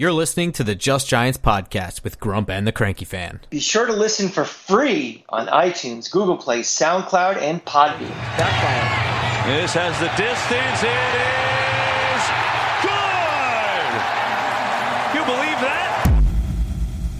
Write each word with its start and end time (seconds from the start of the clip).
You're 0.00 0.14
listening 0.14 0.52
to 0.52 0.64
the 0.64 0.74
Just 0.74 1.08
Giants 1.08 1.36
podcast 1.36 2.02
with 2.04 2.18
Grump 2.18 2.48
and 2.48 2.66
the 2.66 2.72
Cranky 2.72 3.04
Fan. 3.04 3.40
Be 3.50 3.60
sure 3.60 3.84
to 3.84 3.92
listen 3.92 4.30
for 4.30 4.46
free 4.46 5.26
on 5.28 5.46
iTunes, 5.48 6.10
Google 6.10 6.38
Play, 6.38 6.60
SoundCloud, 6.60 7.36
and 7.36 7.62
Podbean. 7.66 8.08
This 9.44 9.74
has 9.74 10.00
the 10.00 10.08
distance. 10.16 10.80
It 10.80 11.16
is 12.08 12.22
good. 12.80 13.92
You 15.18 15.20
believe 15.26 15.60
that? 15.60 16.24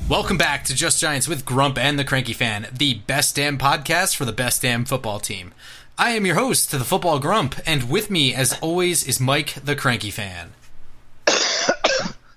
Welcome 0.09 0.39
back 0.39 0.65
to 0.65 0.75
Just 0.75 0.99
Giants 0.99 1.29
with 1.29 1.45
Grump 1.45 1.77
and 1.77 1.99
the 1.99 2.05
Cranky 2.05 2.33
Fan, 2.33 2.67
the 2.73 2.95
best 2.95 3.37
damn 3.37 3.59
podcast 3.59 4.17
for 4.17 4.25
the 4.25 4.33
best 4.33 4.63
damn 4.63 4.87
football 4.87 5.21
team. 5.21 5.53
I 5.99 6.13
am 6.13 6.25
your 6.25 6.37
host, 6.37 6.71
the 6.71 6.81
Football 6.81 7.19
Grump, 7.19 7.57
and 7.67 7.91
with 7.91 8.11
me, 8.11 8.35
as 8.35 8.59
always, 8.63 9.07
is 9.07 9.21
Mike 9.21 9.57
the 9.63 9.77
Cranky 9.77 10.11
Fan. 10.11 10.55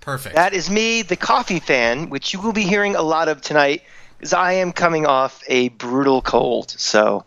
Perfect. 0.03 0.35
That 0.35 0.53
is 0.53 0.69
me, 0.69 1.01
the 1.01 1.15
coffee 1.15 1.61
fan, 1.61 2.09
which 2.09 2.33
you 2.33 2.41
will 2.41 2.51
be 2.51 2.63
hearing 2.63 2.97
a 2.97 3.01
lot 3.01 3.29
of 3.29 3.41
tonight 3.41 3.83
because 4.17 4.33
I 4.33 4.53
am 4.53 4.73
coming 4.73 5.05
off 5.05 5.41
a 5.47 5.69
brutal 5.69 6.21
cold. 6.21 6.71
So 6.71 7.23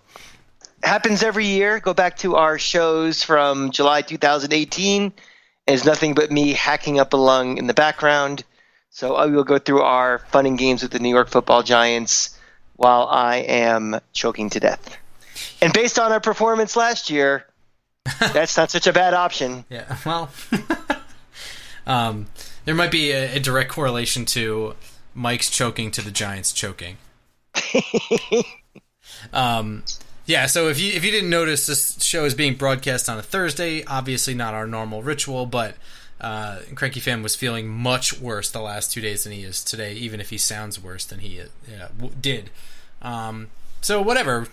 it 0.83 0.87
happens 0.87 1.23
every 1.23 1.47
year. 1.47 1.81
Go 1.81 1.95
back 1.95 2.19
to 2.19 2.37
our 2.37 2.59
shows 2.59 3.23
from 3.23 3.70
July 3.70 4.03
2018. 4.03 5.05
And 5.05 5.12
it's 5.67 5.87
nothing 5.87 6.12
but 6.12 6.31
me 6.31 6.53
hacking 6.53 7.01
up 7.01 7.15
a 7.15 7.17
lung 7.17 7.57
in 7.57 7.67
the 7.67 7.73
background. 7.73 8.45
So 8.91 9.15
I 9.15 9.25
will 9.25 9.45
go 9.45 9.59
through 9.59 9.81
our 9.81 10.19
fun 10.19 10.45
and 10.45 10.59
games 10.59 10.83
with 10.83 10.93
the 10.93 10.98
New 10.98 11.09
York 11.09 11.31
Football 11.31 11.62
Giants 11.62 12.39
while 12.75 13.06
I 13.06 13.37
am 13.37 14.01
choking 14.12 14.51
to 14.51 14.61
death. 14.61 14.98
And 15.62 15.73
based 15.73 15.98
on 15.98 16.12
our 16.12 16.20
performance 16.20 16.77
last 16.77 17.09
year, 17.09 17.47
that's 18.20 18.59
not 18.59 18.70
such 18.70 18.87
a 18.87 18.93
bad 18.93 19.15
option. 19.15 19.65
Yeah, 19.70 19.97
well, 20.05 20.31
um, 21.87 22.27
there 22.66 22.75
might 22.75 22.91
be 22.91 23.12
a, 23.12 23.37
a, 23.37 23.41
direct 23.41 23.70
correlation 23.70 24.27
to 24.27 24.75
Mike's 25.15 25.48
choking 25.48 25.91
to 25.93 26.02
the 26.02 26.11
Giants 26.11 26.52
choking. 26.52 26.98
um, 29.33 29.84
yeah, 30.27 30.47
so 30.47 30.69
if 30.69 30.78
you 30.78 30.92
if 30.92 31.05
you 31.05 31.11
didn't 31.12 31.31
notice, 31.31 31.67
this 31.67 32.03
show 32.03 32.25
is 32.25 32.34
being 32.34 32.56
broadcast 32.56 33.09
on 33.09 33.17
a 33.17 33.22
Thursday. 33.22 33.84
Obviously, 33.84 34.34
not 34.34 34.53
our 34.53 34.67
normal 34.67 35.03
ritual, 35.03 35.47
but 35.47 35.77
uh, 36.20 36.59
Cranky 36.75 36.98
Fan 36.98 37.22
was 37.22 37.37
feeling 37.37 37.69
much 37.69 38.20
worse 38.20 38.50
the 38.50 38.61
last 38.61 38.92
two 38.92 39.00
days 39.00 39.22
than 39.22 39.33
he 39.33 39.44
is 39.44 39.62
today, 39.62 39.94
even 39.94 40.20
if 40.20 40.31
he 40.31 40.39
sounds 40.39 40.83
worse 40.83 41.05
than 41.05 41.20
he 41.20 41.41
yeah, 41.70 41.89
w- 41.97 42.14
did. 42.20 42.50
Um, 43.00 43.48
so 43.81 44.03
whatever. 44.03 44.48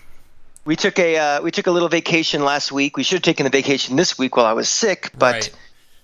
We 0.65 0.75
took 0.75 0.99
a 0.99 1.17
uh, 1.17 1.41
we 1.41 1.49
took 1.49 1.65
a 1.65 1.71
little 1.71 1.89
vacation 1.89 2.45
last 2.45 2.71
week. 2.71 2.95
We 2.95 3.01
should 3.01 3.15
have 3.15 3.23
taken 3.23 3.45
the 3.45 3.49
vacation 3.49 3.95
this 3.95 4.19
week 4.19 4.37
while 4.37 4.45
I 4.45 4.53
was 4.53 4.69
sick, 4.69 5.09
but. 5.17 5.33
Right 5.33 5.51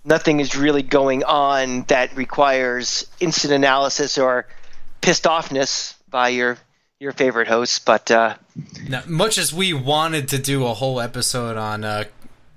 nothing 0.04 0.40
is 0.40 0.56
really 0.56 0.84
going 0.84 1.24
on 1.24 1.84
that 1.84 2.16
requires 2.16 3.06
instant 3.20 3.54
analysis 3.54 4.18
or 4.18 4.46
pissed 5.02 5.24
offness 5.26 5.96
by 6.10 6.30
your 6.30 6.58
your 7.00 7.12
favorite 7.12 7.48
hosts. 7.48 7.80
But 7.80 8.12
uh, 8.12 8.36
now, 8.88 9.04
much 9.08 9.38
as 9.38 9.54
we 9.54 9.74
wanted 9.74 10.28
to 10.30 10.38
do 10.38 10.66
a 10.66 10.74
whole 10.74 11.00
episode 11.00 11.58
on 11.58 11.84
uh, 11.84 12.06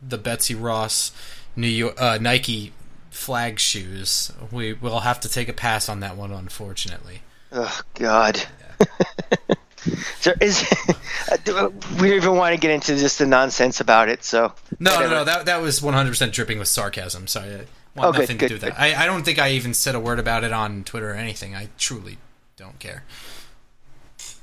the 0.07 0.19
Betsy 0.19 0.55
Ross 0.55 1.13
New 1.57 1.69
York 1.69 2.01
uh, 2.01 2.19
Nike 2.20 2.73
flag 3.11 3.59
shoes, 3.59 4.33
we 4.51 4.73
will 4.73 5.01
have 5.01 5.20
to 5.20 5.29
take 5.29 5.48
a 5.48 5.53
pass 5.53 5.89
on 5.89 6.01
that 6.01 6.17
one, 6.17 6.33
unfortunately. 6.33 7.23
Oh 7.53 7.81
God. 7.95 8.43
Yeah. 8.81 9.55
Is 10.41 10.64
we 11.47 11.52
don't 11.52 12.05
even 12.05 12.36
want 12.36 12.55
to 12.55 12.61
get 12.61 12.70
into 12.70 12.97
just 12.97 13.19
the 13.19 13.27
nonsense 13.27 13.80
about 13.80 14.08
it. 14.08 14.24
So 14.24 14.52
no, 14.78 14.92
whatever. 14.92 15.08
no, 15.08 15.19
no. 15.19 15.24
That 15.24 15.47
that 15.47 15.61
was 15.61 15.83
one 15.83 15.94
hundred 15.94 16.11
percent 16.11 16.33
dripping 16.33 16.58
with 16.58 16.69
sarcasm. 16.69 17.27
Sorry, 17.27 17.55
I 17.55 17.56
want 17.97 18.16
oh, 18.16 18.20
nothing 18.20 18.36
good, 18.36 18.48
to 18.48 18.48
do 18.48 18.55
with 18.55 18.62
that. 18.62 18.80
I, 18.80 19.02
I 19.02 19.06
don't 19.06 19.24
think 19.24 19.39
I 19.39 19.50
even 19.50 19.74
said 19.74 19.94
a 19.94 20.00
word 20.00 20.19
about 20.19 20.44
it 20.44 20.52
on 20.52 20.84
Twitter 20.84 21.11
or 21.11 21.14
anything. 21.14 21.55
I 21.55 21.69
truly 21.78 22.19
don't 22.56 22.78
care. 22.78 23.02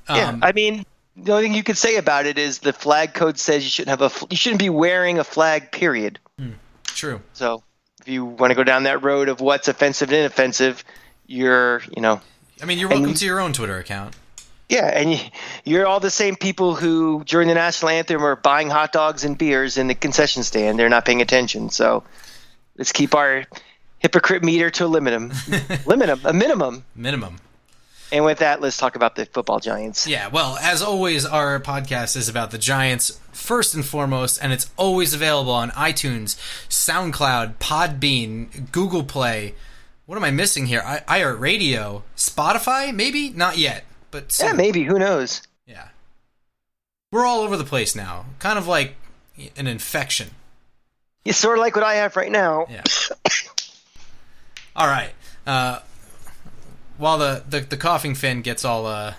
Um, 0.08 0.18
yeah, 0.18 0.40
I 0.42 0.52
mean, 0.52 0.86
the 1.16 1.32
only 1.32 1.46
thing 1.46 1.54
you 1.54 1.64
could 1.64 1.78
say 1.78 1.96
about 1.96 2.26
it 2.26 2.38
is 2.38 2.60
the 2.60 2.74
flag 2.74 3.14
code 3.14 3.40
says 3.40 3.64
you 3.64 3.70
shouldn't 3.70 4.00
have 4.00 4.12
a 4.12 4.26
you 4.30 4.38
shouldn't 4.38 4.60
be 4.60 4.70
wearing 4.70 5.20
a 5.20 5.24
flag. 5.24 5.72
Period. 5.72 6.20
Hmm, 6.38 6.52
true. 6.84 7.22
So 7.34 7.64
if 8.02 8.08
you 8.08 8.26
want 8.26 8.52
to 8.52 8.56
go 8.56 8.64
down 8.64 8.84
that 8.84 9.04
road 9.04 9.30
of 9.30 9.42
what's 9.42 9.68
offensive 9.68 10.10
and 10.10 10.18
inoffensive, 10.18 10.84
you're 11.28 11.82
you 11.96 12.02
know. 12.02 12.22
I 12.62 12.66
mean, 12.66 12.78
you're 12.78 12.90
welcome 12.90 13.10
and, 13.10 13.18
to 13.18 13.26
your 13.26 13.40
own 13.40 13.54
Twitter 13.54 13.78
account. 13.78 14.16
Yeah, 14.70 14.86
and 14.86 15.32
you're 15.66 15.88
all 15.88 16.00
the 16.00 16.12
same 16.12 16.36
people 16.36 16.76
who, 16.76 17.24
during 17.26 17.48
the 17.48 17.56
national 17.56 17.90
anthem, 17.90 18.24
are 18.24 18.36
buying 18.36 18.70
hot 18.70 18.94
dogs 18.94 19.26
and 19.26 19.36
beers 19.36 19.80
in 19.80 19.88
the 19.88 19.96
concession 19.96 20.44
stand. 20.44 20.78
They're 20.78 20.90
not 20.90 21.06
paying 21.06 21.22
attention. 21.22 21.72
So 21.72 22.04
let's 22.78 22.92
keep 22.92 23.16
our 23.16 23.46
hypocrite 23.98 24.44
meter 24.44 24.70
to 24.70 24.86
a 24.86 25.02
minimum, 25.02 25.32
minimum, 25.88 26.22
a 26.24 26.34
minimum, 26.34 26.86
minimum. 26.96 27.40
And 28.12 28.26
with 28.26 28.40
that, 28.40 28.62
let's 28.62 28.78
talk 28.78 28.96
about 28.96 29.16
the 29.16 29.26
football 29.26 29.60
giants. 29.60 30.08
Yeah, 30.08 30.28
well, 30.28 30.58
as 30.62 30.82
always, 30.84 31.26
our 31.26 31.60
podcast 31.60 32.16
is 32.16 32.28
about 32.30 32.50
the 32.52 32.58
Giants 32.58 33.20
first 33.32 33.76
and 33.76 33.86
foremost, 33.86 34.40
and 34.42 34.52
it's 34.52 34.72
always 34.78 35.14
available 35.14 35.52
on 35.52 35.70
iTunes, 35.72 36.36
SoundCloud, 36.70 37.56
Podbean, 37.58 38.72
Google 38.72 39.04
Play. 39.04 39.54
What 40.08 40.16
am 40.16 40.24
I 40.24 40.32
missing 40.32 40.66
here? 40.66 40.82
I- 40.84 41.20
iHeartRadio, 41.20 42.02
Spotify, 42.16 42.94
maybe 42.94 43.30
not 43.30 43.60
yet 43.60 43.86
but 44.12 44.38
yeah, 44.40 44.54
maybe 44.54 44.84
who 44.84 45.00
knows? 45.00 45.42
Yeah, 45.66 45.90
we're 47.12 47.26
all 47.26 47.42
over 47.42 47.58
the 47.58 47.64
place 47.64 47.96
now, 47.96 48.26
kind 48.40 48.58
of 48.60 48.68
like 48.68 48.96
an 49.56 49.68
infection. 49.68 50.32
Yeah, 51.24 51.34
sort 51.34 51.58
of 51.58 51.62
like 51.62 51.76
what 51.76 51.84
I 51.86 51.96
have 51.96 52.16
right 52.16 52.32
now. 52.32 52.68
Yeah. 52.70 52.84
all 54.76 54.88
right. 54.88 55.12
Uh, 55.46 55.80
while 56.98 57.18
the, 57.18 57.44
the 57.50 57.62
the 57.62 57.78
coughing 57.78 58.16
fin 58.16 58.42
gets 58.42 58.66
all 58.66 58.86
uh, 58.86 59.14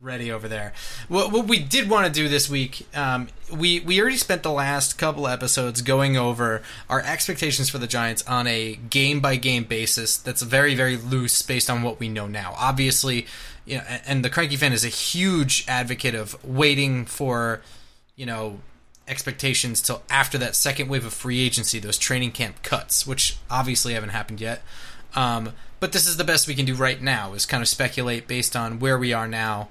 ready 0.00 0.30
over 0.30 0.46
there. 0.46 0.72
What, 1.08 1.32
what 1.32 1.46
we 1.46 1.58
did 1.58 1.88
want 1.88 2.06
to 2.06 2.12
do 2.12 2.28
this 2.28 2.48
week, 2.48 2.86
um, 2.96 3.28
we 3.50 3.80
we 3.80 4.00
already 4.00 4.16
spent 4.16 4.42
the 4.42 4.52
last 4.52 4.98
couple 4.98 5.26
episodes 5.26 5.82
going 5.82 6.16
over 6.16 6.62
our 6.88 7.00
expectations 7.00 7.70
for 7.70 7.78
the 7.78 7.86
Giants 7.86 8.26
on 8.26 8.46
a 8.46 8.76
game 8.76 9.20
by 9.20 9.36
game 9.36 9.64
basis. 9.64 10.16
That's 10.16 10.42
very 10.42 10.74
very 10.74 10.96
loose 10.96 11.40
based 11.42 11.70
on 11.70 11.82
what 11.82 11.98
we 11.98 12.08
know 12.08 12.26
now. 12.26 12.54
Obviously, 12.58 13.26
you 13.64 13.78
know, 13.78 13.84
and 14.06 14.24
the 14.24 14.30
cranky 14.30 14.56
fan 14.56 14.72
is 14.72 14.84
a 14.84 14.88
huge 14.88 15.64
advocate 15.66 16.14
of 16.14 16.42
waiting 16.44 17.04
for, 17.04 17.62
you 18.14 18.26
know, 18.26 18.60
expectations 19.08 19.80
till 19.80 20.02
after 20.10 20.36
that 20.38 20.56
second 20.56 20.88
wave 20.88 21.06
of 21.06 21.12
free 21.12 21.40
agency, 21.40 21.78
those 21.78 21.98
training 21.98 22.32
camp 22.32 22.62
cuts, 22.62 23.06
which 23.06 23.36
obviously 23.50 23.94
haven't 23.94 24.10
happened 24.10 24.40
yet. 24.40 24.62
Um, 25.16 25.52
but 25.80 25.92
this 25.92 26.06
is 26.06 26.16
the 26.16 26.24
best 26.24 26.46
we 26.46 26.54
can 26.54 26.66
do 26.66 26.74
right 26.74 27.00
now, 27.00 27.32
is 27.32 27.46
kind 27.46 27.62
of 27.62 27.68
speculate 27.68 28.28
based 28.28 28.54
on 28.54 28.78
where 28.78 28.98
we 28.98 29.12
are 29.12 29.26
now. 29.26 29.68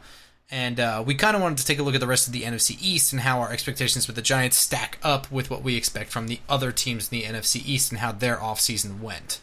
And 0.51 0.79
uh, 0.79 1.03
we 1.05 1.15
kind 1.15 1.35
of 1.35 1.41
wanted 1.41 1.57
to 1.59 1.65
take 1.65 1.79
a 1.79 1.83
look 1.83 1.95
at 1.95 2.01
the 2.01 2.07
rest 2.07 2.27
of 2.27 2.33
the 2.33 2.43
NFC 2.43 2.77
East 2.79 3.11
and 3.11 3.21
how 3.21 3.39
our 3.39 3.51
expectations 3.51 4.05
with 4.07 4.15
the 4.15 4.21
Giants 4.21 4.57
stack 4.57 4.99
up 5.01 5.31
with 5.31 5.49
what 5.49 5.63
we 5.63 5.75
expect 5.75 6.11
from 6.11 6.27
the 6.27 6.39
other 6.47 6.71
teams 6.71 7.11
in 7.11 7.19
the 7.19 7.25
NFC 7.25 7.65
East 7.65 7.91
and 7.91 7.99
how 7.99 8.11
their 8.11 8.37
offseason 8.37 8.99
went. 8.99 9.39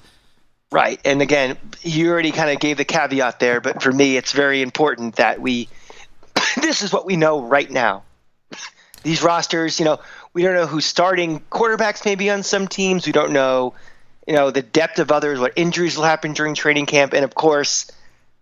Right. 0.70 1.00
And 1.04 1.20
again, 1.20 1.58
you 1.82 2.10
already 2.10 2.30
kind 2.32 2.50
of 2.50 2.60
gave 2.60 2.76
the 2.78 2.84
caveat 2.84 3.40
there, 3.40 3.60
but 3.60 3.82
for 3.82 3.92
me, 3.92 4.16
it's 4.16 4.32
very 4.32 4.62
important 4.62 5.16
that 5.16 5.40
we, 5.40 5.68
this 6.60 6.82
is 6.82 6.92
what 6.92 7.04
we 7.04 7.16
know 7.16 7.42
right 7.42 7.70
now. 7.70 8.04
These 9.02 9.22
rosters, 9.22 9.80
you 9.80 9.84
know, 9.84 10.00
we 10.32 10.42
don't 10.42 10.54
know 10.54 10.66
who's 10.66 10.86
starting 10.86 11.40
quarterbacks 11.50 12.04
maybe 12.04 12.30
on 12.30 12.42
some 12.42 12.68
teams. 12.68 13.04
We 13.04 13.12
don't 13.12 13.32
know, 13.32 13.74
you 14.26 14.34
know, 14.34 14.50
the 14.50 14.62
depth 14.62 14.98
of 14.98 15.10
others, 15.10 15.38
what 15.38 15.52
injuries 15.56 15.96
will 15.96 16.04
happen 16.04 16.32
during 16.32 16.54
training 16.54 16.86
camp. 16.86 17.12
And 17.12 17.24
of 17.24 17.34
course, 17.34 17.90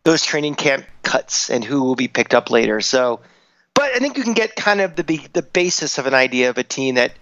those 0.05 0.25
training 0.25 0.55
camp 0.55 0.87
cuts 1.03 1.51
and 1.51 1.65
who 1.65 1.83
will 1.83 1.97
be 1.97 2.09
picked 2.09 2.35
up 2.35 2.51
later. 2.51 2.81
So, 2.81 3.21
but 3.75 3.91
I 3.95 3.99
think 3.99 4.17
you 4.17 4.23
can 4.23 4.35
get 4.35 4.57
kind 4.57 4.81
of 4.81 4.97
the, 4.97 5.21
the 5.33 5.43
basis 5.43 5.99
of 5.99 6.07
an 6.07 6.15
idea 6.15 6.51
of 6.51 6.59
a 6.59 6.65
team 6.65 6.97
that, 6.97 7.13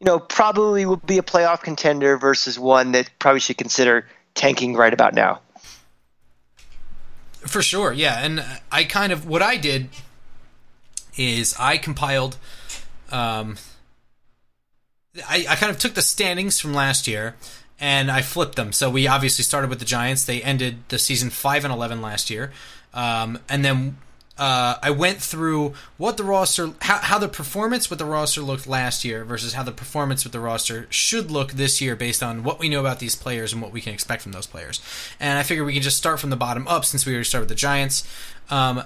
you 0.00 0.06
know, 0.06 0.18
probably 0.18 0.86
will 0.86 0.96
be 0.96 1.18
a 1.18 1.22
playoff 1.22 1.62
contender 1.62 2.16
versus 2.18 2.58
one 2.58 2.92
that 2.92 3.10
probably 3.18 3.40
should 3.40 3.58
consider– 3.58 4.06
tanking 4.34 4.74
right 4.74 4.92
about 4.92 5.14
now. 5.14 5.40
For 7.40 7.62
sure, 7.62 7.92
yeah. 7.92 8.24
And 8.24 8.44
I 8.70 8.84
kind 8.84 9.12
of 9.12 9.26
what 9.26 9.42
I 9.42 9.56
did 9.56 9.88
is 11.16 11.54
I 11.58 11.76
compiled. 11.76 12.36
Um, 13.10 13.56
I, 15.28 15.44
I 15.48 15.56
kind 15.56 15.70
of 15.70 15.78
took 15.78 15.94
the 15.94 16.02
standings 16.02 16.60
from 16.60 16.72
last 16.72 17.06
year 17.06 17.34
and 17.82 18.12
I 18.12 18.22
flipped 18.22 18.54
them. 18.54 18.72
So 18.72 18.88
we 18.88 19.08
obviously 19.08 19.42
started 19.42 19.68
with 19.68 19.80
the 19.80 19.84
Giants. 19.84 20.24
They 20.24 20.40
ended 20.40 20.78
the 20.88 20.98
season 20.98 21.28
five 21.28 21.64
and 21.64 21.74
eleven 21.74 22.00
last 22.00 22.30
year, 22.30 22.52
um, 22.94 23.40
and 23.48 23.64
then 23.64 23.98
uh, 24.38 24.76
I 24.80 24.90
went 24.90 25.20
through 25.20 25.74
what 25.98 26.16
the 26.16 26.24
roster, 26.24 26.70
how, 26.80 26.98
how 26.98 27.18
the 27.18 27.28
performance 27.28 27.90
with 27.90 27.98
the 27.98 28.04
roster 28.04 28.40
looked 28.40 28.66
last 28.66 29.04
year 29.04 29.24
versus 29.24 29.52
how 29.52 29.62
the 29.62 29.72
performance 29.72 30.24
with 30.24 30.32
the 30.32 30.40
roster 30.40 30.86
should 30.90 31.30
look 31.30 31.52
this 31.52 31.80
year 31.80 31.96
based 31.96 32.22
on 32.22 32.42
what 32.42 32.58
we 32.58 32.68
know 32.68 32.80
about 32.80 32.98
these 32.98 33.14
players 33.14 33.52
and 33.52 33.60
what 33.60 33.72
we 33.72 33.80
can 33.80 33.92
expect 33.92 34.22
from 34.22 34.32
those 34.32 34.46
players. 34.46 34.80
And 35.20 35.38
I 35.38 35.42
figured 35.42 35.66
we 35.66 35.74
can 35.74 35.82
just 35.82 35.98
start 35.98 36.18
from 36.18 36.30
the 36.30 36.36
bottom 36.36 36.66
up 36.66 36.84
since 36.84 37.04
we 37.04 37.12
already 37.12 37.24
started 37.24 37.42
with 37.42 37.48
the 37.50 37.54
Giants. 37.56 38.08
Um, 38.48 38.84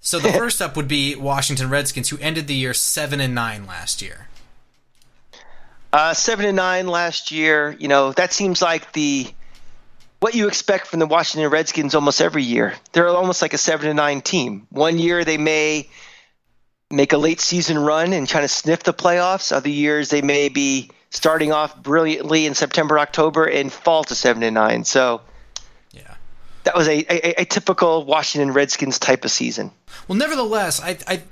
so 0.00 0.18
the 0.18 0.32
first 0.38 0.60
up 0.60 0.74
would 0.74 0.88
be 0.88 1.14
Washington 1.14 1.70
Redskins, 1.70 2.08
who 2.08 2.18
ended 2.18 2.46
the 2.46 2.54
year 2.54 2.74
seven 2.74 3.20
and 3.20 3.34
nine 3.34 3.66
last 3.66 4.02
year. 4.02 4.26
Uh, 5.92 6.14
seven 6.14 6.46
and 6.46 6.56
nine 6.56 6.86
last 6.86 7.30
year. 7.30 7.76
You 7.78 7.88
know 7.88 8.12
that 8.12 8.32
seems 8.32 8.62
like 8.62 8.92
the 8.92 9.26
what 10.20 10.34
you 10.34 10.46
expect 10.48 10.86
from 10.86 11.00
the 11.00 11.06
Washington 11.06 11.50
Redskins 11.50 11.94
almost 11.94 12.20
every 12.20 12.44
year. 12.44 12.74
They're 12.92 13.08
almost 13.08 13.42
like 13.42 13.52
a 13.54 13.58
seven 13.58 13.88
to 13.88 13.94
nine 13.94 14.20
team. 14.22 14.66
One 14.70 14.98
year 14.98 15.24
they 15.24 15.36
may 15.38 15.88
make 16.90 17.12
a 17.12 17.18
late 17.18 17.40
season 17.40 17.78
run 17.78 18.12
and 18.12 18.28
trying 18.28 18.44
to 18.44 18.48
sniff 18.48 18.82
the 18.84 18.94
playoffs. 18.94 19.52
Other 19.52 19.68
years 19.68 20.08
they 20.10 20.22
may 20.22 20.48
be 20.48 20.90
starting 21.10 21.52
off 21.52 21.82
brilliantly 21.82 22.46
in 22.46 22.54
September, 22.54 22.98
October, 22.98 23.44
and 23.44 23.70
fall 23.72 24.04
to 24.04 24.14
seven 24.14 24.40
to 24.42 24.50
nine. 24.50 24.84
So 24.84 25.20
Yeah. 25.92 26.14
that 26.64 26.74
was 26.74 26.88
a, 26.88 27.00
a, 27.00 27.42
a 27.42 27.44
typical 27.44 28.04
Washington 28.04 28.52
Redskins 28.52 28.98
type 28.98 29.24
of 29.26 29.30
season. 29.30 29.72
Well, 30.08 30.16
nevertheless, 30.16 30.80
I 30.80 30.96
I 31.06 31.22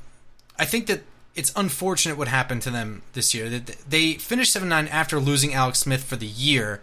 I 0.59 0.65
think 0.67 0.87
that 0.89 1.01
it's 1.35 1.53
unfortunate 1.57 2.19
what 2.19 2.29
happened 2.29 2.63
to 2.63 2.71
them 2.71 3.03
this 3.13 3.35
year. 3.35 3.49
That 3.49 3.67
they 3.89 4.15
finished 4.15 4.53
seven 4.53 4.69
nine 4.69 4.89
after 4.89 5.19
losing 5.19 5.55
Alex 5.55 5.81
Smith 5.81 6.05
for 6.05 6.17
the 6.17 6.27
year, 6.27 6.83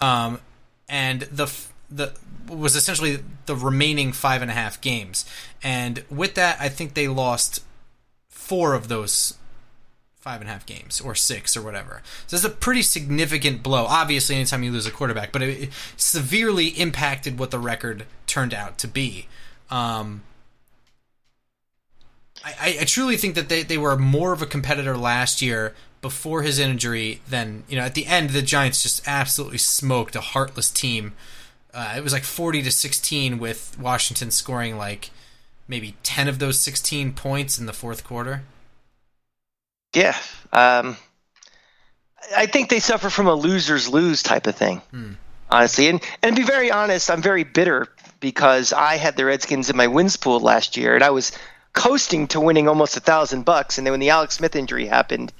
um, 0.00 0.40
and 0.88 1.22
the 1.22 1.52
the 1.90 2.12
was 2.48 2.74
essentially 2.74 3.20
the 3.46 3.54
remaining 3.54 4.12
five 4.12 4.42
and 4.42 4.50
a 4.50 4.54
half 4.54 4.80
games. 4.80 5.24
And 5.62 6.04
with 6.10 6.34
that, 6.34 6.56
I 6.60 6.68
think 6.68 6.94
they 6.94 7.08
lost 7.08 7.64
four 8.28 8.74
of 8.74 8.88
those 8.88 9.38
five 10.20 10.40
and 10.40 10.50
a 10.50 10.52
half 10.52 10.66
games 10.66 11.00
or 11.00 11.14
six 11.14 11.56
or 11.56 11.62
whatever. 11.62 12.02
So 12.26 12.36
it's 12.36 12.44
a 12.44 12.50
pretty 12.50 12.82
significant 12.82 13.62
blow. 13.62 13.86
Obviously, 13.86 14.36
anytime 14.36 14.62
you 14.62 14.70
lose 14.70 14.86
a 14.86 14.90
quarterback, 14.90 15.32
but 15.32 15.42
it, 15.42 15.62
it 15.62 15.70
severely 15.96 16.68
impacted 16.68 17.38
what 17.38 17.50
the 17.50 17.58
record 17.58 18.04
turned 18.26 18.52
out 18.52 18.76
to 18.78 18.88
be. 18.88 19.28
Um, 19.70 20.22
I, 22.44 22.78
I 22.80 22.84
truly 22.84 23.16
think 23.16 23.34
that 23.34 23.48
they, 23.48 23.62
they 23.62 23.78
were 23.78 23.96
more 23.96 24.32
of 24.32 24.42
a 24.42 24.46
competitor 24.46 24.96
last 24.96 25.42
year 25.42 25.74
before 26.00 26.42
his 26.42 26.58
injury 26.58 27.20
than 27.28 27.64
you 27.68 27.76
know 27.76 27.82
at 27.82 27.94
the 27.94 28.06
end 28.06 28.30
the 28.30 28.42
Giants 28.42 28.82
just 28.82 29.06
absolutely 29.06 29.58
smoked 29.58 30.16
a 30.16 30.20
heartless 30.20 30.70
team. 30.70 31.12
Uh, 31.72 31.94
it 31.96 32.02
was 32.02 32.12
like 32.12 32.24
forty 32.24 32.62
to 32.62 32.70
sixteen 32.70 33.38
with 33.38 33.76
Washington 33.78 34.30
scoring 34.30 34.76
like 34.76 35.10
maybe 35.68 35.96
ten 36.02 36.28
of 36.28 36.38
those 36.38 36.58
sixteen 36.58 37.12
points 37.12 37.58
in 37.58 37.66
the 37.66 37.72
fourth 37.72 38.04
quarter. 38.04 38.42
Yeah. 39.94 40.16
Um, 40.52 40.96
I 42.36 42.46
think 42.46 42.68
they 42.70 42.80
suffer 42.80 43.10
from 43.10 43.26
a 43.26 43.34
losers 43.34 43.88
lose 43.88 44.22
type 44.22 44.46
of 44.46 44.54
thing, 44.54 44.82
honestly. 45.50 45.88
And 45.88 46.00
and 46.22 46.36
to 46.36 46.42
be 46.42 46.46
very 46.46 46.70
honest, 46.70 47.10
I'm 47.10 47.22
very 47.22 47.44
bitter 47.44 47.86
because 48.20 48.72
I 48.72 48.96
had 48.96 49.16
the 49.16 49.24
Redskins 49.24 49.70
in 49.70 49.76
my 49.76 49.86
wins 49.86 50.16
pool 50.16 50.40
last 50.40 50.76
year, 50.76 50.94
and 50.94 51.04
I 51.04 51.10
was 51.10 51.32
coasting 51.72 52.26
to 52.28 52.40
winning 52.40 52.68
almost 52.68 52.96
a 52.96 53.00
thousand 53.00 53.44
bucks. 53.44 53.78
And 53.78 53.86
then 53.86 53.92
when 53.92 54.00
the 54.00 54.10
Alex 54.10 54.36
Smith 54.36 54.56
injury 54.56 54.86
happened, 54.86 55.32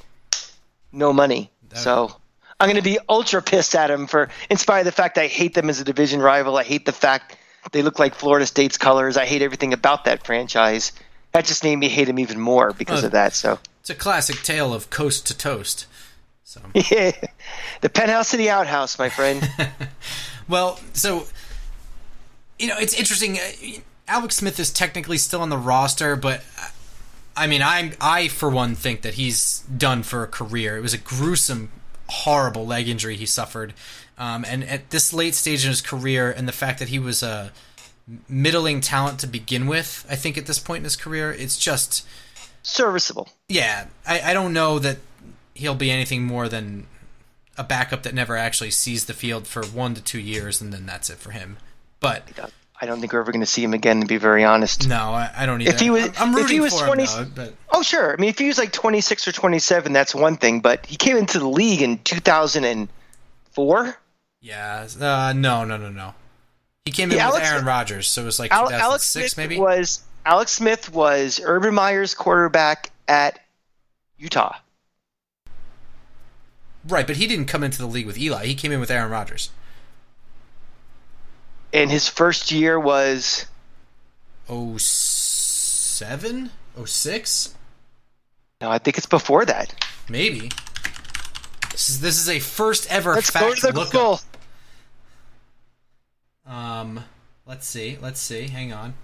no 0.92 1.12
money. 1.12 1.50
So 1.74 2.14
I'm 2.58 2.66
going 2.68 2.76
to 2.76 2.82
be 2.82 2.98
ultra 3.08 3.40
pissed 3.42 3.74
at 3.74 3.90
him 3.90 4.06
for, 4.06 4.28
in 4.48 4.56
spite 4.56 4.80
of 4.80 4.84
the 4.86 4.92
fact 4.92 5.18
I 5.18 5.26
hate 5.28 5.54
them 5.54 5.70
as 5.70 5.80
a 5.80 5.84
division 5.84 6.20
rival. 6.20 6.56
I 6.56 6.64
hate 6.64 6.84
the 6.86 6.92
fact 6.92 7.36
they 7.72 7.82
look 7.82 7.98
like 7.98 8.14
Florida 8.14 8.46
State's 8.46 8.76
colors. 8.78 9.16
I 9.16 9.26
hate 9.26 9.42
everything 9.42 9.72
about 9.72 10.04
that 10.06 10.24
franchise. 10.26 10.92
That 11.32 11.44
just 11.44 11.62
made 11.62 11.76
me 11.76 11.88
hate 11.88 12.08
him 12.08 12.18
even 12.18 12.40
more 12.40 12.72
because 12.72 13.04
Oh. 13.04 13.06
of 13.06 13.12
that. 13.12 13.34
So. 13.34 13.58
It's 13.80 13.90
a 13.90 13.94
classic 13.94 14.42
tale 14.42 14.74
of 14.74 14.90
coast 14.90 15.26
to 15.28 15.36
toast. 15.36 15.86
So 16.42 16.60
Yeah, 16.74 17.12
the 17.80 17.88
penthouse 17.88 18.32
to 18.32 18.36
the 18.36 18.50
outhouse, 18.50 18.98
my 18.98 19.08
friend. 19.08 19.48
Well, 20.48 20.80
so 20.94 21.26
you 22.58 22.66
know, 22.66 22.76
it's 22.76 22.92
interesting. 22.92 23.38
Uh, 23.38 23.80
Alex 24.10 24.36
Smith 24.36 24.58
is 24.58 24.72
technically 24.72 25.16
still 25.16 25.40
on 25.40 25.48
the 25.48 25.56
roster, 25.56 26.16
but 26.16 26.42
I 27.36 27.46
mean, 27.46 27.62
I'm 27.62 27.92
I 28.00 28.28
for 28.28 28.50
one 28.50 28.74
think 28.74 29.02
that 29.02 29.14
he's 29.14 29.60
done 29.60 30.02
for 30.02 30.24
a 30.24 30.26
career. 30.26 30.76
It 30.76 30.82
was 30.82 30.92
a 30.92 30.98
gruesome, 30.98 31.70
horrible 32.08 32.66
leg 32.66 32.88
injury 32.88 33.16
he 33.16 33.24
suffered, 33.24 33.72
um, 34.18 34.44
and 34.46 34.64
at 34.64 34.90
this 34.90 35.12
late 35.12 35.34
stage 35.34 35.64
in 35.64 35.70
his 35.70 35.80
career, 35.80 36.30
and 36.30 36.48
the 36.48 36.52
fact 36.52 36.80
that 36.80 36.88
he 36.88 36.98
was 36.98 37.22
a 37.22 37.52
middling 38.28 38.80
talent 38.80 39.20
to 39.20 39.26
begin 39.28 39.68
with, 39.68 40.04
I 40.10 40.16
think 40.16 40.36
at 40.36 40.46
this 40.46 40.58
point 40.58 40.78
in 40.78 40.84
his 40.84 40.96
career, 40.96 41.32
it's 41.32 41.56
just 41.56 42.04
Serviceable. 42.62 43.28
yeah. 43.48 43.86
I, 44.06 44.20
I 44.20 44.34
don't 44.34 44.52
know 44.52 44.78
that 44.80 44.98
he'll 45.54 45.76
be 45.76 45.90
anything 45.90 46.24
more 46.24 46.48
than 46.48 46.86
a 47.56 47.62
backup 47.62 48.02
that 48.02 48.14
never 48.14 48.36
actually 48.36 48.72
sees 48.72 49.04
the 49.04 49.14
field 49.14 49.46
for 49.46 49.64
one 49.64 49.94
to 49.94 50.02
two 50.02 50.18
years, 50.18 50.60
and 50.60 50.72
then 50.72 50.86
that's 50.86 51.08
it 51.08 51.18
for 51.18 51.30
him. 51.30 51.58
But 52.00 52.26
I 52.82 52.86
don't 52.86 52.98
think 53.00 53.12
we're 53.12 53.20
ever 53.20 53.30
going 53.32 53.40
to 53.42 53.46
see 53.46 53.62
him 53.62 53.74
again. 53.74 54.00
To 54.00 54.06
be 54.06 54.16
very 54.16 54.42
honest. 54.44 54.88
no, 54.88 54.96
I, 54.96 55.30
I 55.36 55.46
don't 55.46 55.60
either. 55.60 55.70
If 55.72 55.80
he 55.80 55.90
was- 55.90 56.08
I'm, 56.08 56.14
I'm 56.18 56.30
if 56.30 56.36
rooting 56.36 56.54
he 56.54 56.60
was 56.60 56.78
for 56.78 56.86
20 56.86 57.02
him, 57.02 57.08
though, 57.34 57.44
but 57.44 57.54
Oh, 57.70 57.82
sure. 57.82 58.12
I 58.12 58.16
mean, 58.16 58.30
if 58.30 58.38
he 58.38 58.46
was 58.48 58.56
like 58.58 58.72
26 58.72 59.28
or 59.28 59.32
27, 59.32 59.92
that's 59.92 60.14
one 60.14 60.36
thing. 60.36 60.60
But 60.60 60.86
he 60.86 60.96
came 60.96 61.16
into 61.16 61.38
the 61.38 61.48
league 61.48 61.82
in 61.82 61.98
2004. 61.98 63.96
yeah, 64.40 64.86
uh, 65.00 65.32
no, 65.36 65.64
no, 65.64 65.76
no, 65.76 65.90
no. 65.90 66.14
He 66.86 66.92
came 66.92 67.10
in 67.10 67.16
Yeah, 67.18 67.26
with 67.26 67.36
Alex- 67.36 67.50
Aaron 67.50 67.64
Rodgers, 67.66 68.06
so 68.08 68.22
it 68.22 68.24
was 68.24 68.38
like 68.38 68.50
2006, 68.50 68.82
Alex 68.82 69.06
Smith 69.06 69.36
maybe. 69.36 69.58
was 69.60 70.02
Alex 70.24 70.52
Smith 70.52 70.92
was 70.92 71.40
Urban 71.44 71.74
Meyer's 71.74 72.14
quarterback 72.14 72.90
at 73.06 73.38
Utah. 74.18 74.56
Right, 76.88 77.06
but 77.06 77.16
he 77.16 77.26
didn't 77.26 77.44
come 77.46 77.62
into 77.62 77.78
the 77.78 77.86
league 77.86 78.06
with 78.06 78.16
Eli. 78.18 78.46
He 78.46 78.54
came 78.54 78.72
in 78.72 78.80
with 78.80 78.90
Aaron 78.90 79.10
Rodgers. 79.10 79.50
And 81.72 81.90
his 81.90 82.08
first 82.08 82.50
year 82.50 82.78
was 82.78 83.46
Oh 84.48 84.76
seven, 84.78 86.50
oh 86.76 86.84
six, 86.84 87.54
no, 88.60 88.70
I 88.70 88.78
think 88.78 88.98
it's 88.98 89.06
before 89.06 89.44
that. 89.44 89.72
maybe. 90.08 90.50
This 91.70 91.88
is 91.88 92.00
this 92.00 92.18
is 92.18 92.28
a 92.28 92.40
first 92.40 92.90
ever 92.90 93.14
Let's 93.14 93.30
fact 93.30 93.44
go 93.44 93.54
to 93.54 93.72
the. 93.72 94.20
Um, 96.52 97.04
let's 97.46 97.66
see. 97.66 97.96
Let's 98.02 98.18
see. 98.20 98.48
Hang 98.48 98.72
on. 98.72 98.94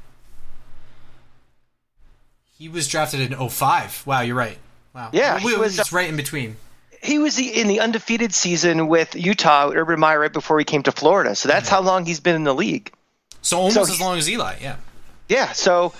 He 2.58 2.68
was 2.68 2.88
drafted 2.88 3.20
in 3.20 3.48
05. 3.48 4.02
Wow, 4.06 4.22
you're 4.22 4.34
right. 4.34 4.58
Wow. 4.94 5.10
Yeah, 5.12 5.36
we, 5.44 5.52
he 5.52 5.56
was- 5.56 5.78
was 5.78 5.92
right 5.92 6.08
in 6.08 6.16
between. 6.16 6.56
He 7.06 7.18
was 7.18 7.36
the, 7.36 7.48
in 7.48 7.68
the 7.68 7.80
undefeated 7.80 8.34
season 8.34 8.88
with 8.88 9.14
Utah, 9.14 9.70
Urban 9.74 10.00
Meyer, 10.00 10.20
right 10.20 10.32
before 10.32 10.58
he 10.58 10.64
came 10.64 10.82
to 10.84 10.92
Florida. 10.92 11.34
So 11.34 11.48
that's 11.48 11.68
how 11.68 11.80
long 11.80 12.04
he's 12.04 12.20
been 12.20 12.34
in 12.36 12.44
the 12.44 12.54
league. 12.54 12.92
So 13.42 13.58
almost 13.58 13.74
So 13.74 13.82
as 13.82 14.00
long 14.00 14.18
as 14.18 14.28
Eli. 14.28 14.56
Yeah. 14.60 14.76
Yeah, 15.28 15.52
so 15.52 15.92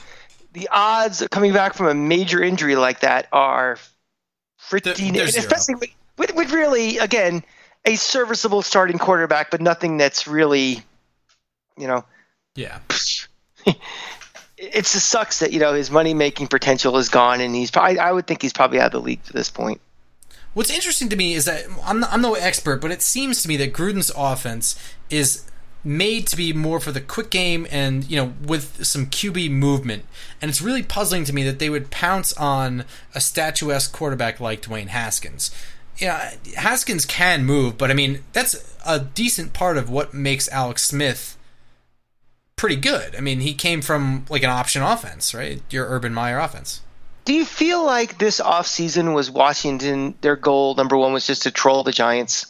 the 0.53 0.69
odds 0.71 1.23
of 1.23 1.31
coming 1.31 1.53
back 1.53 1.75
from 1.75 1.87
a 1.87 1.95
major 1.95 2.43
injury 2.43 2.77
like 2.77 3.01
that 3.01 3.29
are 3.33 3.79
pretty, 4.69 5.11
they're 5.11 5.27
especially 5.27 5.75
with, 5.77 5.91
with, 6.17 6.35
with 6.35 6.53
really 6.53 6.99
again 6.99 7.45
a 7.85 7.97
serviceable 7.97 8.63
starting 8.63 8.99
quarterback, 8.99 9.51
but 9.51 9.61
nothing 9.61 9.97
that's 9.97 10.27
really, 10.27 10.83
you 11.77 11.87
know, 11.87 12.05
Yeah. 12.55 12.79
it 14.59 14.85
just 14.85 15.09
sucks 15.09 15.41
that 15.41 15.53
you 15.53 15.61
know 15.61 15.75
his 15.75 15.91
money 15.91 16.15
making 16.15 16.49
potential 16.49 16.97
is 16.97 17.09
gone, 17.09 17.41
and 17.41 17.55
he's 17.55 17.71
probably 17.71 17.99
I 17.99 18.13
would 18.13 18.27
think 18.27 18.43
he's 18.43 18.53
probably 18.53 18.81
out 18.81 18.87
of 18.87 18.93
the 18.93 19.01
league 19.01 19.21
at 19.29 19.35
this 19.35 19.51
point. 19.51 19.81
What's 20.57 20.71
interesting 20.71 21.11
to 21.11 21.17
me 21.17 21.35
is 21.35 21.45
that 21.45 21.67
I'm 21.85 22.03
I'm 22.05 22.23
no 22.23 22.33
expert, 22.33 22.81
but 22.81 22.91
it 22.91 23.03
seems 23.03 23.43
to 23.43 23.49
me 23.49 23.59
that 23.59 23.75
Gruden's 23.75 24.11
offense 24.17 24.75
is 25.11 25.45
made 25.85 26.27
to 26.29 26.37
be 26.37 26.55
more 26.55 26.81
for 26.81 26.93
the 26.93 27.01
quick 27.03 27.29
game 27.29 27.67
and 27.71 28.11
you 28.11 28.17
know 28.17 28.33
with 28.43 28.83
some 28.83 29.05
QB 29.05 29.51
movement. 29.51 30.07
And 30.41 30.49
it's 30.49 30.63
really 30.63 30.83
puzzling 30.83 31.25
to 31.25 31.35
me 31.35 31.43
that 31.43 31.59
they 31.59 31.69
would 31.69 31.91
pounce 31.91 32.33
on 32.39 32.87
a 33.15 33.21
statuesque 33.21 33.93
quarterback 33.93 34.41
like 34.41 34.63
Dwayne 34.63 34.87
Haskins. 34.87 35.51
Yeah, 35.99 36.37
Haskins 36.57 37.05
can 37.05 37.45
move, 37.45 37.77
but 37.77 37.91
I 37.91 37.95
mean 37.95 38.25
that's 38.33 38.75
a 38.87 38.99
decent 38.99 39.53
part 39.53 39.77
of 39.77 39.91
what 39.91 40.15
makes 40.15 40.49
Alex 40.49 40.85
Smith 40.85 41.37
pretty 42.57 42.77
good. 42.77 43.15
I 43.15 43.21
mean, 43.21 43.41
he 43.41 43.53
came 43.53 43.83
from 43.83 44.25
like 44.31 44.43
an 44.43 44.49
option 44.49 44.81
offense, 44.81 45.35
right? 45.35 45.61
Your 45.69 45.87
Urban 45.87 46.15
Meyer 46.15 46.39
offense. 46.39 46.81
Do 47.27 47.35
you 47.35 47.45
feel 47.45 47.85
like 47.85 48.19
this 48.19 48.41
offseason 48.41 49.15
was 49.15 49.31
Washington? 49.31 50.15
Their 50.23 50.37
goal 50.37 50.75
number 50.77 50.97
one 50.97 51.13
was 51.13 51.27
just 51.27 51.43
to 51.43 51.51
troll 51.51 51.83
the 51.83 51.93
Giants. 51.93 52.47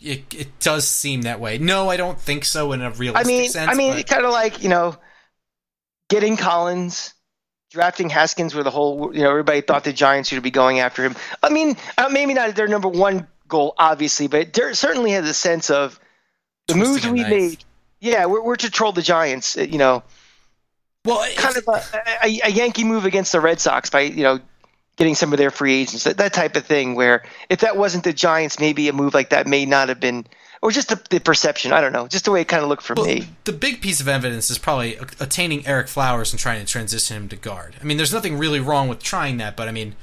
It, 0.00 0.32
it 0.34 0.60
does 0.60 0.86
seem 0.86 1.22
that 1.22 1.40
way. 1.40 1.58
No, 1.58 1.88
I 1.88 1.96
don't 1.96 2.20
think 2.20 2.44
so 2.44 2.72
in 2.72 2.82
a 2.82 2.86
I 2.86 2.88
realistic 2.90 3.26
mean, 3.26 3.48
sense. 3.50 3.70
I 3.70 3.74
mean, 3.74 3.94
but- 3.94 4.06
kind 4.06 4.24
of 4.24 4.32
like 4.32 4.62
you 4.62 4.68
know, 4.68 4.96
getting 6.08 6.36
Collins, 6.36 7.14
drafting 7.70 8.08
Haskins, 8.10 8.54
where 8.54 8.64
the 8.64 8.70
whole 8.70 9.14
you 9.14 9.22
know 9.22 9.30
everybody 9.30 9.60
thought 9.60 9.84
the 9.84 9.92
Giants 9.92 10.28
should 10.28 10.42
be 10.42 10.50
going 10.50 10.80
after 10.80 11.02
him. 11.04 11.16
I 11.42 11.48
mean, 11.50 11.76
uh, 11.96 12.08
maybe 12.10 12.34
not 12.34 12.54
their 12.54 12.68
number 12.68 12.88
one 12.88 13.26
goal, 13.48 13.74
obviously, 13.78 14.26
but 14.28 14.52
there 14.52 14.72
certainly 14.74 15.12
has 15.12 15.28
a 15.28 15.34
sense 15.34 15.70
of 15.70 15.98
the 16.66 16.74
Twisting 16.74 16.92
moves 16.92 17.08
we 17.08 17.20
knife. 17.22 17.30
made. 17.30 17.64
Yeah, 18.00 18.26
we're, 18.26 18.42
we're 18.42 18.56
to 18.56 18.70
troll 18.70 18.92
the 18.92 19.02
Giants. 19.02 19.56
uh, 19.58 19.62
You 19.62 19.78
know, 19.78 20.02
well, 21.04 21.26
kind 21.36 21.56
of 21.56 21.64
a, 21.68 22.26
a, 22.26 22.40
a 22.44 22.50
Yankee 22.50 22.84
move 22.84 23.04
against 23.04 23.32
the 23.32 23.40
Red 23.40 23.60
Sox 23.60 23.90
by 23.90 24.00
you 24.02 24.22
know 24.22 24.40
getting 24.96 25.14
some 25.14 25.32
of 25.32 25.38
their 25.38 25.50
free 25.50 25.82
agents, 25.82 26.04
that, 26.04 26.16
that 26.18 26.32
type 26.32 26.56
of 26.56 26.66
thing. 26.66 26.94
Where 26.94 27.24
if 27.48 27.60
that 27.60 27.76
wasn't 27.76 28.04
the 28.04 28.12
Giants, 28.12 28.58
maybe 28.58 28.88
a 28.88 28.92
move 28.92 29.14
like 29.14 29.30
that 29.30 29.46
may 29.46 29.64
not 29.64 29.88
have 29.88 30.00
been, 30.00 30.26
or 30.60 30.70
just 30.70 30.88
the, 30.88 31.00
the 31.10 31.20
perception. 31.20 31.72
I 31.72 31.80
don't 31.80 31.92
know, 31.92 32.08
just 32.08 32.24
the 32.24 32.30
way 32.30 32.42
it 32.42 32.48
kind 32.48 32.62
of 32.62 32.68
looked 32.68 32.82
for 32.82 32.94
well, 32.94 33.06
me. 33.06 33.28
the 33.44 33.52
big 33.52 33.80
piece 33.80 34.00
of 34.00 34.08
evidence 34.08 34.50
is 34.50 34.58
probably 34.58 34.96
attaining 35.20 35.62
Ereck 35.62 35.88
Flowers 35.88 36.32
and 36.32 36.40
trying 36.40 36.60
to 36.60 36.66
transition 36.66 37.16
him 37.16 37.28
to 37.28 37.36
guard. 37.36 37.76
I 37.80 37.84
mean, 37.84 37.96
there's 37.96 38.12
nothing 38.12 38.36
really 38.36 38.60
wrong 38.60 38.88
with 38.88 39.02
trying 39.02 39.38
that, 39.38 39.56
but 39.56 39.68
I 39.68 39.72
mean, 39.72 39.94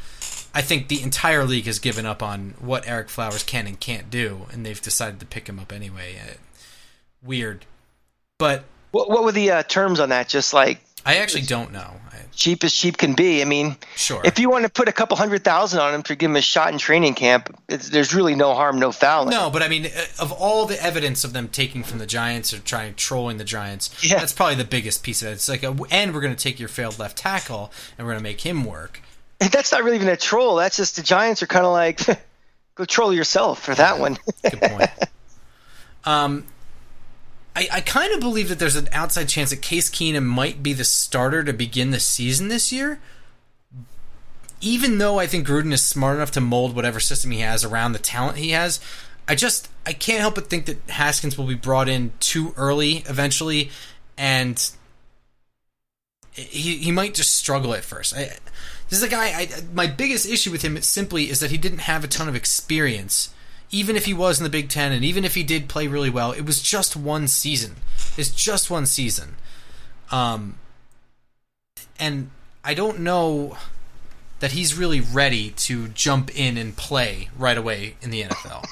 I 0.55 0.61
think 0.61 0.87
the 0.87 1.01
entire 1.01 1.43
league 1.43 1.65
has 1.65 1.79
given 1.79 2.05
up 2.05 2.23
on 2.23 2.55
what 2.59 2.85
Ereck 2.85 3.09
Flowers 3.09 3.43
can 3.43 3.67
and 3.67 3.77
can't 3.77 4.09
do, 4.09 4.45
and 4.51 4.65
they've 4.65 4.81
decided 4.81 5.19
to 5.19 5.25
pick 5.25 5.49
him 5.49 5.59
up 5.59 5.73
anyway. 5.73 6.15
Uh, 6.17 6.33
weird. 7.21 7.65
But 8.37 8.63
What, 8.95 9.09
what 9.09 9.25
were 9.25 9.33
the 9.33 9.51
uh, 9.51 9.63
terms 9.63 9.99
on 9.99 10.07
that? 10.07 10.29
Just 10.29 10.53
like 10.53 10.79
I 11.05 11.17
actually 11.17 11.41
don't 11.41 11.73
know. 11.73 11.91
I, 12.13 12.19
cheap 12.31 12.63
as 12.63 12.73
cheap 12.73 12.97
can 12.97 13.13
be. 13.13 13.41
I 13.41 13.45
mean, 13.45 13.75
sure. 13.97 14.21
if 14.23 14.39
you 14.39 14.49
want 14.49 14.63
to 14.63 14.69
put 14.69 14.87
a 14.87 14.93
couple 14.93 15.17
hundred 15.17 15.43
thousand 15.43 15.81
on 15.81 15.93
him 15.93 16.03
to 16.03 16.15
give 16.15 16.31
him 16.31 16.37
a 16.37 16.41
shot 16.41 16.71
in 16.71 16.79
training 16.79 17.13
camp, 17.13 17.53
it's, 17.67 17.89
there's 17.89 18.15
really 18.15 18.35
no 18.35 18.55
harm, 18.55 18.79
no 18.79 18.93
foul. 18.93 19.25
No, 19.25 19.49
but 19.49 19.61
I 19.61 19.67
mean, 19.67 19.87
uh, 19.87 20.05
of 20.17 20.31
all 20.31 20.65
the 20.65 20.81
evidence 20.81 21.25
of 21.25 21.33
them 21.33 21.49
taking 21.49 21.83
from 21.83 21.99
the 21.99 22.05
Giants 22.05 22.53
or 22.53 22.59
trying 22.59 22.95
trolling 22.95 23.35
the 23.35 23.43
Giants, 23.43 23.91
Yeah. 24.01 24.17
that's 24.17 24.31
probably 24.31 24.55
the 24.55 24.63
biggest 24.63 25.03
piece 25.03 25.21
of 25.21 25.27
it. 25.27 25.31
It's 25.31 25.49
like, 25.49 25.63
a, 25.63 25.75
and 25.91 26.13
we're 26.13 26.21
going 26.21 26.33
to 26.35 26.41
take 26.41 26.57
your 26.57 26.69
failed 26.69 26.97
left 26.97 27.17
tackle 27.17 27.73
and 27.97 28.07
we're 28.07 28.13
going 28.13 28.23
to 28.23 28.29
make 28.29 28.45
him 28.45 28.63
work. 28.63 29.01
That's 29.39 29.73
not 29.73 29.83
really 29.83 29.97
even 29.97 30.07
a 30.07 30.15
troll. 30.15 30.55
That's 30.55 30.77
just 30.77 30.95
the 30.95 31.03
Giants 31.03 31.43
are 31.43 31.47
kind 31.47 31.65
of 31.65 31.73
like, 31.73 31.99
go 32.75 32.85
troll 32.85 33.13
yourself 33.13 33.61
for 33.61 33.75
that 33.75 33.99
one. 33.99 34.17
Good 34.41 34.61
point. 34.61 34.89
um, 36.05 36.45
I, 37.55 37.67
I 37.71 37.81
kind 37.81 38.13
of 38.13 38.19
believe 38.19 38.49
that 38.49 38.59
there's 38.59 38.75
an 38.75 38.89
outside 38.91 39.29
chance 39.29 39.51
that 39.51 39.61
Case 39.61 39.89
Keenum 39.89 40.25
might 40.25 40.61
be 40.61 40.73
the 40.73 40.83
starter 40.83 41.43
to 41.43 41.53
begin 41.53 41.91
the 41.91 41.99
season 41.99 42.49
this 42.49 42.71
year. 42.71 42.99
Even 44.61 44.97
though 44.97 45.19
I 45.19 45.27
think 45.27 45.47
Gruden 45.47 45.73
is 45.73 45.83
smart 45.83 46.17
enough 46.17 46.31
to 46.31 46.41
mold 46.41 46.75
whatever 46.75 46.99
system 46.99 47.31
he 47.31 47.39
has 47.39 47.63
around 47.63 47.91
the 47.93 47.99
talent 47.99 48.37
he 48.37 48.49
has, 48.51 48.79
I 49.27 49.35
just 49.35 49.69
I 49.85 49.93
can't 49.93 50.21
help 50.21 50.35
but 50.35 50.49
think 50.49 50.65
that 50.65 50.89
Haskins 50.89 51.37
will 51.37 51.47
be 51.47 51.55
brought 51.55 51.89
in 51.89 52.13
too 52.19 52.53
early 52.57 53.03
eventually, 53.07 53.69
and 54.17 54.71
he 56.31 56.77
he 56.77 56.91
might 56.91 57.13
just 57.13 57.37
struggle 57.37 57.73
at 57.73 57.83
first. 57.83 58.15
I, 58.15 58.37
this 58.89 58.99
is 58.99 59.03
a 59.03 59.09
guy. 59.09 59.27
I, 59.27 59.49
my 59.73 59.87
biggest 59.87 60.27
issue 60.27 60.51
with 60.51 60.61
him 60.61 60.79
simply 60.81 61.29
is 61.29 61.39
that 61.39 61.51
he 61.51 61.57
didn't 61.57 61.79
have 61.79 62.03
a 62.03 62.07
ton 62.07 62.27
of 62.27 62.35
experience. 62.35 63.33
Even 63.75 63.95
if 63.97 64.05
he 64.05 64.13
was 64.13 64.39
in 64.39 64.45
the 64.45 64.49
Big 64.49 64.69
Ten, 64.69 64.93
and 64.93 65.03
even 65.03 65.25
if 65.25 65.35
he 65.35 65.43
did 65.43 65.67
play 65.67 65.85
really 65.87 66.09
well, 66.09 66.31
it 66.31 66.45
was 66.45 66.61
just 66.61 66.95
one 66.95 67.27
season. 67.27 67.75
It's 68.15 68.29
just 68.29 68.69
one 68.69 68.85
season, 68.85 69.35
um, 70.11 70.57
and 71.99 72.29
I 72.63 72.73
don't 72.73 72.99
know 72.99 73.57
that 74.39 74.51
he's 74.51 74.77
really 74.77 75.01
ready 75.01 75.49
to 75.51 75.89
jump 75.89 76.33
in 76.37 76.57
and 76.57 76.75
play 76.77 77.29
right 77.37 77.57
away 77.57 77.95
in 78.01 78.11
the 78.11 78.23
NFL. 78.23 78.65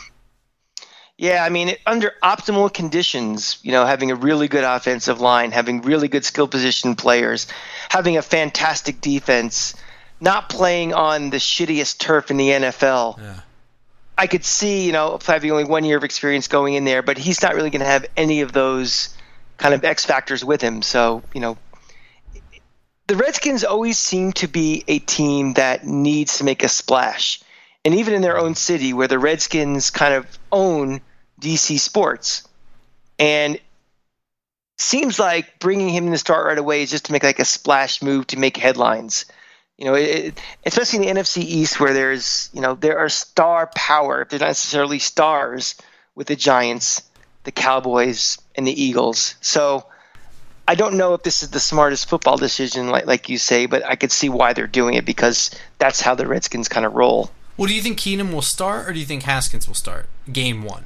Yeah, 1.18 1.44
I 1.44 1.50
mean, 1.50 1.70
it- 1.70 1.82
under 1.86 2.14
optimal 2.24 2.74
conditions, 2.74 3.58
you 3.62 3.72
know, 3.72 3.86
having 3.86 4.10
a 4.12 4.16
really 4.16 4.48
good 4.48 4.64
offensive 4.64 5.22
line, 5.22 5.52
having 5.52 5.82
really 5.82 6.08
good 6.08 6.26
skill 6.26 6.48
position 6.48 6.96
players, 6.96 7.48
having 7.90 8.18
a 8.18 8.22
fantastic 8.22 9.00
defense, 9.02 9.74
not 10.20 10.50
playing 10.50 10.94
on 10.94 11.30
the 11.30 11.38
shittiest 11.38 12.00
turf 12.00 12.32
in 12.32 12.38
the 12.38 12.50
NFL. 12.50 13.18
Yeah. 13.22 13.40
I 14.18 14.28
could 14.28 14.46
see, 14.46 14.86
you 14.86 14.92
know, 14.92 15.20
having 15.26 15.52
only 15.52 15.64
one 15.64 15.86
year 15.86 15.98
of 15.98 16.04
experience 16.04 16.48
going 16.48 16.76
in 16.76 16.86
there, 16.86 17.02
but 17.02 17.18
he's 17.18 17.42
not 17.42 17.56
really 17.56 17.70
going 17.70 17.82
to 17.82 17.88
have 17.88 18.06
any 18.16 18.42
of 18.42 18.52
those 18.52 19.16
kind 19.58 19.74
of 19.74 19.84
X 19.84 20.06
factors 20.06 20.46
with 20.46 20.62
him. 20.62 20.82
So, 20.82 21.24
you 21.34 21.42
know, 21.42 21.58
the 23.08 23.16
Redskins 23.16 23.64
always 23.64 23.98
seem 23.98 24.32
to 24.34 24.48
be 24.48 24.84
a 24.88 25.00
team 25.00 25.54
that 25.54 25.86
needs 25.86 26.38
to 26.38 26.44
make 26.44 26.64
a 26.64 26.70
splash. 26.70 27.42
And 27.84 27.96
even 27.96 28.14
in 28.14 28.22
their 28.22 28.38
own 28.38 28.56
city, 28.56 28.94
where 28.94 29.08
the 29.08 29.20
Redskins 29.20 29.90
kind 29.90 30.14
of 30.14 30.40
own 30.52 31.02
DC 31.42 31.80
sports. 31.80 32.48
And 33.20 33.60
seems 34.78 35.20
like 35.20 35.60
bringing 35.60 35.90
him 35.90 36.06
in 36.06 36.12
the 36.12 36.18
start 36.18 36.48
right 36.48 36.58
away 36.58 36.82
is 36.84 36.92
just 36.92 37.06
to 37.06 37.12
make 37.12 37.24
like 37.24 37.40
a 37.40 37.46
splash 37.46 38.02
move 38.02 38.28
to 38.28 38.40
make 38.40 38.58
headlines. 38.58 39.26
You 39.78 39.86
know, 39.86 39.96
it, 39.96 40.40
especially 40.66 41.08
in 41.08 41.16
the 41.16 41.22
NFC 41.22 41.38
East, 41.44 41.80
where 41.80 41.94
there's, 41.94 42.50
you 42.54 42.62
know, 42.62 42.76
there 42.76 43.00
are 43.00 43.10
star 43.10 43.70
power. 43.76 44.22
If 44.22 44.30
they're 44.30 44.40
not 44.40 44.48
necessarily 44.48 45.00
stars 45.00 45.76
with 46.16 46.28
the 46.28 46.36
Giants, 46.36 47.02
the 47.44 47.52
Cowboys, 47.52 48.38
and 48.56 48.68
the 48.68 48.84
Eagles. 48.84 49.36
So 49.42 49.86
I 50.68 50.76
don't 50.76 50.96
know 50.96 51.14
if 51.14 51.24
this 51.24 51.44
is 51.44 51.50
the 51.50 51.60
smartest 51.60 52.08
football 52.08 52.38
decision, 52.38 52.90
like 52.90 53.06
like 53.06 53.30
you 53.30 53.38
say, 53.38 53.66
but 53.66 53.84
I 53.84 53.96
could 53.96 54.12
see 54.12 54.30
why 54.30 54.54
they're 54.54 54.68
doing 54.68 54.94
it 54.94 55.06
because 55.06 55.52
that's 55.80 56.00
how 56.02 56.16
the 56.16 56.28
Redskins 56.28 56.70
kind 56.70 56.86
of 56.86 56.94
roll. 56.94 57.32
Well, 57.58 57.68
do 57.68 57.76
you 57.76 57.82
think 57.82 58.00
Keenum 58.00 58.34
will 58.34 58.42
start, 58.42 58.88
or 58.88 58.94
do 58.94 59.00
you 59.00 59.06
think 59.06 59.24
Haskins 59.24 59.68
will 59.68 59.76
start 59.76 60.08
game 60.32 60.64
one? 60.64 60.86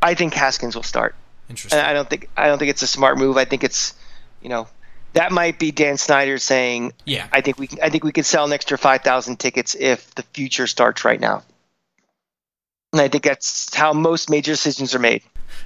I 0.00 0.14
think 0.14 0.34
Haskins 0.34 0.76
will 0.76 0.84
start. 0.84 1.14
Interesting. 1.48 1.78
And 1.78 1.88
I 1.88 1.92
don't 1.92 2.08
think 2.08 2.28
I 2.36 2.46
don't 2.46 2.58
think 2.58 2.70
it's 2.70 2.82
a 2.82 2.86
smart 2.86 3.18
move. 3.18 3.36
I 3.36 3.44
think 3.44 3.64
it's, 3.64 3.94
you 4.42 4.48
know, 4.48 4.68
that 5.14 5.32
might 5.32 5.58
be 5.58 5.72
Dan 5.72 5.96
Snyder 5.96 6.38
saying, 6.38 6.92
yeah. 7.04 7.26
I 7.32 7.40
think 7.40 7.58
we 7.58 7.66
can, 7.66 7.78
I 7.82 7.90
think 7.90 8.04
we 8.04 8.12
could 8.12 8.26
sell 8.26 8.44
an 8.44 8.52
extra 8.52 8.78
five 8.78 9.02
thousand 9.02 9.38
tickets 9.38 9.74
if 9.78 10.14
the 10.14 10.22
future 10.22 10.66
starts 10.66 11.04
right 11.04 11.20
now. 11.20 11.42
And 12.92 13.02
I 13.02 13.08
think 13.08 13.24
that's 13.24 13.74
how 13.74 13.92
most 13.92 14.30
major 14.30 14.52
decisions 14.52 14.94
are 14.94 14.98
made. 14.98 15.22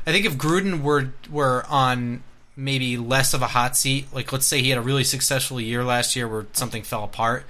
I 0.06 0.12
think 0.12 0.26
if 0.26 0.34
Gruden 0.36 0.82
were 0.82 1.12
were 1.30 1.64
on 1.68 2.22
maybe 2.56 2.96
less 2.96 3.34
of 3.34 3.42
a 3.42 3.48
hot 3.48 3.76
seat, 3.76 4.06
like 4.12 4.32
let's 4.32 4.46
say 4.46 4.60
he 4.60 4.70
had 4.70 4.78
a 4.78 4.82
really 4.82 5.04
successful 5.04 5.60
year 5.60 5.84
last 5.84 6.16
year 6.16 6.26
where 6.28 6.46
something 6.52 6.82
fell 6.82 7.04
apart, 7.04 7.44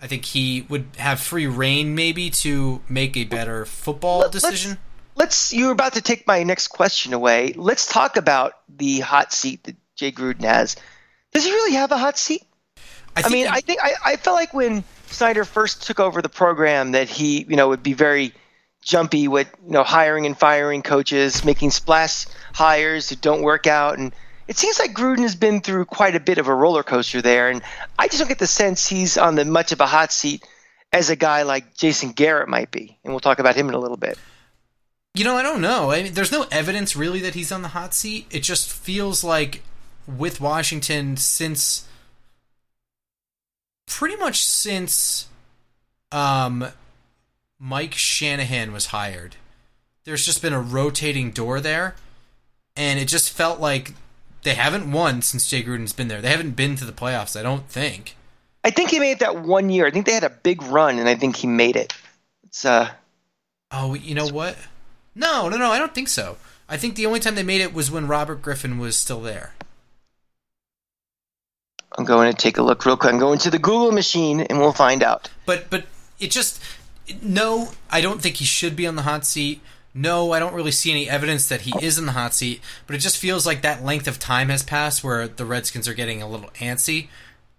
I 0.00 0.06
think 0.06 0.24
he 0.26 0.66
would 0.68 0.86
have 0.98 1.20
free 1.20 1.46
reign 1.46 1.94
maybe 1.94 2.30
to 2.30 2.82
make 2.88 3.16
a 3.16 3.24
better 3.24 3.64
football 3.64 4.20
Let- 4.20 4.34
let's- 4.34 4.44
decision. 4.50 4.78
Let's. 5.14 5.52
You 5.54 5.66
were 5.66 5.72
about 5.72 5.94
to 5.94 6.02
take 6.02 6.26
my 6.26 6.42
next 6.42 6.68
question 6.68 7.14
away. 7.14 7.54
Let's 7.56 7.86
talk 7.86 8.18
about 8.18 8.52
the 8.68 9.00
hot 9.00 9.32
seat 9.32 9.64
that 9.64 9.76
Jay 9.94 10.12
Gruden 10.12 10.44
has. 10.44 10.76
Does 11.36 11.44
he 11.44 11.52
really 11.52 11.74
have 11.74 11.92
a 11.92 11.98
hot 11.98 12.16
seat? 12.16 12.42
I 13.14 13.20
think 13.20 13.32
mean, 13.34 13.44
he- 13.44 13.50
I 13.50 13.60
think 13.60 13.80
I, 13.82 13.92
I 14.04 14.16
felt 14.16 14.36
like 14.36 14.54
when 14.54 14.84
Snyder 15.08 15.44
first 15.44 15.86
took 15.86 16.00
over 16.00 16.22
the 16.22 16.30
program 16.30 16.92
that 16.92 17.10
he, 17.10 17.44
you 17.46 17.56
know, 17.56 17.68
would 17.68 17.82
be 17.82 17.92
very 17.92 18.32
jumpy 18.82 19.28
with, 19.28 19.46
you 19.66 19.72
know, 19.72 19.84
hiring 19.84 20.24
and 20.24 20.34
firing 20.34 20.80
coaches, 20.80 21.44
making 21.44 21.72
splash 21.72 22.24
hires 22.54 23.10
who 23.10 23.16
don't 23.16 23.42
work 23.42 23.66
out, 23.66 23.98
and 23.98 24.14
it 24.48 24.56
seems 24.56 24.78
like 24.78 24.94
Gruden 24.94 25.18
has 25.20 25.34
been 25.34 25.60
through 25.60 25.84
quite 25.84 26.16
a 26.16 26.20
bit 26.20 26.38
of 26.38 26.48
a 26.48 26.54
roller 26.54 26.82
coaster 26.82 27.20
there, 27.20 27.50
and 27.50 27.60
I 27.98 28.06
just 28.06 28.18
don't 28.18 28.28
get 28.28 28.38
the 28.38 28.46
sense 28.46 28.86
he's 28.86 29.18
on 29.18 29.34
the 29.34 29.44
much 29.44 29.72
of 29.72 29.80
a 29.82 29.86
hot 29.86 30.12
seat 30.12 30.42
as 30.90 31.10
a 31.10 31.16
guy 31.16 31.42
like 31.42 31.76
Jason 31.76 32.12
Garrett 32.12 32.48
might 32.48 32.70
be, 32.70 32.98
and 33.04 33.12
we'll 33.12 33.20
talk 33.20 33.40
about 33.40 33.56
him 33.56 33.68
in 33.68 33.74
a 33.74 33.78
little 33.78 33.98
bit. 33.98 34.16
You 35.12 35.24
know, 35.24 35.36
I 35.36 35.42
don't 35.42 35.60
know. 35.60 35.90
I 35.90 36.02
mean, 36.02 36.14
there's 36.14 36.32
no 36.32 36.46
evidence 36.50 36.96
really 36.96 37.20
that 37.20 37.34
he's 37.34 37.52
on 37.52 37.60
the 37.60 37.68
hot 37.68 37.92
seat. 37.92 38.26
It 38.30 38.40
just 38.40 38.72
feels 38.72 39.22
like 39.22 39.62
with 40.06 40.40
Washington 40.40 41.16
since 41.16 41.86
pretty 43.86 44.16
much 44.16 44.44
since 44.44 45.28
um 46.12 46.68
Mike 47.58 47.94
Shanahan 47.94 48.72
was 48.72 48.86
hired. 48.86 49.36
There's 50.04 50.24
just 50.26 50.42
been 50.42 50.52
a 50.52 50.60
rotating 50.60 51.30
door 51.30 51.60
there 51.60 51.96
and 52.76 52.98
it 53.00 53.08
just 53.08 53.32
felt 53.32 53.60
like 53.60 53.94
they 54.42 54.54
haven't 54.54 54.90
won 54.92 55.22
since 55.22 55.48
Jay 55.48 55.62
Gruden's 55.62 55.92
been 55.92 56.08
there. 56.08 56.20
They 56.20 56.30
haven't 56.30 56.54
been 56.54 56.76
to 56.76 56.84
the 56.84 56.92
playoffs, 56.92 57.38
I 57.38 57.42
don't 57.42 57.68
think. 57.68 58.14
I 58.62 58.70
think 58.70 58.90
he 58.90 59.00
made 59.00 59.12
it 59.12 59.18
that 59.20 59.42
one 59.42 59.70
year. 59.70 59.86
I 59.86 59.90
think 59.90 60.06
they 60.06 60.12
had 60.12 60.24
a 60.24 60.30
big 60.30 60.62
run, 60.62 60.98
and 60.98 61.08
I 61.08 61.14
think 61.16 61.36
he 61.36 61.46
made 61.46 61.74
it. 61.76 61.94
It's 62.44 62.64
uh, 62.64 62.90
Oh, 63.72 63.94
you 63.94 64.14
know 64.14 64.28
what? 64.28 64.56
No, 65.14 65.48
no, 65.48 65.56
no, 65.56 65.72
I 65.72 65.78
don't 65.78 65.94
think 65.94 66.08
so. 66.08 66.36
I 66.68 66.76
think 66.76 66.94
the 66.94 67.06
only 67.06 67.20
time 67.20 67.34
they 67.34 67.42
made 67.42 67.60
it 67.60 67.74
was 67.74 67.90
when 67.90 68.06
Robert 68.06 68.42
Griffin 68.42 68.78
was 68.78 68.96
still 68.96 69.20
there. 69.20 69.54
I'm 71.96 72.04
going 72.04 72.30
to 72.30 72.36
take 72.36 72.58
a 72.58 72.62
look 72.62 72.84
real 72.84 72.96
quick. 72.96 73.12
I'm 73.12 73.18
going 73.18 73.38
to 73.40 73.50
the 73.50 73.58
Google 73.58 73.92
machine, 73.92 74.40
and 74.40 74.58
we'll 74.58 74.72
find 74.72 75.02
out. 75.02 75.30
But 75.46 75.70
but 75.70 75.86
it 76.20 76.30
just 76.30 76.62
no, 77.22 77.70
I 77.90 78.00
don't 78.00 78.20
think 78.20 78.36
he 78.36 78.44
should 78.44 78.76
be 78.76 78.86
on 78.86 78.96
the 78.96 79.02
hot 79.02 79.24
seat. 79.26 79.60
No, 79.94 80.32
I 80.32 80.38
don't 80.38 80.52
really 80.52 80.72
see 80.72 80.90
any 80.90 81.08
evidence 81.08 81.48
that 81.48 81.62
he 81.62 81.72
is 81.80 81.98
in 81.98 82.04
the 82.04 82.12
hot 82.12 82.34
seat, 82.34 82.60
but 82.86 82.94
it 82.94 82.98
just 82.98 83.16
feels 83.16 83.46
like 83.46 83.62
that 83.62 83.82
length 83.82 84.06
of 84.06 84.18
time 84.18 84.50
has 84.50 84.62
passed 84.62 85.02
where 85.02 85.26
the 85.26 85.46
Redskins 85.46 85.88
are 85.88 85.94
getting 85.94 86.20
a 86.20 86.28
little 86.28 86.50
antsy 86.60 87.08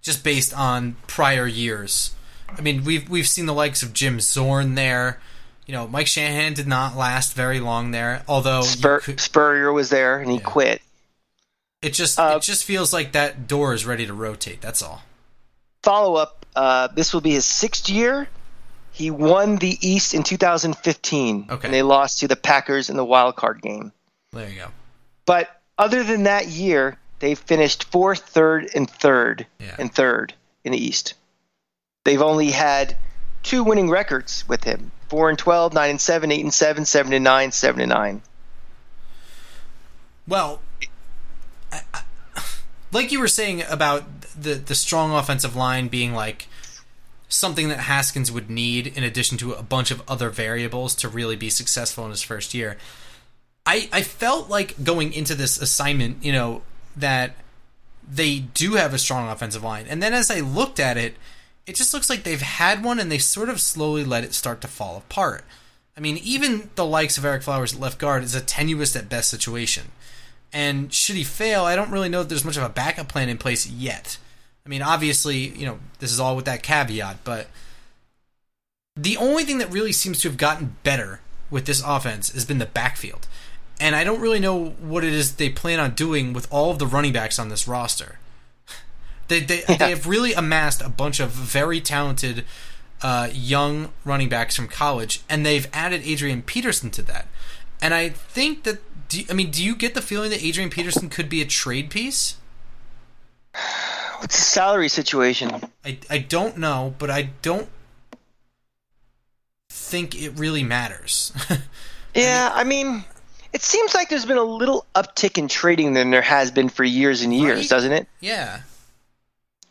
just 0.03 0.23
based 0.23 0.55
on 0.55 0.97
prior 1.07 1.47
years. 1.47 2.13
I 2.55 2.61
mean, 2.61 2.83
we've 2.83 3.09
we've 3.09 3.27
seen 3.27 3.47
the 3.47 3.53
likes 3.53 3.81
of 3.81 3.93
Jim 3.93 4.19
Zorn 4.19 4.75
there. 4.75 5.19
You 5.65 5.73
know, 5.73 5.87
Mike 5.87 6.07
Shanahan 6.07 6.53
did 6.53 6.67
not 6.67 6.95
last 6.95 7.33
very 7.33 7.59
long 7.59 7.91
there, 7.91 8.23
although 8.27 8.61
Spur- 8.61 8.99
could- 8.99 9.19
Spurrier 9.19 9.73
was 9.73 9.89
there, 9.89 10.19
and 10.19 10.31
he 10.31 10.39
quit. 10.39 10.81
It 11.81 11.91
just 11.93 12.19
Uh, 12.19 12.35
it 12.37 12.41
just 12.43 12.63
feels 12.63 12.91
like 12.93 13.11
that 13.11 13.47
door 13.47 13.73
is 13.73 13.85
ready 13.85 14.05
to 14.05 14.13
rotate. 14.13 14.61
That's 14.61 14.81
all. 14.81 15.03
Follow 15.83 16.15
up. 16.15 16.45
Uh, 16.55 16.87
this 16.87 17.13
will 17.13 17.21
be 17.21 17.31
his 17.33 17.45
sixth 17.45 17.87
year. 17.89 18.27
He 18.91 19.11
won 19.11 19.57
the 19.57 19.77
East 19.87 20.13
in 20.15 20.23
2015, 20.23 21.47
Okay. 21.51 21.67
and 21.67 21.73
they 21.73 21.83
lost 21.83 22.19
to 22.19 22.27
the 22.27 22.35
Packers 22.35 22.89
in 22.89 22.97
the 22.97 23.05
wild 23.05 23.35
card 23.35 23.61
game. 23.61 23.91
There 24.33 24.49
you 24.49 24.55
go. 24.55 24.67
But 25.25 25.61
other 25.77 26.03
than 26.03 26.23
that 26.23 26.47
year, 26.47 26.97
they 27.19 27.35
finished 27.35 27.83
fourth, 27.83 28.21
third, 28.21 28.69
and 28.73 28.89
third, 28.89 29.45
Yeah. 29.59 29.75
and 29.77 29.93
third 29.93 30.33
in 30.63 30.71
the 30.71 30.83
East. 30.83 31.13
They've 32.05 32.21
only 32.21 32.49
had 32.51 32.97
two 33.43 33.63
winning 33.63 33.89
records 33.89 34.43
with 34.47 34.63
him: 34.63 34.91
four 35.09 35.29
and 35.29 35.37
12, 35.37 35.73
nine 35.73 35.91
and 35.91 36.01
seven, 36.01 36.31
eight 36.31 36.41
and 36.43 36.53
seven, 36.53 36.83
seven 36.85 37.13
and 37.13 37.23
nine, 37.23 37.51
seven 37.51 37.81
and 37.81 37.89
nine. 37.91 38.21
Well, 40.27 40.59
I, 41.71 41.81
like 42.91 43.11
you 43.11 43.19
were 43.19 43.27
saying 43.27 43.63
about 43.69 44.21
the 44.39 44.55
the 44.55 44.75
strong 44.75 45.13
offensive 45.13 45.55
line 45.55 45.87
being 45.87 46.13
like 46.13 46.47
something 47.29 47.67
that 47.69 47.79
Haskins 47.79 48.31
would 48.31 48.49
need 48.49 48.87
in 48.87 49.03
addition 49.03 49.37
to 49.39 49.53
a 49.53 49.63
bunch 49.63 49.91
of 49.91 50.01
other 50.07 50.29
variables 50.29 50.95
to 50.95 51.09
really 51.09 51.35
be 51.35 51.49
successful 51.49 52.05
in 52.05 52.11
his 52.11 52.21
first 52.21 52.53
year. 52.53 52.77
I 53.65 53.89
I 53.91 54.01
felt 54.01 54.49
like 54.49 54.83
going 54.83 55.13
into 55.13 55.35
this 55.35 55.61
assignment, 55.61 56.23
you 56.23 56.31
know, 56.31 56.61
that 56.95 57.33
they 58.09 58.39
do 58.39 58.73
have 58.73 58.93
a 58.93 58.99
strong 58.99 59.29
offensive 59.29 59.63
line, 59.63 59.85
and 59.87 60.01
then 60.01 60.13
as 60.13 60.31
I 60.31 60.39
looked 60.39 60.79
at 60.79 60.97
it, 60.97 61.15
it 61.65 61.75
just 61.75 61.93
looks 61.93 62.09
like 62.09 62.23
they've 62.23 62.41
had 62.41 62.83
one 62.83 62.99
and 62.99 63.11
they 63.11 63.17
sort 63.17 63.49
of 63.49 63.59
slowly 63.59 64.05
let 64.05 64.23
it 64.23 64.33
start 64.33 64.61
to 64.61 64.67
fall 64.67 64.95
apart. 64.97 65.43
I 65.97 65.99
mean, 65.99 66.17
even 66.17 66.69
the 66.75 66.85
likes 66.85 67.17
of 67.17 67.23
Ereck 67.23 67.43
Flowers 67.43 67.73
at 67.73 67.79
left 67.79 67.97
guard 67.97 68.23
is 68.23 68.35
a 68.35 68.41
tenuous 68.41 68.95
at 68.95 69.09
best 69.09 69.29
situation. 69.29 69.91
And 70.53 70.93
should 70.93 71.15
he 71.15 71.23
fail, 71.23 71.65
I 71.65 71.75
don't 71.75 71.91
really 71.91 72.09
know 72.09 72.23
that 72.23 72.29
there's 72.29 72.45
much 72.45 72.57
of 72.57 72.63
a 72.63 72.69
backup 72.69 73.09
plan 73.09 73.29
in 73.29 73.37
place 73.37 73.67
yet. 73.67 74.17
I 74.65 74.69
mean, 74.69 74.81
obviously, 74.81 75.37
you 75.37 75.65
know, 75.65 75.79
this 75.99 76.11
is 76.11 76.19
all 76.19 76.35
with 76.35 76.45
that 76.45 76.63
caveat, 76.63 77.23
but 77.23 77.47
the 78.95 79.17
only 79.17 79.43
thing 79.43 79.59
that 79.59 79.71
really 79.71 79.91
seems 79.91 80.19
to 80.21 80.27
have 80.27 80.37
gotten 80.37 80.75
better 80.83 81.21
with 81.49 81.65
this 81.65 81.81
offense 81.85 82.31
has 82.33 82.45
been 82.45 82.57
the 82.57 82.65
backfield. 82.65 83.27
And 83.79 83.95
I 83.95 84.03
don't 84.03 84.19
really 84.19 84.39
know 84.39 84.69
what 84.81 85.03
it 85.03 85.13
is 85.13 85.35
they 85.35 85.49
plan 85.49 85.79
on 85.79 85.91
doing 85.91 86.33
with 86.33 86.51
all 86.51 86.71
of 86.71 86.79
the 86.79 86.87
running 86.87 87.13
backs 87.13 87.37
on 87.39 87.49
this 87.49 87.67
roster. 87.67 88.19
They 89.29 89.41
they, 89.41 89.63
yeah. 89.67 89.75
they 89.75 89.89
have 89.89 90.07
really 90.07 90.31
amassed 90.31 90.81
a 90.81 90.87
bunch 90.87 91.19
of 91.19 91.31
very 91.31 91.81
talented 91.81 92.45
uh, 93.01 93.27
young 93.33 93.89
running 94.05 94.29
backs 94.29 94.55
from 94.55 94.69
college, 94.69 95.21
and 95.29 95.45
they've 95.45 95.67
added 95.73 96.01
Adrian 96.05 96.41
Peterson 96.41 96.89
to 96.91 97.01
that. 97.01 97.27
And 97.81 97.93
I 97.93 98.07
think 98.07 98.63
that 98.63 98.79
do 99.09 99.19
you, 99.19 99.25
I 99.29 99.33
mean, 99.33 99.51
do 99.51 99.63
you 99.63 99.75
get 99.75 99.93
the 99.93 100.01
feeling 100.01 100.29
that 100.31 100.43
Adrian 100.43 100.69
Peterson 100.69 101.09
could 101.09 101.29
be 101.29 101.41
a 101.41 101.45
trade 101.45 101.89
piece? 101.89 102.37
What's 104.19 104.37
the 104.37 104.43
salary 104.43 104.89
situation? 104.89 105.51
I 105.85 105.99
I 106.09 106.17
don't 106.19 106.57
know, 106.57 106.93
but 106.97 107.09
I 107.09 107.29
don't 107.41 107.69
think 109.69 110.21
it 110.21 110.31
really 110.37 110.63
matters. 110.63 111.31
yeah, 112.15 112.51
I 112.53 112.63
mean, 112.63 113.03
it 113.53 113.61
seems 113.61 113.93
like 113.93 114.09
there's 114.09 114.25
been 114.25 114.37
a 114.37 114.43
little 114.43 114.85
uptick 114.95 115.37
in 115.37 115.47
trading 115.47 115.93
than 115.93 116.09
there 116.09 116.21
has 116.21 116.51
been 116.51 116.69
for 116.69 116.83
years 116.83 117.21
and 117.21 117.33
years, 117.33 117.59
right? 117.59 117.69
doesn't 117.69 117.91
it? 117.91 118.07
Yeah. 118.19 118.61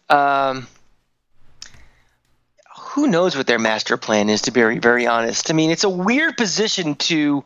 Um, 0.09 0.69
who 2.78 3.09
knows 3.09 3.37
what 3.37 3.47
their 3.47 3.59
master 3.59 3.97
plan 3.97 4.31
is? 4.31 4.43
To 4.43 4.52
be 4.52 4.61
very, 4.61 4.78
very 4.78 5.07
honest, 5.07 5.50
I 5.50 5.55
mean, 5.55 5.71
it's 5.71 5.85
a 5.85 5.90
weird 5.90 6.37
position 6.37 6.95
to 6.95 7.45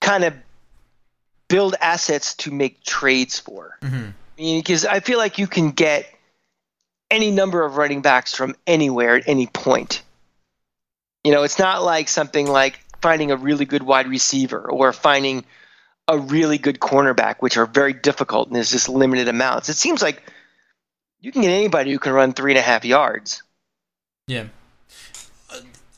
kind 0.00 0.24
of 0.24 0.34
build 1.52 1.74
assets 1.82 2.34
to 2.34 2.50
make 2.50 2.82
trades 2.82 3.38
for. 3.38 3.76
Mm-hmm. 3.82 4.06
I 4.38 4.40
mean, 4.40 4.60
because 4.60 4.86
I 4.86 5.00
feel 5.00 5.18
like 5.18 5.36
you 5.36 5.46
can 5.46 5.72
get 5.72 6.06
any 7.10 7.30
number 7.30 7.62
of 7.62 7.76
running 7.76 8.00
backs 8.00 8.34
from 8.34 8.56
anywhere 8.66 9.16
at 9.16 9.28
any 9.28 9.46
point. 9.46 10.00
You 11.24 11.30
know, 11.30 11.42
it's 11.42 11.58
not 11.58 11.82
like 11.82 12.08
something 12.08 12.46
like 12.46 12.80
finding 13.02 13.30
a 13.30 13.36
really 13.36 13.66
good 13.66 13.82
wide 13.82 14.08
receiver 14.08 14.70
or 14.70 14.94
finding 14.94 15.44
a 16.08 16.16
really 16.16 16.56
good 16.56 16.80
cornerback, 16.80 17.36
which 17.40 17.58
are 17.58 17.66
very 17.66 17.92
difficult 17.92 18.48
and 18.48 18.56
there's 18.56 18.70
just 18.70 18.88
limited 18.88 19.28
amounts. 19.28 19.68
It 19.68 19.74
seems 19.74 20.00
like 20.00 20.22
you 21.20 21.32
can 21.32 21.42
get 21.42 21.50
anybody 21.50 21.92
who 21.92 21.98
can 21.98 22.14
run 22.14 22.32
three 22.32 22.52
and 22.52 22.58
a 22.58 22.62
half 22.62 22.86
yards. 22.86 23.42
Yeah. 24.26 24.46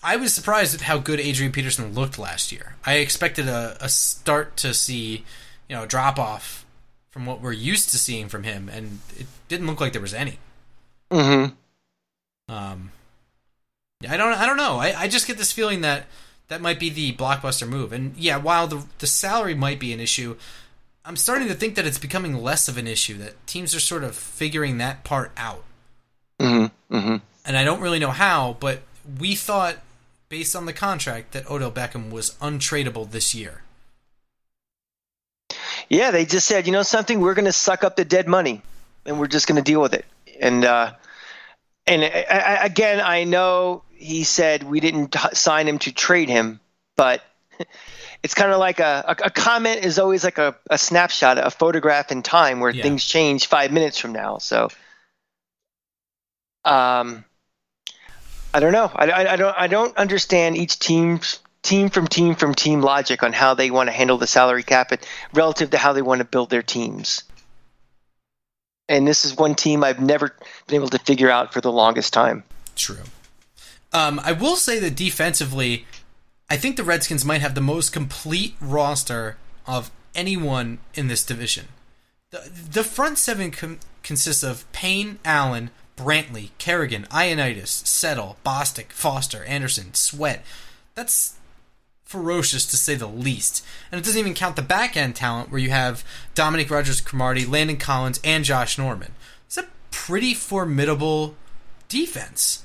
I 0.03 0.17
was 0.17 0.35
surprised 0.35 0.75
at 0.75 0.83
how 0.83 0.99
good 0.99 1.21
Adrian 1.21 1.51
Peterson 1.51 1.95
looked 1.95 2.19
last 2.19 2.51
year. 2.51 2.75
I 2.85 2.97
expected 2.97 3.49
a, 3.49 3.79
a 3.81 3.89
start 3.89 4.55
to 4.59 4.75
see, 4.75 5.25
you 5.75 5.81
know, 5.81 5.87
drop 5.87 6.21
off 6.21 6.65
from 7.11 7.27
what 7.27 7.41
we're 7.41 7.51
used 7.51 7.91
to 7.91 7.99
seeing 7.99 8.29
from 8.29 8.45
him, 8.45 8.69
and 8.73 9.01
it 9.17 9.27
didn't 9.49 9.67
look 9.67 9.81
like 9.81 9.93
there 9.93 10.01
was 10.01 10.15
any. 10.15 10.39
Mm-hmm. 11.11 11.53
Um, 12.55 12.93
I 14.09 14.17
don't. 14.17 14.35
I 14.35 14.47
don't 14.47 14.57
know. 14.57 14.77
I, 14.77 14.95
I 14.97 15.09
just 15.09 15.27
get 15.27 15.37
this 15.37 15.51
feeling 15.51 15.81
that 15.81 16.07
that 16.47 16.61
might 16.61 16.79
be 16.79 16.91
the 16.91 17.13
blockbuster 17.13 17.69
move. 17.69 17.93
And 17.93 18.17
yeah, 18.17 18.37
while 18.37 18.69
the 18.69 18.85
the 19.01 19.09
salary 19.09 19.57
might 19.57 19.81
be 19.81 19.93
an 19.93 19.99
issue, 19.99 20.37
I'm 21.05 21.17
starting 21.17 21.49
to 21.49 21.55
think 21.55 21.75
that 21.75 21.87
it's 21.87 21.99
becoming 21.99 22.41
less 22.41 22.69
of 22.69 22.79
an 22.79 22.87
issue. 22.87 23.19
That 23.19 23.45
teams 23.49 23.75
are 23.75 23.81
sort 23.81 24.05
of 24.05 24.15
figuring 24.15 24.79
that 24.79 25.03
part 25.03 25.33
out. 25.37 25.65
Mm-hmm. 26.39 26.97
Mm-hmm. 26.97 27.17
And 27.45 27.57
I 27.57 27.65
don't 27.65 27.81
really 27.81 27.99
know 27.99 28.13
how, 28.13 28.59
but 28.61 28.83
we 29.19 29.35
thought, 29.35 29.79
based 30.29 30.55
on 30.55 30.67
the 30.67 30.73
contract, 30.73 31.33
that 31.33 31.51
Odell 31.51 31.73
Beckham 31.73 32.13
was 32.13 32.37
untradeable 32.37 33.11
this 33.11 33.35
year. 33.35 33.64
Yeah, 35.89 36.11
they 36.11 36.25
just 36.25 36.47
said, 36.47 36.67
you 36.67 36.73
know 36.73 36.83
something, 36.83 37.21
we're 37.21 37.35
going 37.35 37.45
to 37.45 37.53
suck 37.53 37.85
up 37.85 37.97
the 37.97 38.05
dead 38.05 38.27
money, 38.27 38.63
and 39.05 39.19
we're 39.19 39.27
just 39.27 39.47
going 39.47 39.57
to 39.57 39.63
deal 39.63 39.81
with 39.81 39.95
it. 39.95 40.05
And 40.41 40.65
uh, 40.65 40.93
and 41.87 42.03
I, 42.03 42.27
I, 42.29 42.65
again, 42.65 43.01
I 43.01 43.25
know 43.25 43.83
he 43.95 44.25
said 44.25 44.63
we 44.63 44.81
didn't 44.81 45.17
sign 45.35 45.69
him 45.69 45.79
to 45.81 45.93
trade 45.93 46.29
him, 46.29 46.61
but 46.97 47.23
it's 48.23 48.35
kind 48.35 48.53
of 48.53 48.59
like 48.59 48.81
a, 48.81 49.05
a, 49.09 49.27
a, 49.27 49.31
comment 49.31 49.85
is 49.85 49.99
always 49.99 50.25
like 50.25 50.39
a, 50.39 50.57
a 50.71 50.79
snapshot, 50.79 51.39
a 51.39 51.51
photograph 51.51 52.11
in 52.11 52.23
time 52.23 52.61
where 52.61 52.71
yeah. 52.71 52.83
things 52.83 53.05
change 53.05 53.47
five 53.47 53.71
minutes 53.71 53.99
from 53.99 54.13
now. 54.13 54.39
So, 54.39 54.69
um, 56.65 57.25
I 58.53 58.61
don't 58.61 58.73
know. 58.73 58.91
I, 58.95 59.11
I, 59.11 59.33
I 59.33 59.37
don't 59.37 59.57
I 59.59 59.67
don't 59.67 59.97
understand 59.97 60.57
each 60.57 60.79
team's 60.79 61.41
team 61.65 61.89
from 61.89 62.07
team 62.07 62.37
from 62.37 62.55
team 62.55 62.81
logic 62.81 63.25
on 63.25 63.33
how 63.33 63.55
they 63.55 63.71
want 63.71 63.89
to 63.89 63.93
handle 63.93 64.19
the 64.19 64.27
salary 64.27 64.63
cap 64.63 64.93
it 64.93 65.05
relative 65.33 65.71
to 65.71 65.79
how 65.79 65.93
they 65.93 66.03
want 66.03 66.21
to 66.21 66.25
build 66.25 66.51
their 66.51 66.63
teams 66.63 67.25
and 68.89 69.07
this 69.07 69.25
is 69.25 69.37
one 69.37 69.55
team 69.55 69.83
I've 69.83 70.01
never 70.01 70.35
been 70.67 70.77
able 70.77 70.89
to 70.89 70.99
figure 70.99 71.31
out 71.31 71.53
for 71.53 71.61
the 71.61 71.73
longest 71.73 72.13
time. 72.13 72.45
True. 72.77 73.05
Um, 73.93 74.21
I 74.23 74.33
will 74.33 74.57
say 74.57 74.79
that 74.81 74.97
defensively, 74.97 75.87
I 76.51 76.57
think 76.57 76.77
the 76.77 76.85
Redskins 76.85 77.25
might 77.25 77.41
have 77.41 77.55
the 77.55 77.61
most 77.61 77.93
complete 77.93 78.55
roster 78.61 79.37
of 79.67 79.91
anyone 80.15 80.79
in 80.95 81.09
this 81.09 81.25
division. 81.25 81.69
The, 82.31 82.51
the 82.71 82.85
front 82.85 83.19
seven 83.19 83.51
com- 83.51 83.79
consists 84.03 84.43
of 84.43 84.71
Payne, 84.73 85.19
Allen, 85.25 85.71
Brantley, 85.97 86.51
Kerrigan, 86.59 87.05
Ioannidis, 87.05 87.69
Settle, 87.69 88.37
Bostic, 88.45 88.91
Foster, 88.91 89.45
Anderson, 89.45 89.95
Sweat. 89.95 90.45
That's 90.95 91.37
ferocious 92.15 92.65
to 92.65 92.77
say 92.77 92.95
the 92.95 93.09
least. 93.09 93.67
And 93.91 94.01
it 94.01 94.05
doesn't 94.05 94.21
even 94.21 94.35
count 94.35 94.55
the 94.55 94.63
back 94.63 94.97
end 94.97 95.17
talent 95.17 95.51
where 95.51 95.61
you 95.61 95.71
have 95.71 96.05
Dominique 96.37 96.71
Rodgers-Cromartie, 96.71 97.45
Landon 97.45 97.77
Collins, 97.77 98.21
and 98.23 98.45
Josh 98.45 98.79
Norman. 98.79 99.15
It's 99.47 99.57
a 99.59 99.67
pretty 99.91 100.33
formidable 100.33 101.35
defense. 101.89 102.63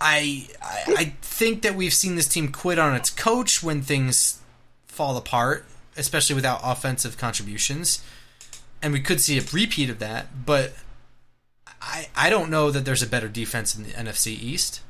I, 0.00 0.46
I, 0.62 0.84
I 0.86 1.04
think 1.20 1.62
that 1.62 1.74
we've 1.74 1.92
seen 1.92 2.14
this 2.14 2.28
team 2.28 2.52
quit 2.52 2.78
on 2.78 2.94
its 2.94 3.10
coach 3.10 3.60
when 3.60 3.82
things 3.82 4.38
fall 4.86 5.16
apart, 5.16 5.66
especially 5.96 6.36
without 6.36 6.60
offensive 6.62 7.18
contributions. 7.18 8.04
And 8.80 8.92
we 8.92 9.00
could 9.00 9.20
see 9.20 9.36
a 9.36 9.42
repeat 9.52 9.90
of 9.90 9.98
that, 9.98 10.46
but 10.46 10.74
I 11.82 12.06
I 12.14 12.30
don't 12.30 12.50
know 12.50 12.70
that 12.70 12.84
there's 12.84 13.02
a 13.02 13.06
better 13.06 13.28
defense 13.28 13.74
in 13.74 13.82
the 13.82 13.90
NFC 13.90 14.28
East 14.28 14.80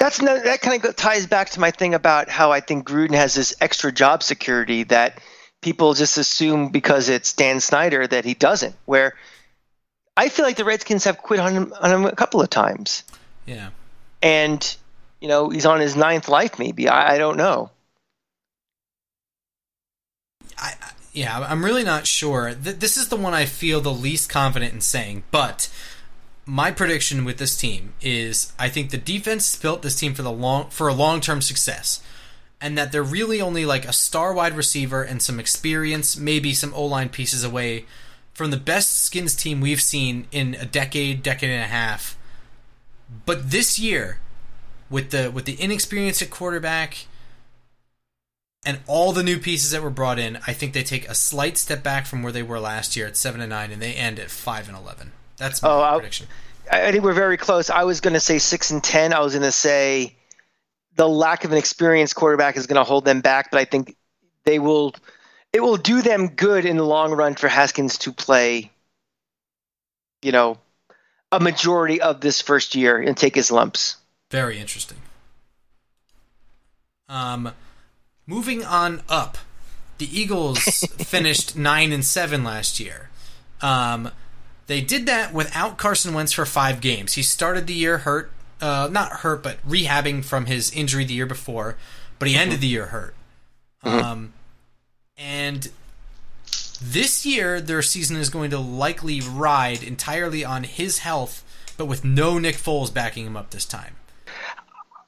that's 0.00 0.22
no, 0.22 0.40
that 0.40 0.62
kind 0.62 0.82
of 0.82 0.96
ties 0.96 1.26
back 1.26 1.50
to 1.50 1.60
my 1.60 1.70
thing 1.70 1.94
about 1.94 2.30
how 2.30 2.50
I 2.50 2.60
think 2.60 2.88
Gruden 2.88 3.14
has 3.14 3.34
this 3.34 3.54
extra 3.60 3.92
job 3.92 4.22
security 4.22 4.84
that 4.84 5.20
people 5.60 5.92
just 5.92 6.16
assume 6.16 6.70
because 6.70 7.10
it's 7.10 7.34
Dan 7.34 7.60
Snyder 7.60 8.06
that 8.06 8.24
he 8.24 8.32
doesn't. 8.32 8.74
Where 8.86 9.14
I 10.16 10.30
feel 10.30 10.46
like 10.46 10.56
the 10.56 10.64
Redskins 10.64 11.04
have 11.04 11.18
quit 11.18 11.38
on 11.38 11.52
him, 11.52 11.74
on 11.78 11.90
him 11.92 12.04
a 12.06 12.16
couple 12.16 12.40
of 12.40 12.48
times. 12.48 13.04
Yeah, 13.44 13.70
and 14.22 14.76
you 15.20 15.28
know 15.28 15.50
he's 15.50 15.66
on 15.66 15.80
his 15.80 15.94
ninth 15.94 16.30
life, 16.30 16.58
maybe. 16.58 16.88
I, 16.88 17.16
I 17.16 17.18
don't 17.18 17.36
know. 17.36 17.70
I, 20.56 20.72
yeah, 21.12 21.40
I'm 21.40 21.62
really 21.62 21.84
not 21.84 22.06
sure. 22.06 22.54
This 22.54 22.96
is 22.96 23.08
the 23.08 23.16
one 23.16 23.34
I 23.34 23.44
feel 23.44 23.82
the 23.82 23.92
least 23.92 24.30
confident 24.30 24.72
in 24.72 24.80
saying, 24.80 25.24
but 25.30 25.68
my 26.50 26.72
prediction 26.72 27.24
with 27.24 27.38
this 27.38 27.56
team 27.56 27.94
is 28.00 28.52
I 28.58 28.68
think 28.68 28.90
the 28.90 28.98
defense 28.98 29.54
built 29.54 29.82
this 29.82 29.94
team 29.94 30.14
for 30.14 30.22
the 30.22 30.32
long 30.32 30.68
for 30.70 30.88
a 30.88 30.92
long 30.92 31.20
term 31.20 31.40
success, 31.40 32.02
and 32.60 32.76
that 32.76 32.90
they're 32.90 33.04
really 33.04 33.40
only 33.40 33.64
like 33.64 33.84
a 33.84 33.92
star 33.92 34.32
wide 34.32 34.56
receiver 34.56 35.04
and 35.04 35.22
some 35.22 35.38
experience, 35.38 36.16
maybe 36.16 36.52
some 36.52 36.74
O 36.74 36.84
line 36.84 37.08
pieces 37.08 37.44
away 37.44 37.84
from 38.32 38.50
the 38.50 38.56
best 38.56 39.04
skins 39.04 39.36
team 39.36 39.60
we've 39.60 39.80
seen 39.80 40.26
in 40.32 40.56
a 40.56 40.64
decade, 40.64 41.22
decade 41.22 41.50
and 41.50 41.62
a 41.62 41.68
half. 41.68 42.18
But 43.24 43.52
this 43.52 43.78
year, 43.78 44.18
with 44.90 45.10
the 45.10 45.30
with 45.30 45.44
the 45.44 45.54
inexperience 45.54 46.20
at 46.20 46.30
quarterback 46.30 47.06
and 48.66 48.80
all 48.88 49.12
the 49.12 49.22
new 49.22 49.38
pieces 49.38 49.70
that 49.70 49.84
were 49.84 49.88
brought 49.88 50.18
in, 50.18 50.40
I 50.48 50.52
think 50.52 50.72
they 50.72 50.82
take 50.82 51.08
a 51.08 51.14
slight 51.14 51.58
step 51.58 51.84
back 51.84 52.06
from 52.06 52.24
where 52.24 52.32
they 52.32 52.42
were 52.42 52.58
last 52.58 52.96
year 52.96 53.06
at 53.06 53.16
seven 53.16 53.40
and 53.40 53.50
nine, 53.50 53.70
and 53.70 53.80
they 53.80 53.94
end 53.94 54.18
at 54.18 54.32
five 54.32 54.66
and 54.66 54.76
eleven. 54.76 55.12
That's 55.40 55.62
my 55.62 55.70
oh, 55.70 55.98
prediction. 55.98 56.26
I, 56.70 56.88
I 56.88 56.92
think 56.92 57.02
we're 57.02 57.14
very 57.14 57.38
close. 57.38 57.70
I 57.70 57.84
was 57.84 58.00
going 58.00 58.12
to 58.12 58.20
say 58.20 58.38
six 58.38 58.70
and 58.70 58.84
ten. 58.84 59.14
I 59.14 59.20
was 59.20 59.32
going 59.32 59.42
to 59.42 59.50
say 59.50 60.14
the 60.96 61.08
lack 61.08 61.44
of 61.44 61.50
an 61.50 61.58
experienced 61.58 62.14
quarterback 62.14 62.58
is 62.58 62.66
going 62.66 62.76
to 62.76 62.84
hold 62.84 63.06
them 63.06 63.22
back, 63.22 63.50
but 63.50 63.58
I 63.58 63.64
think 63.64 63.96
they 64.44 64.58
will. 64.58 64.94
It 65.52 65.62
will 65.62 65.78
do 65.78 66.02
them 66.02 66.28
good 66.28 66.66
in 66.66 66.76
the 66.76 66.84
long 66.84 67.12
run 67.12 67.34
for 67.34 67.48
Haskins 67.48 67.98
to 67.98 68.12
play. 68.12 68.70
You 70.22 70.32
know, 70.32 70.58
a 71.32 71.40
majority 71.40 72.02
of 72.02 72.20
this 72.20 72.42
first 72.42 72.74
year 72.74 72.98
and 72.98 73.16
take 73.16 73.34
his 73.34 73.50
lumps. 73.50 73.96
Very 74.30 74.60
interesting. 74.60 74.98
Um, 77.08 77.52
moving 78.26 78.62
on 78.62 79.00
up, 79.08 79.38
the 79.96 80.06
Eagles 80.06 80.58
finished 80.98 81.56
nine 81.56 81.92
and 81.92 82.04
seven 82.04 82.44
last 82.44 82.78
year. 82.78 83.08
Um, 83.62 84.10
they 84.70 84.80
did 84.80 85.06
that 85.06 85.34
without 85.34 85.78
Carson 85.78 86.14
Wentz 86.14 86.32
for 86.32 86.46
five 86.46 86.80
games. 86.80 87.14
He 87.14 87.24
started 87.24 87.66
the 87.66 87.74
year 87.74 87.98
hurt, 87.98 88.30
uh, 88.60 88.88
not 88.88 89.10
hurt, 89.10 89.42
but 89.42 89.56
rehabbing 89.68 90.24
from 90.24 90.46
his 90.46 90.70
injury 90.70 91.04
the 91.04 91.12
year 91.12 91.26
before. 91.26 91.76
But 92.20 92.28
he 92.28 92.36
ended 92.36 92.60
the 92.60 92.68
year 92.68 92.86
hurt. 92.86 93.16
Um, 93.82 94.32
and 95.18 95.72
this 96.80 97.26
year, 97.26 97.60
their 97.60 97.82
season 97.82 98.16
is 98.16 98.30
going 98.30 98.50
to 98.50 98.60
likely 98.60 99.20
ride 99.20 99.82
entirely 99.82 100.44
on 100.44 100.62
his 100.62 101.00
health, 101.00 101.42
but 101.76 101.86
with 101.86 102.04
no 102.04 102.38
Nick 102.38 102.54
Foles 102.54 102.94
backing 102.94 103.26
him 103.26 103.36
up 103.36 103.50
this 103.50 103.64
time. 103.64 103.96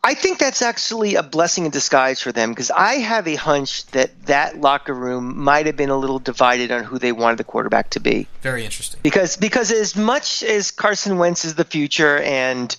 I 0.05 0.15
think 0.15 0.39
that's 0.39 0.63
actually 0.63 1.15
a 1.15 1.23
blessing 1.23 1.65
in 1.65 1.71
disguise 1.71 2.21
for 2.21 2.33
them 2.33 2.51
because 2.51 2.73
I 2.73 2.95
have 2.95 3.29
a 3.29 3.37
hunch 3.37 3.87
that 3.89 4.27
that 4.27 4.61
locker 4.61 4.93
room 4.93 5.39
might 5.39 5.67
have 5.67 5.77
been 5.77 5.91
a 5.91 5.97
little 5.97 6.19
divided 6.19 6.73
on 6.73 6.83
who 6.83 6.99
they 6.99 7.13
wanted 7.13 7.39
the 7.39 7.45
quarterback 7.45 7.91
to 7.91 8.01
be. 8.01 8.27
Very 8.41 8.65
interesting. 8.65 8.99
Because 9.05 9.37
because 9.37 9.71
as 9.71 9.95
much 9.95 10.43
as 10.43 10.73
Carson 10.73 11.19
Wentz 11.19 11.45
is 11.45 11.55
the 11.55 11.65
future, 11.65 12.19
and 12.19 12.77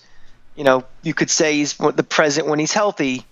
you 0.58 0.66
know 0.66 0.84
you 1.02 1.14
could 1.14 1.30
say 1.30 1.56
he's 1.56 1.76
the 1.76 2.04
present 2.04 2.48
when 2.48 2.60
he's 2.60 2.74
healthy, 2.74 3.24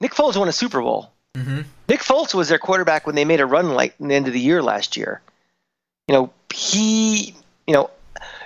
Nick 0.00 0.12
Foles 0.12 0.36
won 0.36 0.48
a 0.48 0.52
Super 0.52 0.80
Bowl. 0.80 1.12
Mm-hmm. 1.36 1.60
Nick 1.88 2.00
Foles 2.00 2.34
was 2.34 2.48
their 2.48 2.58
quarterback 2.58 3.06
when 3.06 3.14
they 3.14 3.24
made 3.24 3.40
a 3.40 3.46
run 3.46 3.74
like 3.74 3.94
in 4.00 4.08
the 4.08 4.16
end 4.16 4.26
of 4.26 4.32
the 4.32 4.40
year 4.40 4.60
last 4.62 4.96
year. 4.96 5.20
You 6.08 6.14
know 6.14 6.32
he, 6.52 7.36
you 7.68 7.74
know, 7.74 7.88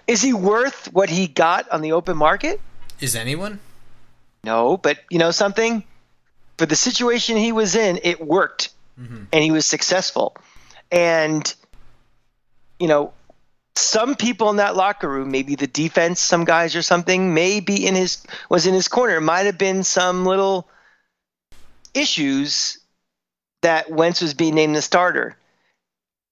is 0.07 0.21
he 0.21 0.35
worth 0.35 0.93
what 0.93 1.09
he 1.09 1.29
got 1.29 1.67
on 1.71 1.81
the 1.81 1.93
open 1.93 2.19
market? 2.19 2.61
Is 3.01 3.17
anyone? 3.17 3.61
No, 4.47 4.77
but 4.77 4.99
you 5.11 5.19
know 5.19 5.33
something? 5.33 5.83
For 6.57 6.67
the 6.67 6.77
situation 6.77 7.37
he 7.37 7.53
was 7.53 7.75
in, 7.75 7.99
it 8.03 8.25
worked. 8.25 8.71
Mm-hmm. 8.99 9.25
And 9.33 9.45
he 9.45 9.51
was 9.51 9.67
successful. 9.67 10.37
And 10.91 11.53
you 12.79 12.87
know, 12.87 13.13
some 13.75 14.15
people 14.15 14.49
in 14.51 14.57
that 14.57 14.77
locker 14.77 15.09
room, 15.09 15.31
maybe 15.31 15.57
the 15.57 15.67
defense, 15.67 16.21
some 16.21 16.45
guys 16.45 16.77
or 16.77 16.83
something, 16.83 17.35
maybe 17.35 17.87
in 17.87 17.97
his 17.97 18.25
was 18.49 18.67
in 18.67 18.73
his 18.73 18.89
corner. 18.89 19.21
Might 19.21 19.47
have 19.47 19.59
been 19.59 19.83
some 19.83 20.25
little 20.25 20.69
issues 21.93 22.79
that 23.63 23.91
Wentz 23.91 24.23
was 24.23 24.35
being 24.35 24.55
named 24.55 24.77
the 24.77 24.83
starter. 24.83 25.37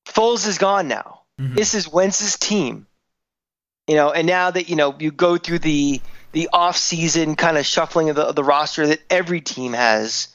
Foles 0.07 0.46
is 0.46 0.59
gone 0.59 0.87
now. 0.87 1.22
Mm-hmm. 1.40 1.57
This 1.57 1.74
is 1.74 1.88
Wentz's 1.88 2.38
team. 2.38 2.87
You 3.88 3.96
know, 3.96 4.12
and 4.12 4.27
now 4.27 4.53
that 4.53 4.68
you 4.68 4.77
know 4.77 4.94
you 5.00 5.11
go 5.11 5.37
through 5.37 5.59
the 5.59 6.00
the 6.35 6.51
off 6.53 6.77
season 6.77 7.37
kind 7.37 7.57
of 7.57 7.64
shuffling 7.64 8.11
of 8.11 8.16
the, 8.16 8.23
of 8.23 8.35
the 8.35 8.44
roster 8.44 8.87
that 8.88 9.01
every 9.09 9.40
team 9.40 9.73
has, 9.73 10.29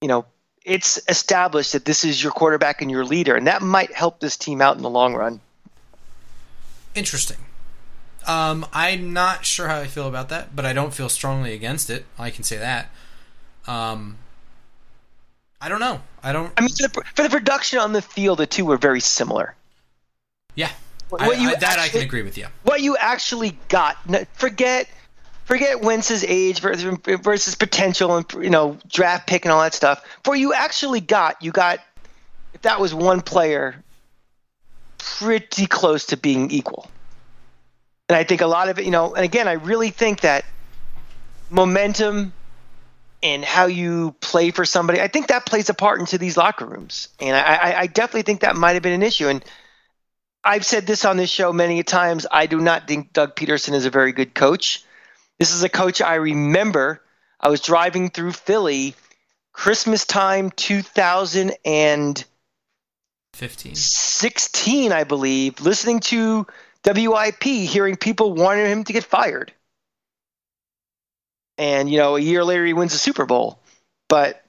you 0.00 0.08
know, 0.08 0.24
it's 0.64 0.98
established 1.08 1.72
that 1.74 1.84
this 1.84 2.04
is 2.04 2.22
your 2.22 2.32
quarterback 2.32 2.82
and 2.82 2.90
your 2.90 3.04
leader, 3.04 3.36
and 3.36 3.46
that 3.46 3.62
might 3.62 3.92
help 3.92 4.18
this 4.18 4.36
team 4.36 4.60
out 4.60 4.76
in 4.76 4.82
the 4.82 4.90
long 4.90 5.14
run. 5.14 5.40
Interesting. 6.94 7.36
Um, 8.26 8.66
I'm 8.72 9.12
not 9.12 9.44
sure 9.46 9.68
how 9.68 9.78
I 9.78 9.86
feel 9.86 10.08
about 10.08 10.28
that, 10.30 10.54
but 10.56 10.64
I 10.66 10.72
don't 10.72 10.92
feel 10.92 11.08
strongly 11.08 11.54
against 11.54 11.88
it. 11.90 12.04
I 12.18 12.30
can 12.30 12.44
say 12.44 12.56
that. 12.58 12.90
Um, 13.66 14.18
I 15.60 15.68
don't 15.68 15.80
know. 15.80 16.00
I 16.22 16.32
don't. 16.32 16.52
I 16.56 16.62
mean, 16.62 16.70
for 16.70 16.88
the, 16.88 17.02
for 17.14 17.22
the 17.22 17.30
production 17.30 17.78
on 17.78 17.92
the 17.92 18.02
field, 18.02 18.38
the 18.38 18.46
two 18.46 18.64
were 18.64 18.76
very 18.76 19.00
similar. 19.00 19.54
Yeah, 20.54 20.70
What 21.10 21.22
I, 21.22 21.32
you 21.32 21.50
I- 21.50 21.54
that 21.56 21.78
I 21.78 21.88
can 21.88 22.02
agree 22.02 22.22
with 22.22 22.36
you. 22.38 22.46
What 22.62 22.80
you 22.80 22.96
actually 22.96 23.58
got, 23.68 23.96
forget 24.34 24.88
forget 25.44 25.80
Wentz's 25.80 26.24
age 26.24 26.60
versus, 26.60 26.98
versus 27.04 27.54
potential 27.54 28.16
and 28.16 28.32
you 28.34 28.50
know 28.50 28.78
draft 28.88 29.26
pick 29.26 29.44
and 29.44 29.52
all 29.52 29.62
that 29.62 29.74
stuff. 29.74 30.04
For 30.24 30.34
you 30.34 30.52
actually 30.52 31.00
got, 31.00 31.42
you 31.42 31.52
got 31.52 31.80
if 32.54 32.62
that 32.62 32.80
was 32.80 32.94
one 32.94 33.20
player, 33.20 33.82
pretty 34.98 35.66
close 35.66 36.06
to 36.06 36.16
being 36.16 36.50
equal. 36.50 36.90
And 38.08 38.16
I 38.16 38.24
think 38.24 38.40
a 38.40 38.46
lot 38.46 38.68
of 38.68 38.78
it, 38.78 38.84
you 38.84 38.90
know, 38.90 39.14
and 39.14 39.24
again, 39.24 39.46
I 39.46 39.52
really 39.52 39.90
think 39.90 40.22
that 40.22 40.44
momentum 41.48 42.32
and 43.22 43.44
how 43.44 43.66
you 43.66 44.14
play 44.20 44.50
for 44.50 44.64
somebody, 44.64 45.00
I 45.00 45.08
think 45.08 45.28
that 45.28 45.46
plays 45.46 45.68
a 45.68 45.74
part 45.74 46.00
into 46.00 46.18
these 46.18 46.36
locker 46.36 46.64
rooms. 46.64 47.08
And 47.20 47.36
I, 47.36 47.80
I, 47.80 47.86
definitely 47.86 48.22
think 48.22 48.40
that 48.40 48.56
might 48.56 48.72
have 48.72 48.82
been 48.82 48.94
an 48.94 49.02
issue. 49.02 49.28
And 49.28 49.44
I've 50.42 50.64
said 50.64 50.86
this 50.86 51.04
on 51.04 51.18
this 51.18 51.28
show 51.28 51.52
many 51.52 51.82
times. 51.82 52.26
I 52.30 52.46
do 52.46 52.60
not 52.60 52.88
think 52.88 53.12
Doug 53.12 53.36
Pederson 53.36 53.74
is 53.74 53.84
a 53.84 53.90
very 53.90 54.12
good 54.12 54.34
coach. 54.34 54.84
This 55.40 55.52
is 55.54 55.62
a 55.62 55.70
coach 55.70 56.02
I 56.02 56.16
remember. 56.16 57.02
I 57.40 57.48
was 57.48 57.62
driving 57.62 58.10
through 58.10 58.32
Philly 58.32 58.94
Christmas 59.54 60.04
time 60.04 60.50
2016, 60.50 62.26
Fifteen. 63.32 64.92
I 64.92 65.04
believe, 65.04 65.62
listening 65.62 66.00
to 66.00 66.46
WIP, 66.84 67.42
hearing 67.42 67.96
people 67.96 68.34
wanting 68.34 68.66
him 68.66 68.84
to 68.84 68.92
get 68.92 69.04
fired. 69.04 69.54
And, 71.56 71.90
you 71.90 71.96
know, 71.96 72.16
a 72.16 72.20
year 72.20 72.44
later 72.44 72.66
he 72.66 72.74
wins 72.74 72.92
the 72.92 72.98
Super 72.98 73.24
Bowl. 73.24 73.58
But 74.10 74.44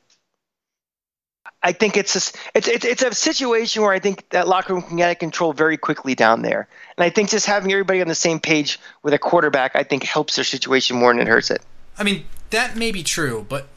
I 1.64 1.74
think 1.74 1.96
it's 1.96 2.16
a, 2.16 2.38
it's, 2.56 2.68
it's 2.68 2.86
it's 2.86 3.04
a 3.04 3.14
situation 3.14 3.84
where 3.84 3.92
I 3.94 4.00
think 4.00 4.28
that 4.30 4.48
locker 4.48 4.74
room 4.74 4.82
can 4.84 4.98
get 4.98 5.20
control 5.20 5.54
very 5.54 5.78
quickly 5.78 6.16
down 6.16 6.42
there, 6.42 6.68
and 6.98 7.04
I 7.04 7.10
think 7.10 7.30
just 7.30 7.46
having 7.46 7.72
everybody 7.72 8.02
on 8.02 8.08
the 8.08 8.16
same 8.16 8.40
page 8.40 8.80
with 9.04 9.14
a 9.14 9.20
quarterback, 9.20 9.76
I 9.76 9.84
think 9.84 10.04
helps 10.04 10.36
their 10.36 10.46
situation 10.46 10.98
more 10.98 11.14
than 11.14 11.22
it 11.22 11.28
hurts 11.28 11.52
it. 11.52 11.62
I 12.00 12.04
mean, 12.04 12.26
that 12.50 12.76
may 12.76 12.92
be 12.92 13.04
true, 13.04 13.46
but 13.48 13.68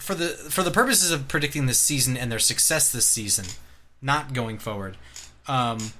for 0.00 0.14
the 0.16 0.28
for 0.28 0.62
the 0.64 0.72
purposes 0.72 1.12
of 1.12 1.28
predicting 1.28 1.66
this 1.66 1.78
season 1.78 2.16
and 2.16 2.32
their 2.32 2.40
success 2.40 2.90
this 2.90 3.08
season, 3.08 3.44
not 4.02 4.32
going 4.32 4.58
forward, 4.58 4.96
um, 5.46 5.92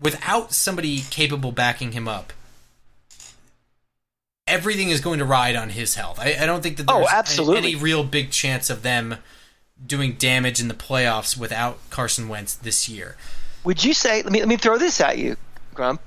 without 0.00 0.52
somebody 0.52 1.00
capable 1.10 1.50
backing 1.50 1.90
him 1.92 2.06
up, 2.06 2.32
everything 4.46 4.90
is 4.90 5.00
going 5.00 5.18
to 5.18 5.24
ride 5.24 5.56
on 5.56 5.70
his 5.70 5.94
health. 5.96 6.18
I, 6.20 6.36
I 6.40 6.46
don't 6.46 6.62
think 6.62 6.76
that 6.76 6.86
Oh, 6.88 6.98
there's 6.98 7.08
any- 7.10 7.18
absolutely. 7.18 7.72
any 7.72 7.74
real 7.74 8.04
big 8.04 8.30
chance 8.30 8.70
of 8.70 8.82
them 8.82 9.16
doing 9.86 10.14
damage 10.14 10.60
in 10.60 10.68
the 10.68 10.74
playoffs 10.74 11.36
without 11.36 11.78
Carson 11.90 12.28
Wentz 12.28 12.54
this 12.54 12.88
year. 12.88 13.16
Would 13.64 13.84
you 13.84 13.94
say? 13.94 14.22
Let 14.22 14.32
me 14.32 14.40
let 14.40 14.48
me 14.48 14.56
throw 14.56 14.78
this 14.78 15.00
at 15.00 15.18
you, 15.18 15.36
Grump. 15.74 16.00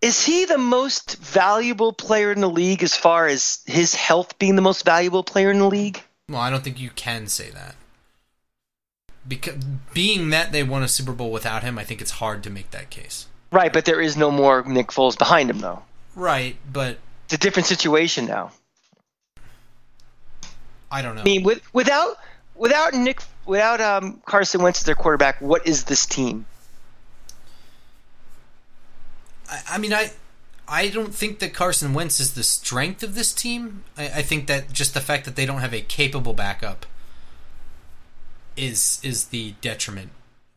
Is 0.00 0.24
he 0.24 0.44
the 0.44 0.58
most 0.58 1.16
valuable 1.16 1.92
player 1.92 2.30
in 2.30 2.40
the 2.40 2.50
league 2.50 2.82
as 2.82 2.94
far 2.94 3.26
as 3.26 3.60
his 3.66 3.94
health 3.94 4.38
being 4.38 4.54
the 4.54 4.62
most 4.62 4.84
valuable 4.84 5.24
player 5.24 5.50
in 5.50 5.58
the 5.58 5.68
league? 5.68 6.00
Well, 6.28 6.40
I 6.40 6.50
don't 6.50 6.62
think 6.62 6.78
you 6.78 6.90
can 6.90 7.26
say 7.26 7.50
that. 7.50 7.74
Because 9.26 9.56
being 9.92 10.30
that 10.30 10.52
they 10.52 10.62
won 10.62 10.82
a 10.82 10.88
Super 10.88 11.12
Bowl 11.12 11.32
without 11.32 11.62
him, 11.62 11.78
I 11.78 11.84
think 11.84 12.00
it's 12.00 12.12
hard 12.12 12.42
to 12.44 12.50
make 12.50 12.70
that 12.70 12.90
case. 12.90 13.26
Right, 13.50 13.72
but 13.72 13.84
there 13.84 14.00
is 14.00 14.16
no 14.16 14.30
more 14.30 14.62
Nick 14.62 14.88
Foles 14.88 15.18
behind 15.18 15.50
him, 15.50 15.58
though. 15.58 15.82
Right, 16.14 16.56
but 16.70 16.98
It's 17.24 17.34
a 17.34 17.38
different 17.38 17.66
situation 17.66 18.26
now. 18.26 18.52
I 20.90 21.02
don't 21.02 21.14
know. 21.16 21.22
I 21.22 21.24
mean, 21.24 21.42
with, 21.42 21.62
without 21.74 22.16
without 22.58 22.94
Nick, 22.94 23.22
without 23.46 23.80
um, 23.80 24.20
Carson 24.26 24.62
Wentz 24.62 24.80
as 24.80 24.84
their 24.84 24.94
quarterback, 24.94 25.40
what 25.40 25.66
is 25.66 25.84
this 25.84 26.04
team? 26.06 26.44
I, 29.50 29.62
I 29.70 29.78
mean, 29.78 29.92
I 29.92 30.10
I 30.66 30.88
don't 30.88 31.14
think 31.14 31.38
that 31.38 31.54
Carson 31.54 31.94
Wentz 31.94 32.20
is 32.20 32.34
the 32.34 32.42
strength 32.42 33.02
of 33.02 33.14
this 33.14 33.32
team. 33.32 33.84
I, 33.96 34.04
I 34.06 34.22
think 34.22 34.46
that 34.48 34.72
just 34.72 34.92
the 34.92 35.00
fact 35.00 35.24
that 35.24 35.34
they 35.36 35.46
don't 35.46 35.60
have 35.60 35.72
a 35.72 35.80
capable 35.80 36.34
backup 36.34 36.84
is 38.56 39.00
is 39.02 39.26
the 39.26 39.54
detriment. 39.60 40.10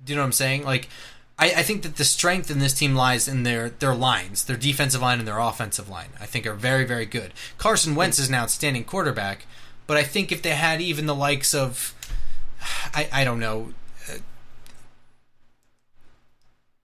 Do 0.04 0.12
you 0.12 0.18
know 0.18 0.24
what 0.24 0.28
I'm 0.28 0.32
saying? 0.34 0.64
Like, 0.64 0.90
I, 1.38 1.54
I 1.58 1.64
think 1.64 1.84
that 1.84 1.96
the 1.96 2.04
strength 2.04 2.52
in 2.52 2.60
this 2.60 2.74
team 2.74 2.96
lies 2.96 3.28
in 3.28 3.44
their 3.44 3.70
their 3.70 3.96
lines, 3.96 4.44
their 4.44 4.58
defensive 4.58 5.02
line 5.02 5.20
and 5.20 5.28
their 5.28 5.40
offensive 5.40 5.88
line. 5.88 6.10
I 6.20 6.26
think 6.26 6.46
are 6.46 6.54
very 6.54 6.84
very 6.84 7.06
good. 7.06 7.34
Carson 7.58 7.96
Wentz 7.96 8.20
is 8.20 8.28
an 8.28 8.36
outstanding 8.36 8.84
quarterback, 8.84 9.46
but 9.88 9.98
I 9.98 10.04
think 10.04 10.32
if 10.32 10.42
they 10.42 10.52
had 10.52 10.82
even 10.82 11.06
the 11.06 11.16
likes 11.16 11.54
of, 11.54 11.94
I 12.94 13.08
I 13.12 13.24
don't 13.24 13.40
know. 13.40 13.74
uh, 14.10 14.18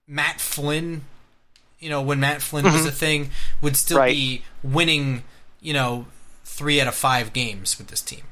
Matt 0.06 0.40
Flynn, 0.40 1.02
you 1.78 1.88
know, 1.90 2.00
when 2.02 2.20
Matt 2.20 2.42
Flynn 2.42 2.64
was 2.64 2.86
a 2.86 2.90
thing, 2.92 3.30
would 3.60 3.76
still 3.76 3.98
Right. 3.98 4.14
be 4.14 4.42
winning, 4.62 5.24
you 5.60 5.72
know, 5.72 6.06
three 6.44 6.80
out 6.80 6.88
of 6.88 6.94
five 6.94 7.32
games 7.32 7.76
with 7.78 7.88
this 7.88 8.00
team. 8.00 8.22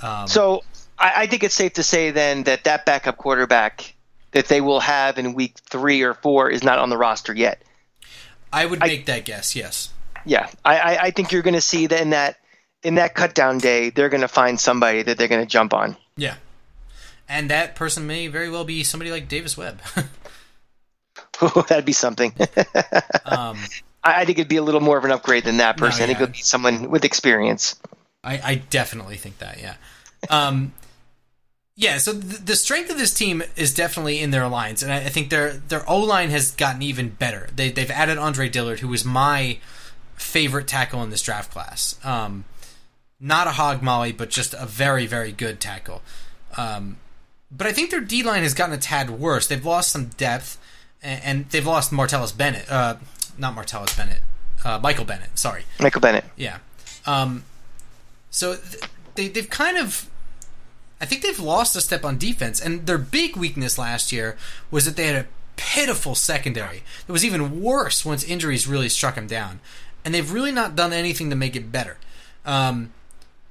Um, 0.00 0.26
So 0.26 0.64
I, 0.98 1.12
I 1.22 1.26
think 1.26 1.44
it's 1.44 1.54
safe 1.54 1.74
to 1.74 1.82
say 1.82 2.10
then 2.10 2.42
that 2.44 2.64
that 2.64 2.84
backup 2.86 3.16
quarterback 3.16 3.94
that 4.32 4.46
they 4.48 4.60
will 4.60 4.80
have 4.80 5.18
in 5.18 5.34
week 5.34 5.56
three 5.68 6.02
or 6.02 6.14
four 6.14 6.50
is 6.50 6.62
not 6.62 6.78
on 6.78 6.88
the 6.90 6.96
roster 6.96 7.32
yet. 7.34 7.62
I 8.52 8.66
would 8.66 8.80
make 8.80 9.06
that 9.06 9.24
guess. 9.24 9.54
Yes. 9.54 9.90
Yeah, 10.26 10.50
I, 10.64 10.76
I, 10.78 11.02
I 11.04 11.10
think 11.12 11.32
you're 11.32 11.42
going 11.42 11.54
to 11.54 11.60
see 11.62 11.86
then 11.86 12.10
that 12.10 12.39
in 12.82 12.96
that 12.96 13.14
cut 13.14 13.34
down 13.34 13.58
day, 13.58 13.90
they're 13.90 14.08
going 14.08 14.22
to 14.22 14.28
find 14.28 14.58
somebody 14.58 15.02
that 15.02 15.18
they're 15.18 15.28
going 15.28 15.42
to 15.42 15.50
jump 15.50 15.74
on. 15.74 15.96
Yeah. 16.16 16.36
And 17.28 17.50
that 17.50 17.76
person 17.76 18.06
may 18.06 18.26
very 18.26 18.50
well 18.50 18.64
be 18.64 18.82
somebody 18.82 19.10
like 19.10 19.28
Davis 19.28 19.56
Webb. 19.56 19.80
That'd 21.68 21.84
be 21.84 21.92
something. 21.92 22.32
um, 23.24 23.58
I, 24.02 24.22
I 24.22 24.24
think 24.24 24.38
it'd 24.38 24.48
be 24.48 24.56
a 24.56 24.62
little 24.62 24.80
more 24.80 24.98
of 24.98 25.04
an 25.04 25.10
upgrade 25.10 25.44
than 25.44 25.58
that 25.58 25.76
person. 25.76 26.02
I 26.02 26.06
think 26.06 26.18
it 26.18 26.22
would 26.22 26.32
be 26.32 26.38
someone 26.38 26.90
with 26.90 27.04
experience. 27.04 27.76
I, 28.24 28.40
I 28.42 28.54
definitely 28.56 29.16
think 29.16 29.38
that. 29.38 29.60
Yeah. 29.60 29.74
Um, 30.28 30.74
yeah. 31.76 31.98
So 31.98 32.12
th- 32.12 32.40
the 32.40 32.56
strength 32.56 32.90
of 32.90 32.98
this 32.98 33.14
team 33.14 33.42
is 33.56 33.72
definitely 33.72 34.20
in 34.20 34.30
their 34.30 34.48
lines, 34.48 34.82
and 34.82 34.92
I, 34.92 34.98
I 34.98 35.08
think 35.08 35.30
their 35.30 35.52
their 35.52 35.88
O 35.88 35.98
line 35.98 36.30
has 36.30 36.50
gotten 36.52 36.82
even 36.82 37.10
better. 37.10 37.48
They 37.54 37.70
they've 37.70 37.90
added 37.90 38.18
Andre 38.18 38.48
Dillard, 38.48 38.80
who 38.80 38.88
was 38.88 39.04
my 39.04 39.58
favorite 40.16 40.68
tackle 40.68 41.02
in 41.02 41.10
this 41.10 41.22
draft 41.22 41.50
class. 41.50 41.98
Um, 42.04 42.44
not 43.20 43.46
a 43.46 43.52
hog 43.52 43.82
molly, 43.82 44.12
but 44.12 44.30
just 44.30 44.54
a 44.54 44.66
very 44.66 45.06
very 45.06 45.32
good 45.32 45.60
tackle. 45.60 46.02
Um, 46.56 46.96
but 47.50 47.66
I 47.66 47.72
think 47.72 47.90
their 47.90 48.00
D 48.00 48.22
line 48.22 48.42
has 48.42 48.54
gotten 48.54 48.74
a 48.74 48.78
tad 48.78 49.10
worse. 49.10 49.46
They've 49.46 49.64
lost 49.64 49.90
some 49.92 50.06
depth, 50.06 50.58
and, 51.02 51.22
and 51.24 51.50
they've 51.50 51.66
lost 51.66 51.90
Martellus 51.90 52.36
Bennett. 52.36 52.70
Uh, 52.70 52.96
not 53.38 53.56
Martellus 53.56 53.96
Bennett. 53.96 54.22
Uh, 54.64 54.78
Michael 54.82 55.04
Bennett. 55.04 55.38
Sorry. 55.38 55.64
Michael 55.80 56.00
Bennett. 56.00 56.24
Yeah. 56.36 56.58
Um, 57.06 57.44
so 58.30 58.56
th- 58.56 58.84
they 59.14 59.28
they've 59.28 59.50
kind 59.50 59.78
of. 59.78 60.08
I 61.02 61.06
think 61.06 61.22
they've 61.22 61.40
lost 61.40 61.74
a 61.76 61.80
step 61.80 62.04
on 62.04 62.18
defense, 62.18 62.60
and 62.60 62.86
their 62.86 62.98
big 62.98 63.34
weakness 63.34 63.78
last 63.78 64.12
year 64.12 64.36
was 64.70 64.84
that 64.84 64.96
they 64.96 65.06
had 65.06 65.24
a 65.24 65.28
pitiful 65.56 66.14
secondary. 66.14 66.82
It 67.08 67.12
was 67.12 67.24
even 67.24 67.62
worse 67.62 68.04
once 68.04 68.22
injuries 68.22 68.66
really 68.66 68.90
struck 68.90 69.14
them 69.14 69.26
down, 69.26 69.60
and 70.04 70.14
they've 70.14 70.30
really 70.30 70.52
not 70.52 70.76
done 70.76 70.92
anything 70.92 71.30
to 71.30 71.36
make 71.36 71.56
it 71.56 71.72
better. 71.72 71.96
Um, 72.44 72.92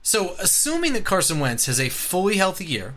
so, 0.01 0.35
assuming 0.39 0.93
that 0.93 1.05
Carson 1.05 1.39
Wentz 1.39 1.65
has 1.65 1.79
a 1.79 1.89
fully 1.89 2.38
healthy 2.38 2.65
year, 2.65 2.93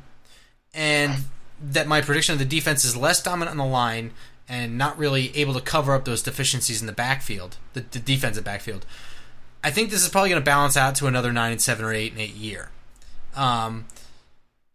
and 0.72 1.24
that 1.60 1.86
my 1.86 2.00
prediction 2.00 2.32
of 2.32 2.38
the 2.38 2.44
defense 2.44 2.84
is 2.84 2.96
less 2.96 3.22
dominant 3.22 3.52
on 3.52 3.58
the 3.58 3.70
line 3.70 4.12
and 4.48 4.76
not 4.76 4.98
really 4.98 5.36
able 5.36 5.54
to 5.54 5.60
cover 5.60 5.94
up 5.94 6.04
those 6.04 6.22
deficiencies 6.22 6.80
in 6.80 6.86
the 6.86 6.92
backfield, 6.92 7.56
the, 7.74 7.80
the 7.80 7.98
defensive 7.98 8.44
backfield, 8.44 8.84
I 9.64 9.70
think 9.70 9.90
this 9.90 10.02
is 10.02 10.08
probably 10.08 10.30
going 10.30 10.42
to 10.42 10.44
balance 10.44 10.76
out 10.76 10.96
to 10.96 11.06
another 11.06 11.32
nine 11.32 11.52
and 11.52 11.62
seven 11.62 11.84
or 11.84 11.92
eight 11.92 12.12
and 12.12 12.20
eight 12.20 12.34
year. 12.34 12.70
Um, 13.36 13.86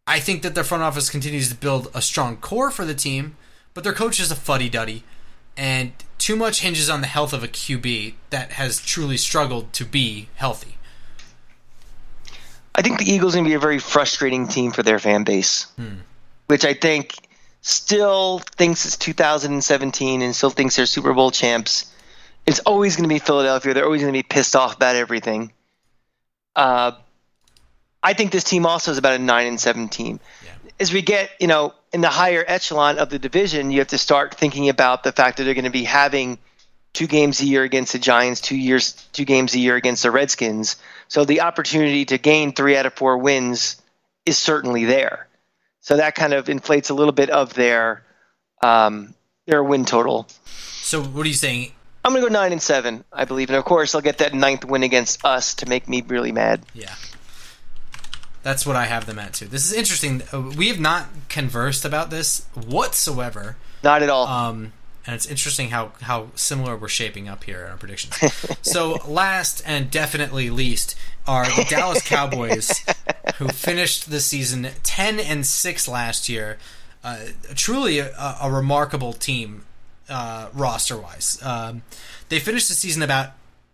I 0.07 0.19
think 0.19 0.41
that 0.43 0.55
their 0.55 0.63
front 0.63 0.83
office 0.83 1.09
continues 1.09 1.49
to 1.49 1.55
build 1.55 1.91
a 1.93 2.01
strong 2.01 2.37
core 2.37 2.71
for 2.71 2.85
the 2.85 2.95
team, 2.95 3.35
but 3.73 3.83
their 3.83 3.93
coach 3.93 4.19
is 4.19 4.31
a 4.31 4.35
fuddy 4.35 4.69
duddy, 4.69 5.03
and 5.57 5.91
too 6.17 6.37
much 6.37 6.61
hinges 6.61 6.89
on 6.89 7.01
the 7.01 7.07
health 7.07 7.33
of 7.33 7.43
a 7.43 7.47
QB 7.47 8.13
that 8.29 8.53
has 8.53 8.79
truly 8.79 9.17
struggled 9.17 9.73
to 9.73 9.83
be 9.85 10.29
healthy. 10.35 10.76
I 12.77 12.81
think 12.83 12.99
the 12.99 13.11
Eagles 13.11 13.33
are 13.33 13.37
going 13.39 13.45
to 13.45 13.49
be 13.49 13.55
a 13.55 13.59
very 13.59 13.79
frustrating 13.79 14.47
team 14.47 14.71
for 14.71 14.83
their 14.83 14.99
fan 14.99 15.23
base, 15.23 15.63
Hmm. 15.77 15.95
which 16.45 16.63
I 16.63 16.73
think 16.75 17.15
still 17.61 18.39
thinks 18.55 18.85
it's 18.85 18.97
2017 18.97 20.21
and 20.21 20.35
still 20.35 20.49
thinks 20.51 20.75
they're 20.75 20.85
Super 20.85 21.13
Bowl 21.13 21.31
champs. 21.31 21.91
It's 22.45 22.59
always 22.59 22.95
going 22.95 23.09
to 23.09 23.13
be 23.13 23.19
Philadelphia. 23.19 23.73
They're 23.73 23.83
always 23.85 24.01
going 24.01 24.13
to 24.13 24.17
be 24.17 24.23
pissed 24.23 24.55
off 24.55 24.75
about 24.75 24.95
everything. 24.95 25.51
Uh, 26.55 26.91
I 28.01 28.13
think 28.13 28.31
this 28.31 28.43
team 28.43 28.65
also 28.65 28.91
is 28.91 28.97
about 28.97 29.13
a 29.15 29.19
nine 29.19 29.47
and 29.47 29.59
seven 29.59 29.89
team. 29.89 30.19
Yeah. 30.45 30.51
As 30.79 30.93
we 30.93 31.01
get, 31.01 31.31
you 31.39 31.47
know, 31.47 31.73
in 31.91 32.01
the 32.01 32.09
higher 32.09 32.43
echelon 32.47 32.99
of 32.99 33.09
the 33.09 33.19
division, 33.19 33.71
you 33.71 33.79
have 33.79 33.87
to 33.89 33.97
start 33.97 34.35
thinking 34.35 34.69
about 34.69 35.03
the 35.03 35.11
fact 35.11 35.37
that 35.37 35.43
they're 35.43 35.55
going 35.55 35.65
to 35.65 35.71
be 35.71 35.83
having 35.83 36.37
two 36.93 37.07
games 37.07 37.41
a 37.41 37.45
year 37.45 37.63
against 37.63 37.93
the 37.93 37.99
Giants, 37.99 38.39
two 38.39 38.55
years, 38.55 38.93
two 39.13 39.25
games 39.25 39.53
a 39.55 39.59
year 39.59 39.75
against 39.75 40.03
the 40.03 40.11
Redskins. 40.11 40.77
So 41.07 41.25
the 41.25 41.41
opportunity 41.41 42.05
to 42.05 42.17
gain 42.17 42.53
three 42.53 42.75
out 42.75 42.85
of 42.85 42.93
four 42.93 43.17
wins 43.17 43.81
is 44.25 44.37
certainly 44.37 44.85
there. 44.85 45.27
So 45.81 45.97
that 45.97 46.15
kind 46.15 46.33
of 46.33 46.49
inflates 46.49 46.89
a 46.89 46.93
little 46.93 47.13
bit 47.13 47.29
of 47.29 47.53
their 47.53 48.03
um, 48.61 49.13
their 49.45 49.63
win 49.63 49.85
total. 49.85 50.27
So, 50.45 51.01
what 51.01 51.25
are 51.25 51.29
you 51.29 51.35
saying? 51.35 51.71
I'm 52.03 52.13
gonna 52.13 52.25
go 52.25 52.31
nine 52.31 52.51
and 52.51 52.61
seven, 52.61 53.03
I 53.11 53.25
believe, 53.25 53.49
and 53.49 53.57
of 53.57 53.65
course 53.65 53.95
I'll 53.95 54.01
get 54.01 54.19
that 54.19 54.33
ninth 54.33 54.65
win 54.65 54.83
against 54.83 55.23
us 55.25 55.55
to 55.55 55.65
make 55.65 55.87
me 55.87 56.01
really 56.01 56.31
mad. 56.31 56.65
Yeah. 56.73 56.93
That's 58.43 58.65
what 58.65 58.77
I 58.77 58.85
have 58.85 59.05
them 59.05 59.19
at 59.19 59.33
too. 59.33 59.45
This 59.45 59.69
is 59.69 59.73
interesting. 59.73 60.23
We 60.55 60.69
have 60.69 60.79
not 60.79 61.07
conversed 61.27 61.83
about 61.83 62.09
this 62.09 62.45
whatsoever. 62.53 63.57
Not 63.83 64.03
at 64.03 64.09
all. 64.09 64.25
Um, 64.25 64.73
and 65.07 65.15
it's 65.15 65.25
interesting 65.25 65.69
how, 65.69 65.93
how 66.01 66.27
similar 66.35 66.75
we're 66.75 66.89
shaping 66.89 67.29
up 67.29 67.45
here 67.45 67.63
in 67.63 67.71
our 67.71 67.77
predictions. 67.77 68.13
so, 68.61 68.99
last 69.07 69.63
and 69.65 69.89
definitely 69.89 70.49
least 70.49 70.97
are 71.25 71.45
the 71.45 71.65
Dallas 71.69 72.05
Cowboys, 72.05 72.85
who 73.37 73.47
finished 73.47 74.09
the 74.09 74.19
season 74.19 74.67
10 74.83 75.21
and 75.21 75.45
6 75.45 75.87
last 75.87 76.27
year. 76.27 76.57
Uh, 77.05 77.19
truly 77.55 77.99
a, 77.99 78.37
a 78.41 78.51
remarkable 78.51 79.13
team 79.13 79.63
uh, 80.09 80.49
roster 80.53 80.97
wise. 80.97 81.39
Um, 81.41 81.83
they 82.27 82.39
finished 82.39 82.67
the 82.67 82.73
season 82.73 83.01
about 83.01 83.31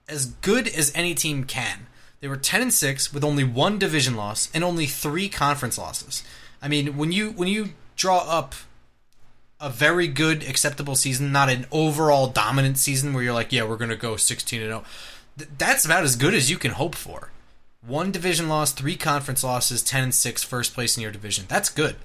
as 0.07 0.27
good 0.27 0.67
as 0.67 0.91
any 0.93 1.15
team 1.15 1.45
can. 1.45 1.87
They 2.19 2.27
were 2.27 2.37
10 2.37 2.61
and 2.61 2.73
6 2.73 3.11
with 3.11 3.23
only 3.23 3.43
one 3.43 3.79
division 3.79 4.15
loss 4.15 4.49
and 4.53 4.63
only 4.63 4.85
3 4.85 5.29
conference 5.29 5.79
losses. 5.79 6.23
I 6.61 6.67
mean, 6.67 6.95
when 6.95 7.11
you 7.11 7.31
when 7.31 7.47
you 7.47 7.69
draw 7.95 8.19
up 8.19 8.53
a 9.63 9.69
very 9.69 10.10
good 10.10 10.43
acceptable 10.43 10.95
season, 10.95 11.32
not 11.32 11.49
an 11.49 11.65
overall 11.71 12.28
dominant 12.28 12.78
season 12.78 13.13
where 13.13 13.23
you're 13.23 13.34
like, 13.34 13.54
yeah, 13.54 13.63
we're 13.63 13.78
going 13.78 13.89
to 13.89 13.95
go 13.95 14.17
16 14.17 14.62
and 14.62 14.69
0. 14.69 14.84
Th- 15.38 15.49
that's 15.58 15.86
about 15.86 16.04
as 16.04 16.17
good 16.17 16.34
as 16.34 16.52
you 16.52 16.58
can 16.58 16.71
hope 16.71 16.95
for. 16.95 17.30
One 17.86 18.12
division 18.12 18.49
loss, 18.49 18.73
3 18.73 18.97
conference 18.97 19.43
losses, 19.43 19.82
10 19.82 20.04
and 20.04 20.13
6 20.13 20.43
first 20.43 20.73
place 20.73 20.97
in 20.97 21.04
your 21.04 21.13
division. 21.13 21.45
That's 21.47 21.69
good. 21.69 21.95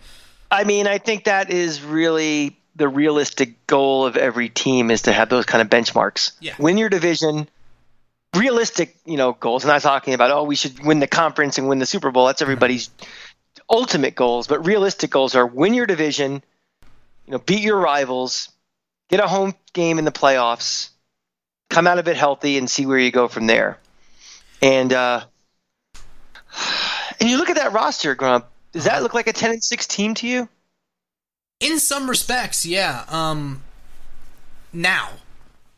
I 0.52 0.62
mean, 0.62 0.86
I 0.86 0.98
think 0.98 1.24
that 1.24 1.50
is 1.50 1.82
really 1.82 2.56
the 2.76 2.88
realistic 2.88 3.66
goal 3.66 4.06
of 4.06 4.16
every 4.16 4.48
team 4.48 4.90
is 4.90 5.02
to 5.02 5.12
have 5.12 5.28
those 5.28 5.44
kind 5.44 5.60
of 5.60 5.68
benchmarks. 5.68 6.32
Yeah. 6.40 6.54
Win 6.60 6.78
your 6.78 6.88
division. 6.88 7.48
Realistic, 8.36 8.96
you 9.04 9.16
know, 9.16 9.32
goals. 9.32 9.64
I'm 9.64 9.68
not 9.68 9.82
talking 9.82 10.14
about 10.14 10.30
oh 10.30 10.44
we 10.44 10.54
should 10.54 10.84
win 10.84 11.00
the 11.00 11.06
conference 11.06 11.58
and 11.58 11.68
win 11.68 11.80
the 11.80 11.86
Super 11.86 12.12
Bowl. 12.12 12.26
That's 12.26 12.40
everybody's 12.40 12.90
ultimate 13.68 14.14
goals. 14.14 14.46
But 14.46 14.64
realistic 14.64 15.10
goals 15.10 15.34
are 15.34 15.46
win 15.46 15.74
your 15.74 15.86
division, 15.86 16.42
you 17.28 17.32
know, 17.32 17.38
beat 17.40 17.60
your 17.60 17.76
rivals, 17.76 18.48
get 19.10 19.20
a 19.20 19.28
home 19.28 19.54
game 19.74 19.98
in 19.98 20.06
the 20.06 20.10
playoffs, 20.10 20.88
come 21.68 21.86
out 21.86 21.98
of 21.98 22.08
it 22.08 22.16
healthy, 22.16 22.56
and 22.56 22.70
see 22.70 22.86
where 22.86 22.98
you 22.98 23.10
go 23.10 23.28
from 23.28 23.46
there. 23.46 23.78
And 24.62 24.90
uh, 24.94 25.24
and 27.20 27.28
you 27.28 27.36
look 27.36 27.50
at 27.50 27.56
that 27.56 27.74
roster, 27.74 28.14
Grump. 28.14 28.46
Does 28.72 28.84
that 28.84 29.02
look 29.02 29.12
like 29.12 29.26
a 29.26 29.34
ten 29.34 29.50
and 29.50 29.62
six 29.62 29.86
team 29.86 30.14
to 30.14 30.26
you? 30.26 30.48
In 31.60 31.78
some 31.78 32.08
respects, 32.08 32.64
yeah. 32.64 33.04
Um, 33.08 33.62
now, 34.72 35.10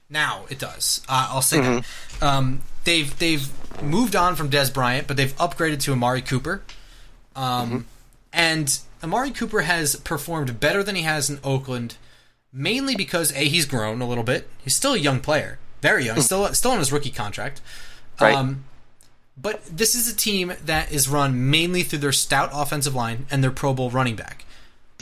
now 0.09 0.45
it 0.51 0.61
does. 0.61 1.03
Uh, 1.09 1.31
I'll 1.33 1.43
say 1.43 1.61
that. 1.61 1.85
Um, 2.23 2.63
they've 2.85 3.19
they've 3.19 3.49
moved 3.83 4.15
on 4.15 4.37
from 4.37 4.51
Dez 4.51 4.73
Bryant, 4.73 5.09
but 5.09 5.17
they've 5.17 5.35
upgraded 5.37 5.81
to 5.81 5.93
Amari 5.93 6.23
Cooper. 6.23 6.63
Um, 7.35 7.89
and 8.33 8.79
Amari 9.03 9.31
Cooper 9.31 9.63
has 9.63 9.97
performed 9.97 10.61
better 10.61 10.83
than 10.83 10.97
he 10.97 11.03
has 11.03 11.31
in 11.31 11.39
Oakland, 11.43 11.97
mainly 12.53 12.95
because 12.95 13.33
a 13.33 13.45
he's 13.45 13.65
grown 13.65 14.01
a 14.01 14.09
little 14.09 14.25
bit. 14.25 14.49
He's 14.63 14.75
still 14.75 14.95
a 14.95 14.99
young 14.99 15.21
player, 15.21 15.59
very 15.81 16.05
young, 16.05 16.21
still 16.21 16.47
still 16.55 16.73
on 16.73 16.79
his 16.79 16.93
rookie 16.93 17.11
contract. 17.11 17.61
Right. 18.21 18.35
Um, 18.35 18.65
but 19.41 19.65
this 19.65 19.95
is 19.95 20.13
a 20.13 20.17
team 20.17 20.53
that 20.65 20.93
is 20.93 21.09
run 21.09 21.51
mainly 21.51 21.83
through 21.83 22.01
their 22.01 22.13
stout 22.13 22.51
offensive 22.53 22.95
line 22.95 23.27
and 23.31 23.43
their 23.43 23.51
Pro 23.51 23.73
Bowl 23.73 23.91
running 23.91 24.17
back. 24.17 24.45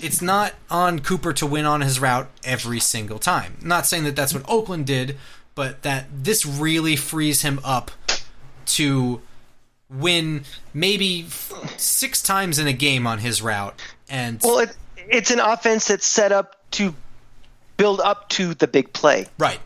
It's 0.00 0.22
not 0.22 0.54
on 0.70 1.00
Cooper 1.00 1.32
to 1.32 1.46
win 1.46 1.64
on 1.64 1.80
his 1.80 1.98
route 1.98 2.28
every 2.44 2.78
single 2.78 3.18
time. 3.18 3.56
not 3.62 3.84
saying 3.84 4.04
that 4.04 4.14
that's 4.14 4.32
what 4.32 4.48
Oakland 4.48 4.86
did, 4.86 5.16
but 5.56 5.82
that 5.82 6.06
this 6.12 6.46
really 6.46 6.94
frees 6.94 7.42
him 7.42 7.58
up 7.64 7.90
to 8.66 9.20
win 9.90 10.44
maybe 10.74 11.24
f- 11.26 11.74
six 11.78 12.22
times 12.22 12.58
in 12.58 12.66
a 12.66 12.72
game 12.72 13.06
on 13.06 13.18
his 13.18 13.40
route. 13.42 13.78
And 14.08 14.40
Well, 14.42 14.58
it, 14.60 14.76
it's 15.08 15.30
an 15.30 15.40
offense 15.40 15.88
that's 15.88 16.06
set 16.06 16.32
up 16.32 16.56
to 16.72 16.94
build 17.76 18.00
up 18.00 18.28
to 18.30 18.54
the 18.54 18.66
big 18.66 18.92
play. 18.92 19.26
right, 19.38 19.60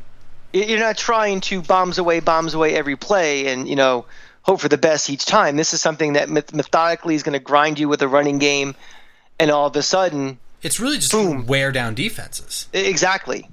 You're 0.53 0.79
not 0.79 0.97
trying 0.97 1.41
to 1.43 1.63
bombs 1.63 1.99
away, 1.99 2.21
bombs 2.21 2.55
away 2.55 2.75
every 2.77 2.97
play, 2.97 3.47
and 3.49 3.69
you 3.69 3.75
know 3.77 4.05
hope 4.43 4.61
for 4.61 4.69
the 4.69 4.79
best 4.79 5.09
each 5.09 5.25
time. 5.25 5.57
This 5.57 5.73
is 5.73 5.81
something 5.81 6.13
that 6.15 6.29
methodically 6.29 7.15
is 7.15 7.23
going 7.23 7.33
to 7.35 7.39
grind 7.39 7.79
you 7.79 7.89
with 7.89 8.03
a 8.03 8.09
running 8.09 8.39
game, 8.39 8.75
and 9.41 9.51
all 9.51 9.67
of 9.67 9.77
a 9.77 9.83
sudden, 9.83 10.39
it's 10.63 10.79
really 10.79 10.99
just 10.99 11.13
Boom. 11.13 11.47
wear 11.47 11.73
down 11.73 11.95
defenses. 11.95 12.69
exactly. 12.73 13.49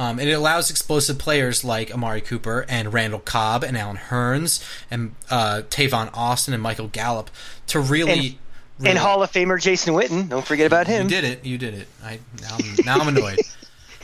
Um, 0.00 0.18
and 0.18 0.28
it 0.28 0.32
allows 0.32 0.70
explosive 0.70 1.18
players 1.18 1.62
like 1.62 1.92
Amari 1.92 2.22
Cooper 2.22 2.64
and 2.70 2.92
Randall 2.92 3.20
Cobb 3.20 3.62
and 3.62 3.76
Allen 3.76 3.98
Hurns 3.98 4.64
and 4.90 5.14
uh, 5.28 5.60
Tavon 5.68 6.08
Austin 6.14 6.54
and 6.54 6.62
Michael 6.62 6.88
Gallup 6.88 7.30
to 7.68 7.80
really. 7.80 8.10
And- 8.12 8.20
really 8.78 8.90
And 8.92 8.98
Hall 8.98 9.22
of 9.22 9.30
Famer 9.30 9.60
Jason 9.60 9.92
Witten, 9.94 10.30
don't 10.30 10.46
forget 10.46 10.66
about 10.66 10.86
him. 10.86 11.02
You 11.04 11.08
did 11.10 11.24
it. 11.24 11.44
You 11.44 11.58
did 11.58 11.74
it. 11.74 11.86
I 12.02 12.18
now 12.40 12.56
I'm, 12.58 12.84
now 12.86 12.98
I'm 12.98 13.08
annoyed. 13.08 13.38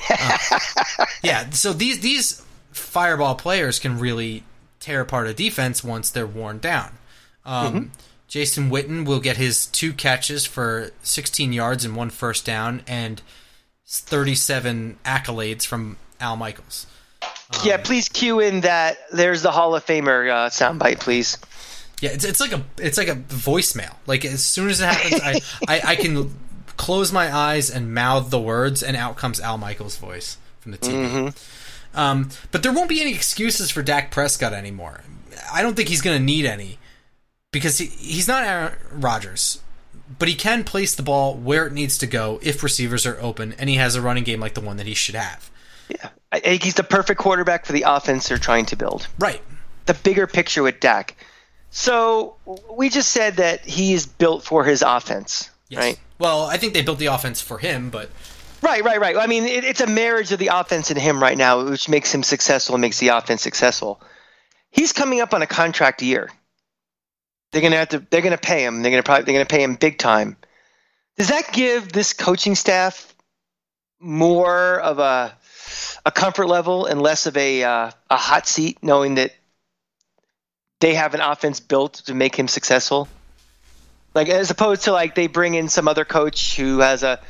Uh, 0.09 0.39
yeah. 1.23 1.51
So 1.51 1.73
these 1.73 1.99
these 2.01 2.45
fireball 2.71 3.35
players 3.35 3.79
can 3.81 3.99
really 3.99 4.45
tear 4.79 5.01
apart 5.01 5.27
a 5.27 5.35
defense 5.35 5.83
once 5.83 6.11
they're 6.11 6.27
worn 6.27 6.59
down. 6.59 6.93
Um, 7.45 7.75
Mm-hmm. 7.75 7.85
Jason 8.29 8.71
Witten 8.71 9.05
will 9.07 9.19
get 9.21 9.37
his 9.37 9.67
two 9.67 9.93
catches 9.93 10.45
for 10.47 10.91
16 11.03 11.53
yards 11.53 11.85
and 11.85 11.97
one 11.97 12.11
first 12.11 12.45
down 12.45 12.83
and 12.87 13.23
37 13.87 14.99
accolades 15.05 15.65
from 15.67 15.97
Al 16.21 16.37
Michaels. 16.37 16.87
yeah, 17.65 17.77
please 17.77 18.09
cue 18.09 18.41
in 18.41 18.63
that. 18.63 18.99
There's 19.13 19.43
the 19.43 19.51
Hall 19.51 19.75
of 19.75 19.85
Famer 19.87 20.31
uh, 20.31 20.49
soundbite, 20.51 21.01
please. 21.01 21.39
Yeah, 22.01 22.11
it's 22.11 22.25
it's 22.25 22.41
like 22.41 22.53
a 22.53 22.63
it's 22.79 22.99
like 22.99 23.09
a 23.09 23.15
voicemail. 23.15 23.95
Like 24.07 24.25
as 24.25 24.45
soon 24.45 24.69
as 24.69 24.81
it 24.81 24.85
happens, 24.87 25.21
I, 25.23 25.41
I 25.69 25.93
I 25.93 25.97
can 25.97 26.35
close 26.77 27.11
my 27.13 27.35
eyes 27.35 27.71
and 27.71 27.95
mouth 27.95 28.29
the 28.31 28.41
words, 28.41 28.83
and 28.83 28.97
out 28.97 29.17
comes 29.17 29.41
Al 29.41 29.57
Michaels' 29.57 29.97
voice 29.97 30.37
from 30.61 30.73
the 30.73 30.79
TV. 30.79 31.35
Um, 31.95 32.29
but 32.53 32.63
there 32.63 32.73
won't 32.73 32.91
be 32.91 33.01
any 33.01 33.15
excuses 33.15 33.71
for 33.71 33.83
Dak 33.83 34.11
Prescott 34.11 34.53
anymore. 34.53 35.01
I 35.51 35.63
don't 35.63 35.75
think 35.75 35.89
he's 35.89 36.03
going 36.03 36.19
to 36.19 36.23
need 36.23 36.45
any 36.45 36.79
because 37.53 37.79
he, 37.79 37.87
he's 37.87 38.29
not 38.29 38.43
Aaron 38.45 38.75
Rodgers, 38.93 39.63
but 40.19 40.29
he 40.29 40.35
can 40.35 40.65
place 40.65 40.95
the 40.95 41.03
ball 41.03 41.35
where 41.35 41.67
it 41.67 41.73
needs 41.73 41.99
to 41.99 42.07
go 42.07 42.39
if 42.43 42.63
receivers 42.63 43.07
are 43.07 43.21
open, 43.21 43.53
and 43.59 43.69
he 43.69 43.77
has 43.77 43.95
a 43.95 44.03
running 44.03 44.25
game 44.25 44.41
like 44.41 44.55
the 44.55 44.61
one 44.61 44.77
that 44.77 44.87
he 44.87 44.95
should 44.95 45.15
have. 45.15 45.51
Yeah, 45.89 46.09
I 46.33 46.41
think 46.41 46.63
he's 46.63 46.75
the 46.75 46.83
perfect 46.83 47.21
quarterback 47.21 47.65
for 47.67 47.73
the 47.73 47.85
offense 47.87 48.29
they're 48.29 48.39
trying 48.39 48.67
to 48.67 48.77
build. 48.77 49.07
Right. 49.19 49.41
The 49.87 49.95
bigger 49.95 50.27
picture 50.27 50.63
with 50.63 50.81
Dak. 50.81 51.17
So 51.71 52.37
we 52.73 52.89
just 52.89 53.11
said 53.13 53.37
that 53.37 53.65
he 53.65 53.93
is 53.93 54.07
built 54.07 54.45
for 54.45 54.65
his 54.65 54.83
offense, 54.83 55.51
Yes. 55.69 55.79
right? 55.83 56.01
Well, 56.19 56.43
I 56.45 56.57
think 56.57 56.73
they 56.73 56.83
built 56.83 56.99
the 56.99 57.07
offense 57.07 57.41
for 57.41 57.59
him, 57.59 57.91
but 57.91 58.11
Right, 58.63 58.83
right, 58.83 58.99
right. 59.01 59.17
I 59.17 59.27
mean, 59.27 59.45
it, 59.45 59.65
it's 59.65 59.81
a 59.83 59.87
marriage 59.87 60.33
of 60.33 60.39
the 60.39 60.49
offense 60.53 60.91
and 60.91 60.99
him 60.99 61.23
right 61.23 61.37
now, 61.37 61.63
which 61.69 61.89
makes 61.89 62.13
him 62.13 62.23
successful 62.23 62.75
and 62.75 62.81
makes 62.83 62.99
the 62.99 63.09
offense 63.09 63.43
successful. 63.43 64.01
He's 64.71 64.93
coming 64.93 65.21
up 65.21 65.35
on 65.35 65.43
a 65.43 65.47
contract 65.47 66.03
year. 66.03 66.31
They're 67.53 67.63
gonna 67.63 67.77
have 67.77 67.91
to. 67.91 67.99
They're 68.11 68.23
gonna 68.23 68.39
pay 68.39 68.65
him. 68.65 68.83
They're 68.83 68.91
gonna 68.91 69.03
probably. 69.03 69.25
They're 69.25 69.35
gonna 69.35 69.47
pay 69.47 69.63
him 69.63 69.77
big 69.77 69.99
time. 69.99 70.37
Does 71.17 71.29
that 71.29 71.53
give 71.53 71.93
this 71.93 72.13
coaching 72.13 72.55
staff 72.55 73.15
more 73.99 74.79
of 74.81 74.99
a 74.99 75.37
a 76.05 76.11
comfort 76.13 76.47
level 76.49 76.87
and 76.87 77.01
less 77.01 77.27
of 77.27 77.37
a 77.37 77.65
uh, 77.65 77.91
a 78.11 78.17
hot 78.17 78.47
seat, 78.47 78.79
knowing 78.83 79.15
that 79.17 79.35
they 80.81 80.95
have 80.95 81.15
an 81.15 81.21
offense 81.21 81.61
built 81.61 81.95
to 82.07 82.15
make 82.15 82.37
him 82.37 82.49
successful? 82.49 83.09
Like 84.15 84.29
as 84.29 84.51
opposed 84.51 84.85
to 84.85 84.93
like 84.93 85.15
they 85.15 85.27
bring 85.27 85.55
in 85.55 85.69
some 85.69 85.89
other 85.89 86.05
coach 86.05 86.57
who 86.57 86.81
has 86.81 87.03
a 87.03 87.21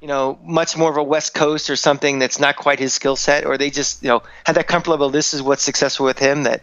you 0.00 0.06
know, 0.06 0.38
much 0.44 0.76
more 0.76 0.90
of 0.90 0.96
a 0.96 1.02
West 1.02 1.34
Coast 1.34 1.70
or 1.70 1.76
something 1.76 2.18
that's 2.18 2.38
not 2.38 2.56
quite 2.56 2.78
his 2.78 2.94
skill 2.94 3.16
set, 3.16 3.44
or 3.44 3.58
they 3.58 3.70
just, 3.70 4.02
you 4.02 4.08
know, 4.08 4.22
have 4.46 4.54
that 4.54 4.68
comfort 4.68 4.90
level. 4.90 5.10
This 5.10 5.34
is 5.34 5.42
what's 5.42 5.62
successful 5.62 6.06
with 6.06 6.18
him. 6.18 6.44
That 6.44 6.62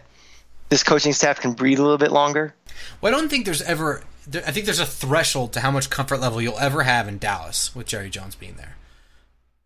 this 0.68 0.82
coaching 0.82 1.12
staff 1.12 1.40
can 1.40 1.52
breathe 1.52 1.78
a 1.78 1.82
little 1.82 1.98
bit 1.98 2.12
longer. 2.12 2.54
Well, 3.00 3.14
I 3.14 3.16
don't 3.16 3.28
think 3.28 3.44
there's 3.44 3.62
ever. 3.62 4.02
There, 4.26 4.42
I 4.46 4.50
think 4.50 4.64
there's 4.66 4.80
a 4.80 4.86
threshold 4.86 5.52
to 5.52 5.60
how 5.60 5.70
much 5.70 5.88
comfort 5.90 6.18
level 6.20 6.40
you'll 6.42 6.58
ever 6.58 6.82
have 6.82 7.06
in 7.08 7.18
Dallas 7.18 7.74
with 7.74 7.86
Jerry 7.86 8.10
Jones 8.10 8.34
being 8.34 8.54
there, 8.56 8.76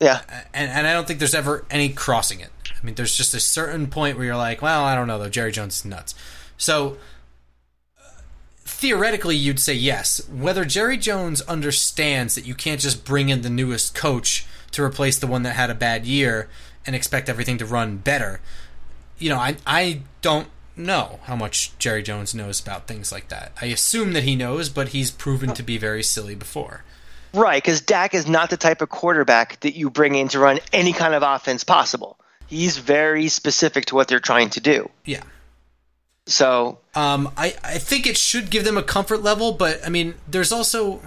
Yeah, 0.00 0.20
and 0.52 0.70
and 0.70 0.86
I 0.86 0.92
don't 0.92 1.06
think 1.06 1.18
there's 1.18 1.34
ever 1.34 1.64
any 1.70 1.88
crossing 1.88 2.40
it. 2.40 2.50
I 2.70 2.84
mean, 2.84 2.94
there's 2.94 3.16
just 3.16 3.34
a 3.34 3.40
certain 3.40 3.86
point 3.88 4.16
where 4.16 4.26
you're 4.26 4.36
like, 4.36 4.62
well, 4.62 4.84
I 4.84 4.94
don't 4.94 5.06
know 5.06 5.18
though. 5.18 5.28
Jerry 5.28 5.52
Jones 5.52 5.78
is 5.78 5.84
nuts. 5.84 6.14
So 6.56 6.98
uh, 7.98 8.20
theoretically, 8.64 9.36
you'd 9.36 9.60
say 9.60 9.74
yes. 9.74 10.26
Whether 10.28 10.64
Jerry 10.64 10.96
Jones 10.96 11.40
understands 11.42 12.34
that 12.34 12.46
you 12.46 12.54
can't 12.54 12.80
just 12.80 13.04
bring 13.04 13.28
in 13.28 13.42
the 13.42 13.50
newest 13.50 13.94
coach 13.94 14.46
to 14.72 14.82
replace 14.82 15.18
the 15.18 15.26
one 15.26 15.42
that 15.42 15.54
had 15.56 15.70
a 15.70 15.74
bad 15.74 16.06
year 16.06 16.48
and 16.86 16.94
expect 16.96 17.28
everything 17.28 17.58
to 17.58 17.66
run 17.66 17.96
better, 17.98 18.40
you 19.18 19.28
know, 19.28 19.38
I 19.38 19.56
I 19.66 20.00
don't 20.22 20.48
know 20.84 21.20
how 21.24 21.36
much 21.36 21.76
Jerry 21.78 22.02
Jones 22.02 22.34
knows 22.34 22.60
about 22.60 22.86
things 22.86 23.10
like 23.12 23.28
that. 23.28 23.52
I 23.60 23.66
assume 23.66 24.12
that 24.14 24.24
he 24.24 24.36
knows, 24.36 24.68
but 24.68 24.88
he's 24.88 25.10
proven 25.10 25.54
to 25.54 25.62
be 25.62 25.78
very 25.78 26.02
silly 26.02 26.34
before. 26.34 26.84
right. 27.32 27.62
Because 27.62 27.80
Dak 27.80 28.14
is 28.14 28.26
not 28.26 28.50
the 28.50 28.56
type 28.56 28.80
of 28.82 28.88
quarterback 28.88 29.60
that 29.60 29.76
you 29.76 29.90
bring 29.90 30.14
in 30.14 30.28
to 30.28 30.38
run 30.38 30.58
any 30.72 30.92
kind 30.92 31.14
of 31.14 31.22
offense 31.22 31.62
possible. 31.64 32.18
He's 32.46 32.78
very 32.78 33.28
specific 33.28 33.86
to 33.86 33.94
what 33.94 34.08
they're 34.08 34.18
trying 34.20 34.50
to 34.50 34.60
do. 34.60 34.90
Yeah. 35.04 35.22
So 36.26 36.78
Um, 36.94 37.32
I, 37.36 37.54
I 37.62 37.78
think 37.78 38.06
it 38.06 38.16
should 38.16 38.50
give 38.50 38.64
them 38.64 38.76
a 38.76 38.82
comfort 38.82 39.22
level, 39.22 39.52
but 39.52 39.84
I 39.86 39.88
mean, 39.88 40.14
there's 40.28 40.52
also. 40.52 41.00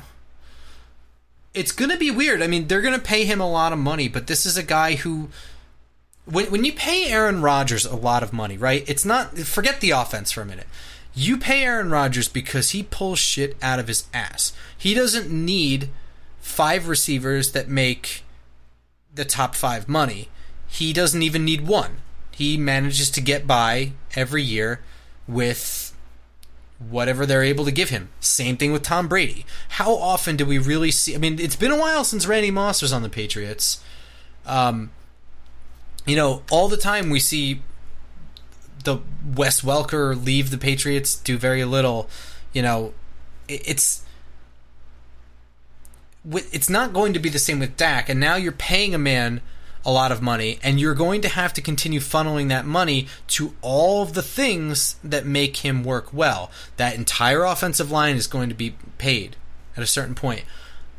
It's 1.54 1.72
going 1.72 1.92
to 1.92 1.98
be 1.98 2.10
weird. 2.10 2.42
I 2.42 2.48
mean, 2.48 2.68
they're 2.68 2.82
going 2.82 2.96
to 2.96 3.06
pay 3.06 3.26
him 3.26 3.40
a 3.40 3.50
lot 3.50 3.74
of 3.74 3.80
money, 3.80 4.08
but 4.08 4.28
this 4.28 4.46
is 4.46 4.58
a 4.58 4.64
guy 4.64 4.96
who. 4.96 5.30
When, 6.26 6.52
when 6.52 6.64
you 6.64 6.74
pay 6.74 7.08
Aaron 7.08 7.42
Rodgers 7.42 7.86
a 7.86 7.96
lot 7.96 8.24
of 8.24 8.32
money, 8.34 8.58
right? 8.58 8.88
It's 8.88 9.06
not. 9.06 9.38
Forget 9.38 9.82
the 9.82 9.92
offense 9.92 10.32
for 10.32 10.42
a 10.42 10.46
minute. 10.46 10.68
You 11.14 11.38
pay 11.38 11.64
Aaron 11.64 11.92
Rodgers 11.92 12.28
because 12.28 12.72
he 12.72 12.84
pulls 12.84 13.20
shit 13.20 13.56
out 13.62 13.80
of 13.80 13.88
his 13.88 14.06
ass. 14.14 14.54
He 14.76 14.94
doesn't 14.94 15.30
need 15.30 15.90
five 16.40 16.88
receivers 16.88 17.52
that 17.52 17.70
make 17.70 18.24
the 19.14 19.26
top 19.26 19.54
five 19.54 19.88
money. 19.88 20.30
He 20.68 20.92
doesn't 20.92 21.22
even 21.22 21.46
need 21.46 21.68
one. 21.68 21.98
He 22.32 22.58
manages 22.58 23.12
to 23.12 23.22
get 23.22 23.46
by 23.46 23.92
every 24.16 24.42
year 24.42 24.80
with 25.28 25.96
whatever 26.80 27.26
they're 27.26 27.44
able 27.44 27.66
to 27.66 27.72
give 27.72 27.90
him. 27.90 28.10
Same 28.20 28.58
thing 28.58 28.72
with 28.72 28.82
Tom 28.82 29.08
Brady. 29.08 29.46
How 29.70 29.94
often 29.94 30.36
do 30.36 30.46
we 30.46 30.58
really 30.58 30.92
see? 30.92 31.14
I 31.14 31.20
mean, 31.20 31.40
it's 31.40 31.56
been 31.56 31.72
a 31.72 31.80
while 31.80 32.04
since 32.04 32.26
Randy 32.26 32.52
Moss 32.52 32.82
was 32.82 32.92
on 32.92 33.04
the 33.04 33.10
Patriots. 33.10 33.82
Um, 34.46 34.90
you 36.06 36.16
know, 36.16 36.44
all 36.52 36.68
the 36.68 36.78
time 36.78 37.10
we 37.10 37.20
see 37.20 37.62
the 38.84 39.00
Wes 39.36 39.62
Welker 39.62 40.22
leave 40.22 40.50
the 40.50 40.58
Patriots, 40.58 41.16
do 41.16 41.38
very 41.38 41.64
little. 41.64 42.10
You 42.52 42.62
know, 42.62 42.94
it's 43.48 44.04
it's 46.52 46.70
not 46.70 46.94
going 46.94 47.14
to 47.14 47.20
be 47.20 47.30
the 47.30 47.40
same 47.40 47.60
with 47.60 47.76
Dak, 47.78 48.10
and 48.10 48.20
now 48.20 48.36
you're 48.36 48.52
paying 48.52 48.94
a 48.96 49.00
man 49.00 49.42
a 49.86 49.92
lot 49.92 50.12
of 50.12 50.22
money, 50.22 50.60
and 50.64 50.80
you're 50.80 50.96
going 50.96 51.22
to 51.22 51.28
have 51.28 51.52
to 51.54 51.62
continue 51.62 52.00
funneling 52.00 52.48
that 52.50 52.66
money 52.66 53.08
to 53.28 53.54
all 53.62 54.02
of 54.02 54.14
the 54.14 54.22
things 54.22 54.96
that 55.04 55.26
make 55.26 55.58
him 55.58 55.84
work 55.84 56.14
well. 56.14 56.50
That 56.78 56.96
entire 56.96 57.44
offensive 57.44 57.92
line 57.92 58.16
is 58.16 58.28
going 58.28 58.48
to 58.50 58.56
be 58.56 58.76
paid 58.98 59.36
at 59.76 59.84
a 59.84 59.88
certain 59.88 60.16
point. 60.16 60.44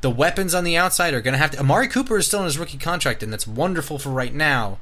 The 0.05 0.11
weapons 0.11 0.55
on 0.55 0.64
the 0.64 0.77
outside 0.77 1.14
are 1.14 1.23
going 1.23 1.33
to 1.33 1.38
have 1.38 1.53
to. 1.53 1.61
Amari 1.61 1.88
Cooper 1.88 2.19
is 2.19 2.27
still 2.27 2.40
in 2.40 2.45
his 2.45 2.59
rookie 2.59 2.77
contract, 2.77 3.23
and 3.23 3.33
that's 3.33 3.47
wonderful 3.47 3.99
for 3.99 4.11
right 4.11 4.35
now. 4.35 4.77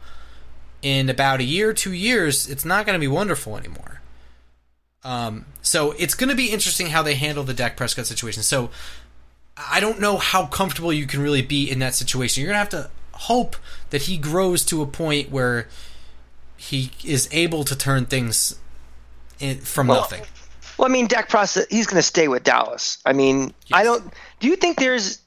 In 0.83 1.09
about 1.09 1.39
a 1.39 1.45
year, 1.45 1.73
two 1.73 1.93
years, 1.93 2.51
it's 2.51 2.65
not 2.65 2.87
going 2.87 2.97
to 2.97 3.01
be 3.01 3.07
wonderful 3.07 3.57
anymore. 3.57 4.01
Um, 5.05 5.47
so 5.63 5.93
it's 5.93 6.15
going 6.15 6.31
to 6.31 6.35
be 6.35 6.51
interesting 6.51 6.89
how 6.89 7.05
they 7.05 7.15
handle 7.15 7.45
the 7.45 7.55
Dak 7.55 7.77
Prescott 7.77 8.07
situation. 8.07 8.43
So 8.43 8.71
I 9.57 9.79
don't 9.79 10.01
know 10.01 10.17
how 10.17 10.47
comfortable 10.47 10.93
you 10.93 11.07
can 11.07 11.23
really 11.23 11.41
be 11.41 11.71
in 11.71 11.79
that 11.79 11.95
situation. 11.95 12.43
You're 12.43 12.49
gonna 12.51 12.59
have 12.59 12.69
to 12.71 12.91
hope 13.13 13.55
that 13.91 14.03
he 14.03 14.17
grows 14.17 14.65
to 14.65 14.83
a 14.83 14.87
point 14.87 15.31
where 15.31 15.69
he 16.57 16.91
is 17.05 17.29
able 17.31 17.63
to 17.63 17.77
turn 17.77 18.07
things 18.07 18.59
in, 19.39 19.59
from 19.59 19.87
Well, 19.87 20.01
nothing. 20.01 20.23
Well, 20.83 20.91
I 20.91 20.93
mean, 20.95 21.07
Dak 21.07 21.29
Prescott, 21.29 21.67
he's 21.71 21.87
going 21.87 22.01
to 22.01 22.03
stay 22.03 22.27
with 22.27 22.43
Dallas. 22.43 22.99
I 23.07 23.13
mean, 23.13 23.55
I 23.73 23.85
don't. 23.85 24.13
Do 24.41 24.49
you 24.49 24.57
think 24.57 24.79
there's 24.79 25.21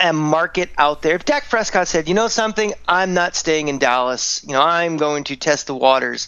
a 0.00 0.12
market 0.12 0.70
out 0.76 1.02
there? 1.02 1.14
If 1.14 1.24
Dak 1.24 1.48
Prescott 1.48 1.86
said, 1.86 2.08
"You 2.08 2.14
know 2.14 2.26
something, 2.26 2.74
I'm 2.88 3.14
not 3.14 3.36
staying 3.36 3.68
in 3.68 3.78
Dallas. 3.78 4.42
You 4.44 4.54
know, 4.54 4.60
I'm 4.62 4.96
going 4.96 5.22
to 5.24 5.36
test 5.36 5.68
the 5.68 5.74
waters." 5.76 6.26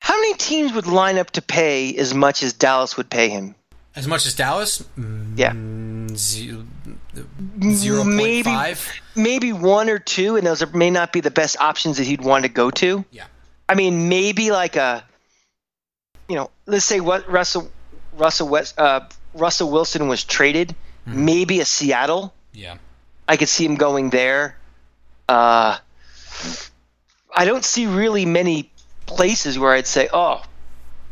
How 0.00 0.14
many 0.20 0.34
teams 0.34 0.72
would 0.72 0.88
line 0.88 1.16
up 1.16 1.30
to 1.32 1.42
pay 1.42 1.94
as 1.94 2.12
much 2.12 2.42
as 2.42 2.52
Dallas 2.54 2.96
would 2.96 3.08
pay 3.08 3.28
him? 3.28 3.54
As 3.94 4.08
much 4.08 4.26
as 4.26 4.34
Dallas, 4.34 4.82
mm, 4.98 5.38
Yeah, 5.38 5.52
zero 7.70 8.02
maybe 8.02 8.42
five. 8.50 8.92
maybe 9.14 9.52
one 9.52 9.88
or 9.88 10.00
two, 10.00 10.34
and 10.34 10.44
those 10.44 10.60
are, 10.60 10.66
may 10.66 10.90
not 10.90 11.12
be 11.12 11.20
the 11.20 11.30
best 11.30 11.56
options 11.60 11.98
that 11.98 12.04
he'd 12.08 12.20
want 12.22 12.42
to 12.42 12.48
go 12.48 12.72
to. 12.72 13.04
Yeah, 13.12 13.26
I 13.68 13.76
mean, 13.76 14.08
maybe 14.08 14.50
like 14.50 14.74
a, 14.74 15.04
you 16.30 16.36
know, 16.36 16.48
let's 16.66 16.84
say 16.84 17.00
what 17.00 17.28
Russell 17.28 17.68
Russell 18.16 18.48
West, 18.48 18.78
uh, 18.78 19.00
Russell 19.34 19.68
Wilson 19.68 20.06
was 20.06 20.22
traded, 20.22 20.76
maybe 21.04 21.58
a 21.60 21.64
Seattle. 21.64 22.32
yeah. 22.52 22.76
I 23.26 23.36
could 23.36 23.48
see 23.48 23.64
him 23.64 23.74
going 23.74 24.10
there. 24.10 24.56
Uh, 25.28 25.78
I 27.34 27.44
don't 27.44 27.64
see 27.64 27.86
really 27.86 28.26
many 28.26 28.70
places 29.06 29.58
where 29.58 29.72
I'd 29.72 29.86
say, 29.86 30.08
oh, 30.12 30.42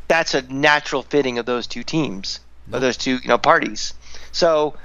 that's 0.08 0.34
a 0.34 0.42
natural 0.42 1.02
fitting 1.02 1.38
of 1.38 1.46
those 1.46 1.66
two 1.66 1.82
teams, 1.82 2.40
of 2.72 2.80
those 2.80 2.96
two 2.96 3.16
you 3.16 3.28
know 3.28 3.38
parties. 3.38 3.94
So 4.30 4.76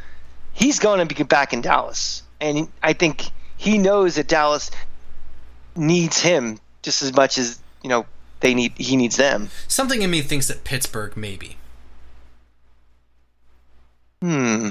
he's 0.51 0.79
going 0.79 1.07
to 1.07 1.15
be 1.15 1.23
back 1.23 1.53
in 1.53 1.61
Dallas, 1.61 2.23
and 2.41 2.67
I 2.81 2.93
think 2.93 3.23
he 3.57 3.77
knows 3.77 4.15
that 4.15 4.27
Dallas 4.27 4.71
needs 5.75 6.19
him 6.19 6.59
just 6.81 7.03
as 7.03 7.13
much 7.13 7.38
as 7.38 7.59
you 7.84 7.89
know 7.89 8.05
they 8.43 8.53
need 8.53 8.73
he 8.77 8.95
needs 8.95 9.15
them. 9.17 9.49
Something 9.67 10.03
in 10.03 10.11
me 10.11 10.21
thinks 10.21 10.47
that 10.49 10.63
Pittsburgh 10.63 11.17
maybe. 11.17 11.57
Hmm. 14.21 14.69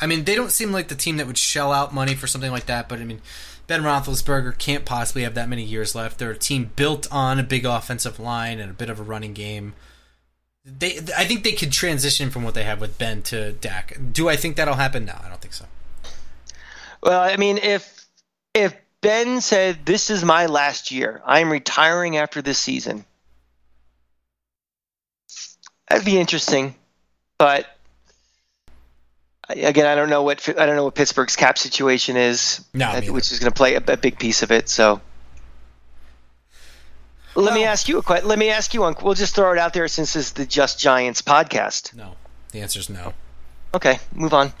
I 0.00 0.06
mean, 0.06 0.24
they 0.24 0.34
don't 0.34 0.52
seem 0.52 0.70
like 0.70 0.88
the 0.88 0.94
team 0.94 1.16
that 1.16 1.26
would 1.26 1.36
shell 1.36 1.72
out 1.72 1.92
money 1.92 2.14
for 2.14 2.26
something 2.26 2.50
like 2.50 2.66
that. 2.66 2.88
But 2.88 3.00
I 3.00 3.04
mean, 3.04 3.20
Ben 3.66 3.82
Roethlisberger 3.82 4.56
can't 4.58 4.84
possibly 4.84 5.22
have 5.22 5.34
that 5.34 5.48
many 5.48 5.64
years 5.64 5.94
left. 5.94 6.18
They're 6.18 6.30
a 6.30 6.38
team 6.38 6.70
built 6.76 7.10
on 7.10 7.38
a 7.38 7.42
big 7.42 7.64
offensive 7.64 8.20
line 8.20 8.60
and 8.60 8.70
a 8.70 8.74
bit 8.74 8.90
of 8.90 9.00
a 9.00 9.02
running 9.02 9.32
game. 9.32 9.74
They, 10.64 10.98
I 11.16 11.24
think 11.24 11.42
they 11.42 11.52
could 11.52 11.72
transition 11.72 12.30
from 12.30 12.42
what 12.42 12.54
they 12.54 12.64
have 12.64 12.80
with 12.80 12.98
Ben 12.98 13.22
to 13.22 13.52
Dak. 13.52 13.98
Do 14.12 14.28
I 14.28 14.36
think 14.36 14.56
that'll 14.56 14.74
happen? 14.74 15.06
No, 15.06 15.14
I 15.24 15.28
don't 15.28 15.40
think 15.40 15.54
so. 15.54 15.64
Well, 17.02 17.22
I 17.22 17.36
mean, 17.38 17.56
if 17.56 18.06
if 18.54 18.76
Ben 19.02 19.40
said 19.40 19.86
this 19.86 20.10
is 20.10 20.24
my 20.24 20.46
last 20.46 20.90
year, 20.90 21.22
I'm 21.24 21.50
retiring 21.50 22.16
after 22.16 22.42
this 22.42 22.58
season. 22.58 23.04
That'd 25.88 26.04
be 26.04 26.18
interesting, 26.18 26.74
but 27.38 27.66
again, 29.48 29.86
I 29.86 29.94
don't 29.94 30.10
know 30.10 30.22
what 30.22 30.46
I 30.48 30.66
don't 30.66 30.76
know 30.76 30.84
what 30.84 30.94
Pittsburgh's 30.94 31.36
cap 31.36 31.58
situation 31.58 32.16
is, 32.16 32.64
No, 32.74 33.00
which 33.08 33.32
is 33.32 33.38
going 33.38 33.50
to 33.50 33.56
play 33.56 33.74
a, 33.74 33.82
a 33.86 33.96
big 33.96 34.18
piece 34.18 34.42
of 34.42 34.52
it. 34.52 34.68
So, 34.68 35.00
let 37.34 37.54
me 37.54 37.64
ask 37.64 37.88
you 37.88 37.98
a 37.98 38.02
question. 38.02 38.28
Let 38.28 38.38
me 38.38 38.50
ask 38.50 38.74
you 38.74 38.82
one. 38.82 38.94
We'll 39.02 39.14
just 39.14 39.34
throw 39.34 39.52
it 39.52 39.58
out 39.58 39.72
there 39.72 39.88
since 39.88 40.14
it's 40.14 40.32
the 40.32 40.46
Just 40.46 40.78
Giants 40.78 41.22
podcast. 41.22 41.94
No. 41.94 42.16
The 42.52 42.60
answer 42.60 42.80
is 42.80 42.90
no. 42.90 43.14
Okay, 43.74 43.98
move 44.14 44.34
on. 44.34 44.52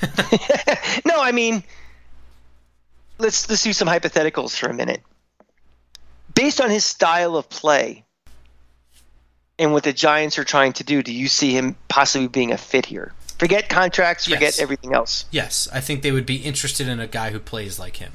no, 1.04 1.20
I 1.20 1.32
mean, 1.32 1.64
let's 3.18 3.48
let's 3.48 3.62
do 3.62 3.72
some 3.72 3.88
hypotheticals 3.88 4.56
for 4.56 4.68
a 4.68 4.74
minute. 4.74 5.02
Based 6.34 6.60
on 6.60 6.70
his 6.70 6.84
style 6.84 7.36
of 7.36 7.48
play 7.48 8.04
and 9.58 9.72
what 9.72 9.84
the 9.84 9.92
Giants 9.92 10.38
are 10.38 10.44
trying 10.44 10.72
to 10.74 10.84
do, 10.84 11.02
do 11.02 11.12
you 11.12 11.28
see 11.28 11.52
him 11.52 11.76
possibly 11.88 12.26
being 12.28 12.52
a 12.52 12.56
fit 12.58 12.86
here? 12.86 13.12
Forget 13.38 13.68
contracts, 13.68 14.24
forget 14.24 14.40
Yes. 14.42 14.60
everything 14.60 14.94
else. 14.94 15.24
Yes, 15.30 15.68
I 15.72 15.80
think 15.80 16.02
they 16.02 16.12
would 16.12 16.26
be 16.26 16.36
interested 16.36 16.88
in 16.88 17.00
a 17.00 17.06
guy 17.06 17.30
who 17.30 17.38
plays 17.40 17.78
like 17.78 17.96
him. 17.96 18.12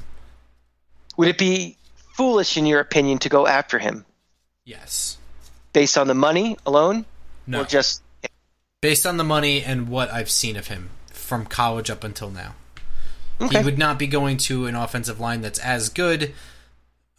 Would 1.18 1.28
it 1.28 1.38
be 1.38 1.78
foolish, 2.16 2.58
in 2.58 2.66
your 2.66 2.80
opinion, 2.80 3.20
to 3.20 3.30
go 3.30 3.46
after 3.46 3.78
him 3.78 4.06
Yes. 4.66 5.18
based 5.74 5.98
on 5.98 6.08
the 6.08 6.16
money 6.16 6.58
alone, 6.66 7.06
No. 7.46 7.62
or 7.62 7.66
just 7.66 8.02
Based 8.82 9.06
on 9.08 9.18
the 9.18 9.24
money 9.24 9.64
and 9.64 9.90
what 9.90 10.12
I've 10.12 10.30
seen 10.30 10.56
of 10.56 10.68
him 10.68 10.92
from 11.12 11.46
college 11.46 11.90
up 11.90 12.04
until 12.04 12.30
now. 12.30 12.54
Okay? 13.42 13.60
He 13.60 13.66
would 13.66 13.78
not 13.78 14.00
be 14.00 14.08
going 14.08 14.38
to 14.38 14.66
an 14.66 14.76
offensive 14.76 15.20
line 15.20 15.42
that's 15.42 15.60
as 15.60 15.90
good. 15.90 16.34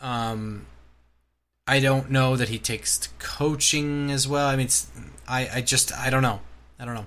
Um, 0.01 0.67
I 1.67 1.81
don't 1.81 2.11
know 2.11 2.37
that 2.37 2.49
he 2.49 2.59
takes 2.59 2.99
to 2.99 3.09
coaching 3.19 4.11
as 4.11 4.27
well. 4.27 4.47
I 4.49 4.57
mean, 4.57 4.67
it's, 4.67 4.89
I, 5.27 5.49
I 5.57 5.61
just, 5.61 5.93
I 5.93 6.11
don't 6.11 6.23
know. 6.23 6.41
I 6.79 6.85
don't 6.85 6.95
know. 6.95 7.07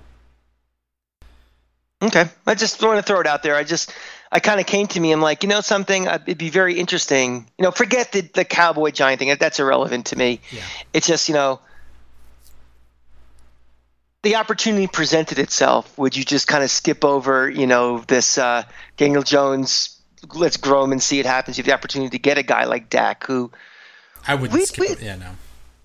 Okay, 2.02 2.24
I 2.46 2.54
just 2.54 2.82
want 2.82 2.98
to 2.98 3.02
throw 3.02 3.20
it 3.20 3.26
out 3.26 3.42
there. 3.44 3.54
I 3.54 3.62
just, 3.62 3.94
I 4.32 4.40
kind 4.40 4.58
of 4.58 4.66
came 4.66 4.88
to 4.88 4.98
me. 4.98 5.12
I'm 5.12 5.20
like, 5.20 5.42
you 5.44 5.48
know, 5.48 5.60
something. 5.60 6.08
uh, 6.08 6.18
It'd 6.26 6.36
be 6.36 6.50
very 6.50 6.78
interesting. 6.78 7.48
You 7.58 7.62
know, 7.64 7.70
forget 7.70 8.10
the 8.10 8.22
the 8.22 8.44
cowboy 8.44 8.90
giant 8.90 9.20
thing. 9.20 9.32
That's 9.38 9.60
irrelevant 9.60 10.06
to 10.06 10.16
me. 10.16 10.40
Yeah. 10.50 10.62
It's 10.92 11.06
just, 11.06 11.28
you 11.28 11.34
know, 11.34 11.60
the 14.22 14.36
opportunity 14.36 14.86
presented 14.86 15.38
itself. 15.38 15.96
Would 15.98 16.16
you 16.16 16.24
just 16.24 16.46
kind 16.48 16.62
of 16.64 16.70
skip 16.70 17.04
over, 17.04 17.50
you 17.50 17.66
know, 17.66 17.98
this 18.06 18.38
uh, 18.38 18.62
Daniel 18.96 19.22
Jones? 19.22 19.98
Let's 20.34 20.56
grow 20.56 20.84
him 20.84 20.92
and 20.92 21.02
see 21.02 21.18
it 21.18 21.26
happens. 21.26 21.58
You 21.58 21.62
have 21.62 21.66
the 21.66 21.74
opportunity 21.74 22.10
to 22.10 22.18
get 22.18 22.38
a 22.38 22.42
guy 22.44 22.64
like 22.64 22.88
Dak, 22.88 23.26
who 23.26 23.50
I 24.26 24.34
wouldn't 24.36 24.52
We- 24.58 24.64
skip 24.66 24.80
we- 24.80 24.86
it. 24.88 25.02
Yeah, 25.02 25.16
no. 25.16 25.30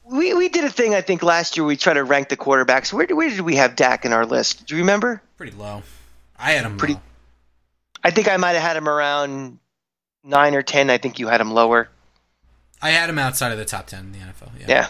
we, 0.06 0.34
we 0.36 0.50
did 0.50 0.64
a 0.64 0.70
thing. 0.70 0.94
I 0.94 1.02
think 1.02 1.24
last 1.24 1.58
year 1.58 1.66
we 1.66 1.76
tried 1.76 1.96
to 1.96 2.04
rank 2.04 2.30
the 2.30 2.38
quarterbacks. 2.38 2.94
Where, 2.94 3.08
where 3.08 3.30
did 3.30 3.42
we 3.42 3.56
have 3.56 3.76
Dak 3.76 4.06
in 4.06 4.14
our 4.14 4.26
list? 4.26 4.68
Do 4.68 4.76
you 4.76 4.82
remember? 4.82 5.22
Pretty 5.38 5.58
low. 5.58 5.82
I 6.38 6.52
had 6.52 6.66
him 6.66 6.78
Pretty- 6.78 6.94
low. 6.96 7.02
I 8.04 8.12
think 8.12 8.28
I 8.28 8.38
might 8.38 8.52
have 8.54 8.62
had 8.62 8.78
him 8.78 8.88
around 8.88 9.58
nine 10.24 10.54
or 10.54 10.62
ten. 10.62 10.92
I 10.92 11.00
think 11.00 11.18
you 11.18 11.28
had 11.28 11.42
him 11.42 11.52
lower. 11.52 11.90
I 12.80 12.92
had 12.92 13.10
him 13.10 13.18
outside 13.18 13.52
of 13.52 13.58
the 13.58 13.66
top 13.66 13.88
10 13.88 14.00
in 14.02 14.12
the 14.12 14.20
NFL. 14.20 14.52
Yeah. 14.60 14.66
Yeah. 14.70 14.88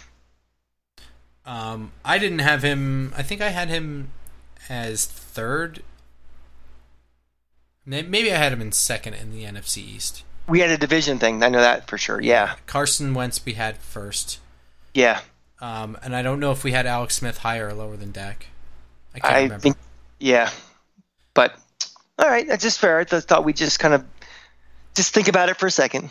Um, 1.48 1.93
I 2.04 2.20
didn't 2.20 2.39
have 2.39 2.62
him. 2.62 3.14
I 3.18 3.24
think 3.24 3.41
I 3.41 3.50
had 3.50 3.70
him 3.70 4.10
as 4.70 5.06
third. 5.06 5.82
Maybe 7.86 8.34
I 8.34 8.36
had 8.36 8.52
him 8.52 8.62
in 8.62 8.74
second 8.74 9.14
in 9.14 9.32
the 9.32 9.45
NFC 9.45 9.78
East. 9.78 10.24
We 10.45 10.60
had 10.60 10.70
a 10.70 10.78
division 10.78 11.20
thing. 11.20 11.41
I 11.41 11.48
know 11.48 11.62
that 11.62 11.88
for 11.88 11.98
sure. 11.98 12.22
Yeah. 12.22 12.56
Carson 12.66 13.14
Wentz 13.14 13.43
we 13.45 13.54
had 13.54 13.78
first. 13.78 14.39
Yeah. 14.93 15.22
Um, 15.62 15.98
and 16.04 16.14
I 16.14 16.22
don't 16.22 16.41
know 16.41 16.52
if 16.52 16.66
we 16.66 16.74
had 16.74 16.86
Alex 16.86 17.16
Smith 17.16 17.38
higher 17.39 17.70
or 17.70 17.74
lower 17.74 17.95
than 17.95 18.12
Dak. 18.12 18.48
I 19.16 19.20
can't 19.20 19.34
I 19.34 19.43
remember. 19.43 19.62
think, 19.62 19.78
yeah. 20.20 20.50
But, 21.34 21.58
all 22.20 22.28
right. 22.28 22.45
That's 22.45 22.62
just 22.64 22.80
fair. 22.80 23.00
I 23.00 23.04
th- 23.06 23.24
thought 23.24 23.45
we 23.45 23.54
just 23.54 23.80
kind 23.80 23.93
of 23.93 24.04
just 24.95 25.14
think 25.14 25.30
about 25.30 25.48
it 25.48 25.58
for 25.58 25.68
a 25.68 25.72
second. 25.72 26.10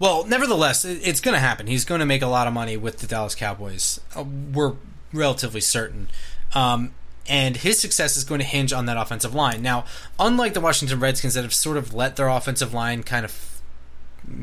Well, 0.00 0.24
nevertheless, 0.24 0.84
it's 0.84 1.20
going 1.20 1.34
to 1.34 1.40
happen. 1.40 1.66
He's 1.66 1.84
going 1.84 2.00
to 2.00 2.06
make 2.06 2.22
a 2.22 2.26
lot 2.26 2.46
of 2.46 2.54
money 2.54 2.76
with 2.76 2.98
the 2.98 3.06
Dallas 3.06 3.34
Cowboys. 3.34 4.00
Uh, 4.16 4.24
We're 4.24 4.74
relatively 5.12 5.60
certain. 5.60 6.08
Um, 6.54 6.94
and 7.28 7.58
his 7.58 7.78
success 7.78 8.16
is 8.16 8.24
going 8.24 8.40
to 8.40 8.46
hinge 8.46 8.72
on 8.72 8.86
that 8.86 8.96
offensive 8.96 9.34
line. 9.34 9.60
Now, 9.60 9.84
unlike 10.18 10.54
the 10.54 10.60
Washington 10.60 11.00
Redskins 11.00 11.34
that 11.34 11.42
have 11.42 11.52
sort 11.52 11.76
of 11.76 11.92
let 11.92 12.16
their 12.16 12.28
offensive 12.28 12.72
line 12.72 13.02
kind 13.02 13.26
of 13.26 13.60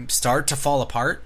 start 0.07 0.45
to 0.47 0.55
fall 0.55 0.83
apart, 0.83 1.23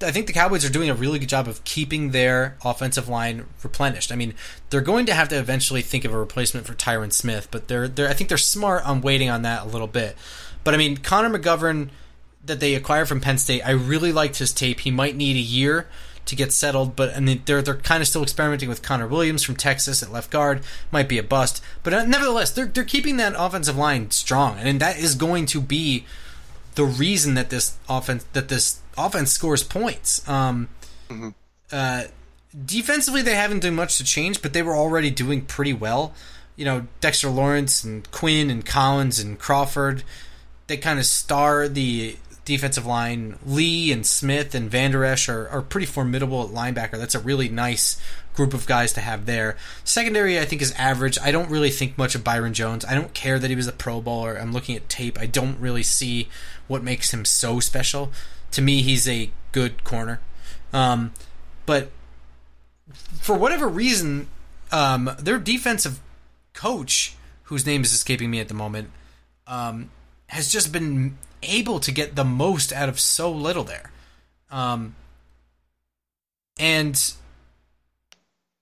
I 0.00 0.12
think 0.12 0.28
the 0.28 0.32
Cowboys 0.32 0.64
are 0.64 0.70
doing 0.70 0.88
a 0.88 0.94
really 0.94 1.18
good 1.18 1.28
job 1.28 1.48
of 1.48 1.64
keeping 1.64 2.12
their 2.12 2.56
offensive 2.64 3.08
line 3.08 3.46
replenished. 3.64 4.12
I 4.12 4.14
mean, 4.14 4.34
they're 4.70 4.80
going 4.80 5.06
to 5.06 5.14
have 5.14 5.28
to 5.30 5.38
eventually 5.38 5.82
think 5.82 6.04
of 6.04 6.14
a 6.14 6.18
replacement 6.18 6.66
for 6.66 6.74
Tyron 6.74 7.12
Smith, 7.12 7.48
but 7.50 7.66
they're 7.66 7.88
they're 7.88 8.08
I 8.08 8.12
think 8.12 8.28
they're 8.28 8.38
smart 8.38 8.86
on 8.86 9.00
waiting 9.00 9.28
on 9.28 9.42
that 9.42 9.64
a 9.64 9.68
little 9.68 9.86
bit. 9.88 10.14
But 10.64 10.74
I 10.74 10.76
mean, 10.76 10.98
Connor 10.98 11.36
McGovern 11.36 11.88
that 12.46 12.60
they 12.60 12.74
acquired 12.74 13.08
from 13.08 13.20
Penn 13.20 13.38
State, 13.38 13.62
I 13.62 13.72
really 13.72 14.12
liked 14.12 14.38
his 14.38 14.52
tape. 14.52 14.80
He 14.80 14.90
might 14.90 15.16
need 15.16 15.36
a 15.36 15.40
year 15.40 15.86
to 16.26 16.36
get 16.36 16.52
settled, 16.52 16.96
but 16.96 17.16
I 17.16 17.20
mean, 17.20 17.42
they're 17.46 17.62
they're 17.62 17.76
kind 17.76 18.02
of 18.02 18.08
still 18.08 18.22
experimenting 18.22 18.68
with 18.68 18.82
Connor 18.82 19.06
Williams 19.06 19.42
from 19.42 19.56
Texas 19.56 20.02
at 20.02 20.12
left 20.12 20.30
guard. 20.30 20.62
Might 20.90 21.08
be 21.08 21.18
a 21.18 21.22
bust, 21.22 21.62
but 21.82 21.94
uh, 21.94 22.04
nevertheless, 22.04 22.50
they're 22.50 22.66
they're 22.66 22.84
keeping 22.84 23.16
that 23.16 23.34
offensive 23.36 23.76
line 23.76 24.10
strong, 24.10 24.58
and 24.58 24.80
that 24.80 24.98
is 24.98 25.14
going 25.14 25.46
to 25.46 25.60
be 25.60 26.04
the 26.74 26.84
reason 26.84 27.34
that 27.34 27.50
this 27.50 27.78
offense 27.88 28.24
that 28.32 28.48
this 28.48 28.80
offense 28.98 29.32
scores 29.32 29.62
points. 29.62 30.28
Um, 30.28 30.68
uh, 31.72 32.04
defensively, 32.64 33.22
they 33.22 33.34
haven't 33.34 33.60
done 33.60 33.74
much 33.74 33.96
to 33.98 34.04
change, 34.04 34.42
but 34.42 34.52
they 34.52 34.62
were 34.62 34.76
already 34.76 35.10
doing 35.10 35.42
pretty 35.42 35.72
well. 35.72 36.12
You 36.56 36.64
know, 36.64 36.86
Dexter 37.00 37.28
Lawrence 37.28 37.84
and 37.84 38.10
Quinn 38.10 38.50
and 38.50 38.64
Collins 38.64 39.18
and 39.18 39.38
Crawford, 39.38 40.02
they 40.66 40.76
kind 40.76 40.98
of 40.98 41.06
star 41.06 41.68
the 41.68 42.16
defensive 42.46 42.86
line. 42.86 43.38
Lee 43.44 43.92
and 43.92 44.06
Smith 44.06 44.54
and 44.54 44.70
Vander 44.70 45.04
Esch 45.04 45.28
are, 45.28 45.46
are 45.48 45.60
pretty 45.60 45.86
formidable 45.86 46.42
at 46.42 46.48
linebacker. 46.48 46.92
That's 46.92 47.14
a 47.14 47.20
really 47.20 47.50
nice 47.50 48.00
group 48.34 48.54
of 48.54 48.66
guys 48.66 48.94
to 48.94 49.00
have 49.00 49.26
there. 49.26 49.56
Secondary, 49.84 50.38
I 50.38 50.46
think, 50.46 50.62
is 50.62 50.72
average. 50.72 51.18
I 51.22 51.30
don't 51.30 51.50
really 51.50 51.70
think 51.70 51.98
much 51.98 52.14
of 52.14 52.24
Byron 52.24 52.54
Jones. 52.54 52.84
I 52.86 52.94
don't 52.94 53.12
care 53.12 53.38
that 53.38 53.50
he 53.50 53.56
was 53.56 53.66
a 53.66 53.72
Pro 53.72 54.00
Bowler. 54.00 54.36
I'm 54.36 54.52
looking 54.52 54.76
at 54.76 54.88
tape. 54.88 55.18
I 55.18 55.26
don't 55.26 55.60
really 55.60 55.82
see 55.82 56.28
what 56.68 56.82
makes 56.82 57.12
him 57.12 57.26
so 57.26 57.60
special. 57.60 58.10
To 58.52 58.62
me, 58.62 58.80
he's 58.80 59.06
a 59.06 59.30
good 59.52 59.84
corner. 59.84 60.20
Um, 60.72 61.12
but 61.66 61.90
for 63.20 63.36
whatever 63.36 63.68
reason, 63.68 64.28
um, 64.70 65.10
their 65.18 65.38
defensive 65.38 66.00
coach, 66.54 67.16
whose 67.44 67.66
name 67.66 67.82
is 67.82 67.92
escaping 67.92 68.30
me 68.30 68.40
at 68.40 68.48
the 68.48 68.54
moment, 68.54 68.90
um, 69.46 69.90
has 70.28 70.50
just 70.50 70.72
been 70.72 71.18
able 71.42 71.80
to 71.80 71.92
get 71.92 72.16
the 72.16 72.24
most 72.24 72.72
out 72.72 72.88
of 72.88 72.98
so 73.00 73.30
little 73.30 73.64
there. 73.64 73.90
Um, 74.50 74.94
and 76.58 77.14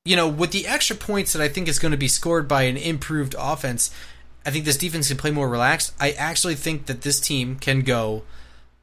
you 0.05 0.17
know, 0.17 0.29
with 0.29 0.51
the 0.51 0.67
extra 0.67 0.95
points 0.95 1.33
that 1.33 1.43
I 1.43 1.49
think 1.49 1.67
is 1.67 1.79
going 1.79 1.93
to 1.93 1.99
be 1.99 2.09
scored 2.09 2.47
by 2.47 2.63
an 2.63 2.77
improved 2.77 3.35
offense, 3.39 3.91
I 4.45 4.51
think 4.51 4.67
this 4.67 4.77
defense 4.77 5.09
can 5.09 5.17
play 5.17 5.31
more 5.31 5.49
relaxed. 5.49 5.95
I 5.99 6.13
actually 6.13 6.57
think 6.57 6.87
that 6.87 7.03
this 7.03 7.21
team 7.21 7.57
can 7.57 7.81
go 7.81 8.23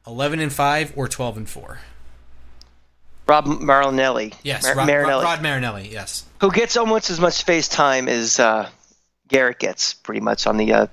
11 0.06 0.40
and 0.40 0.52
5 0.52 0.92
or 0.96 1.06
12 1.06 1.36
and 1.36 1.48
4. 1.48 1.78
Rob 3.28 3.46
Marinelli. 3.46 4.32
Yes, 4.42 4.64
Mar- 4.64 4.74
Rod, 4.74 4.86
Marinelli, 4.86 5.24
Rod 5.24 5.42
Marinelli, 5.42 5.88
yes. 5.88 6.24
who 6.40 6.50
gets 6.50 6.76
almost 6.76 7.08
as 7.08 7.20
much 7.20 7.44
face 7.44 7.68
time 7.68 8.08
as 8.08 8.40
uh, 8.40 8.68
Garrett 9.28 9.60
gets, 9.60 9.94
pretty 9.94 10.20
much 10.20 10.48
on 10.48 10.56
the, 10.56 10.72
uh, 10.72 10.86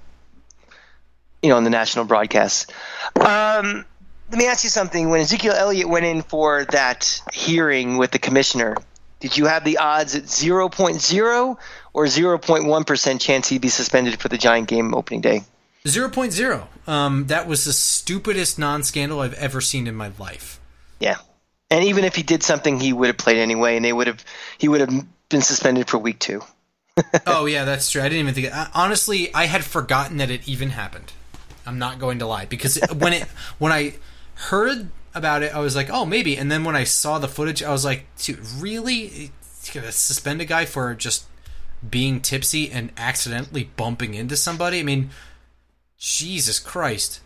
you 1.41 1.49
know, 1.49 1.57
on 1.57 1.63
the 1.63 1.69
national 1.69 2.05
broadcast. 2.05 2.71
Um, 3.15 3.85
let 4.29 4.37
me 4.37 4.47
ask 4.47 4.63
you 4.63 4.69
something. 4.69 5.09
When 5.09 5.21
Ezekiel 5.21 5.53
Elliott 5.53 5.89
went 5.89 6.05
in 6.05 6.21
for 6.21 6.65
that 6.65 7.21
hearing 7.33 7.97
with 7.97 8.11
the 8.11 8.19
commissioner, 8.19 8.75
did 9.19 9.37
you 9.37 9.45
have 9.45 9.63
the 9.63 9.79
odds 9.79 10.15
at 10.15 10.23
0.0 10.23 11.57
or 11.93 12.05
0.1% 12.05 13.21
chance 13.21 13.49
he'd 13.49 13.61
be 13.61 13.69
suspended 13.69 14.19
for 14.19 14.29
the 14.29 14.37
Giant 14.37 14.67
game 14.67 14.93
opening 14.93 15.21
day? 15.21 15.43
0.0. 15.85 16.67
Um, 16.87 17.27
that 17.27 17.47
was 17.47 17.65
the 17.65 17.73
stupidest 17.73 18.59
non 18.59 18.83
scandal 18.83 19.21
I've 19.21 19.33
ever 19.33 19.61
seen 19.61 19.87
in 19.87 19.95
my 19.95 20.11
life. 20.19 20.59
Yeah. 20.99 21.17
And 21.71 21.85
even 21.85 22.03
if 22.03 22.15
he 22.15 22.23
did 22.23 22.43
something, 22.43 22.79
he 22.79 22.93
would 22.93 23.07
have 23.07 23.17
played 23.17 23.37
anyway, 23.37 23.75
and 23.75 23.85
they 23.85 23.93
would 23.93 24.07
have 24.07 24.23
he 24.57 24.67
would 24.67 24.81
have 24.81 25.05
been 25.29 25.41
suspended 25.41 25.87
for 25.87 25.97
week 25.97 26.19
two. 26.19 26.41
oh, 27.27 27.45
yeah, 27.45 27.63
that's 27.63 27.89
true. 27.91 28.01
I 28.01 28.09
didn't 28.09 28.27
even 28.27 28.33
think. 28.33 28.53
Honestly, 28.75 29.33
I 29.33 29.45
had 29.45 29.63
forgotten 29.63 30.17
that 30.17 30.29
it 30.29 30.47
even 30.47 30.71
happened. 30.71 31.13
I'm 31.69 31.79
not 31.79 31.99
going 31.99 32.19
to 32.19 32.25
lie 32.25 32.45
because 32.45 32.77
it- 32.77 32.91
when 32.95 33.13
it 33.13 33.23
when 33.59 33.71
I 33.71 33.93
heard 34.35 34.89
about 35.13 35.43
it, 35.43 35.53
I 35.53 35.59
was 35.59 35.75
like, 35.75 35.89
oh, 35.89 36.05
maybe. 36.05 36.35
And 36.37 36.51
then 36.51 36.63
when 36.63 36.75
I 36.75 36.83
saw 36.83 37.19
the 37.19 37.27
footage, 37.27 37.61
I 37.63 37.71
was 37.71 37.85
like, 37.85 38.05
dude, 38.17 38.39
really? 38.59 39.31
It's 39.59 39.69
gonna 39.73 39.91
suspend 39.91 40.41
a 40.41 40.45
guy 40.45 40.65
for 40.65 40.93
just 40.95 41.25
being 41.87 42.21
tipsy 42.21 42.69
and 42.71 42.91
accidentally 42.97 43.65
bumping 43.75 44.13
into 44.13 44.35
somebody? 44.35 44.79
I 44.79 44.83
mean, 44.83 45.11
Jesus 45.97 46.59
Christ. 46.59 47.21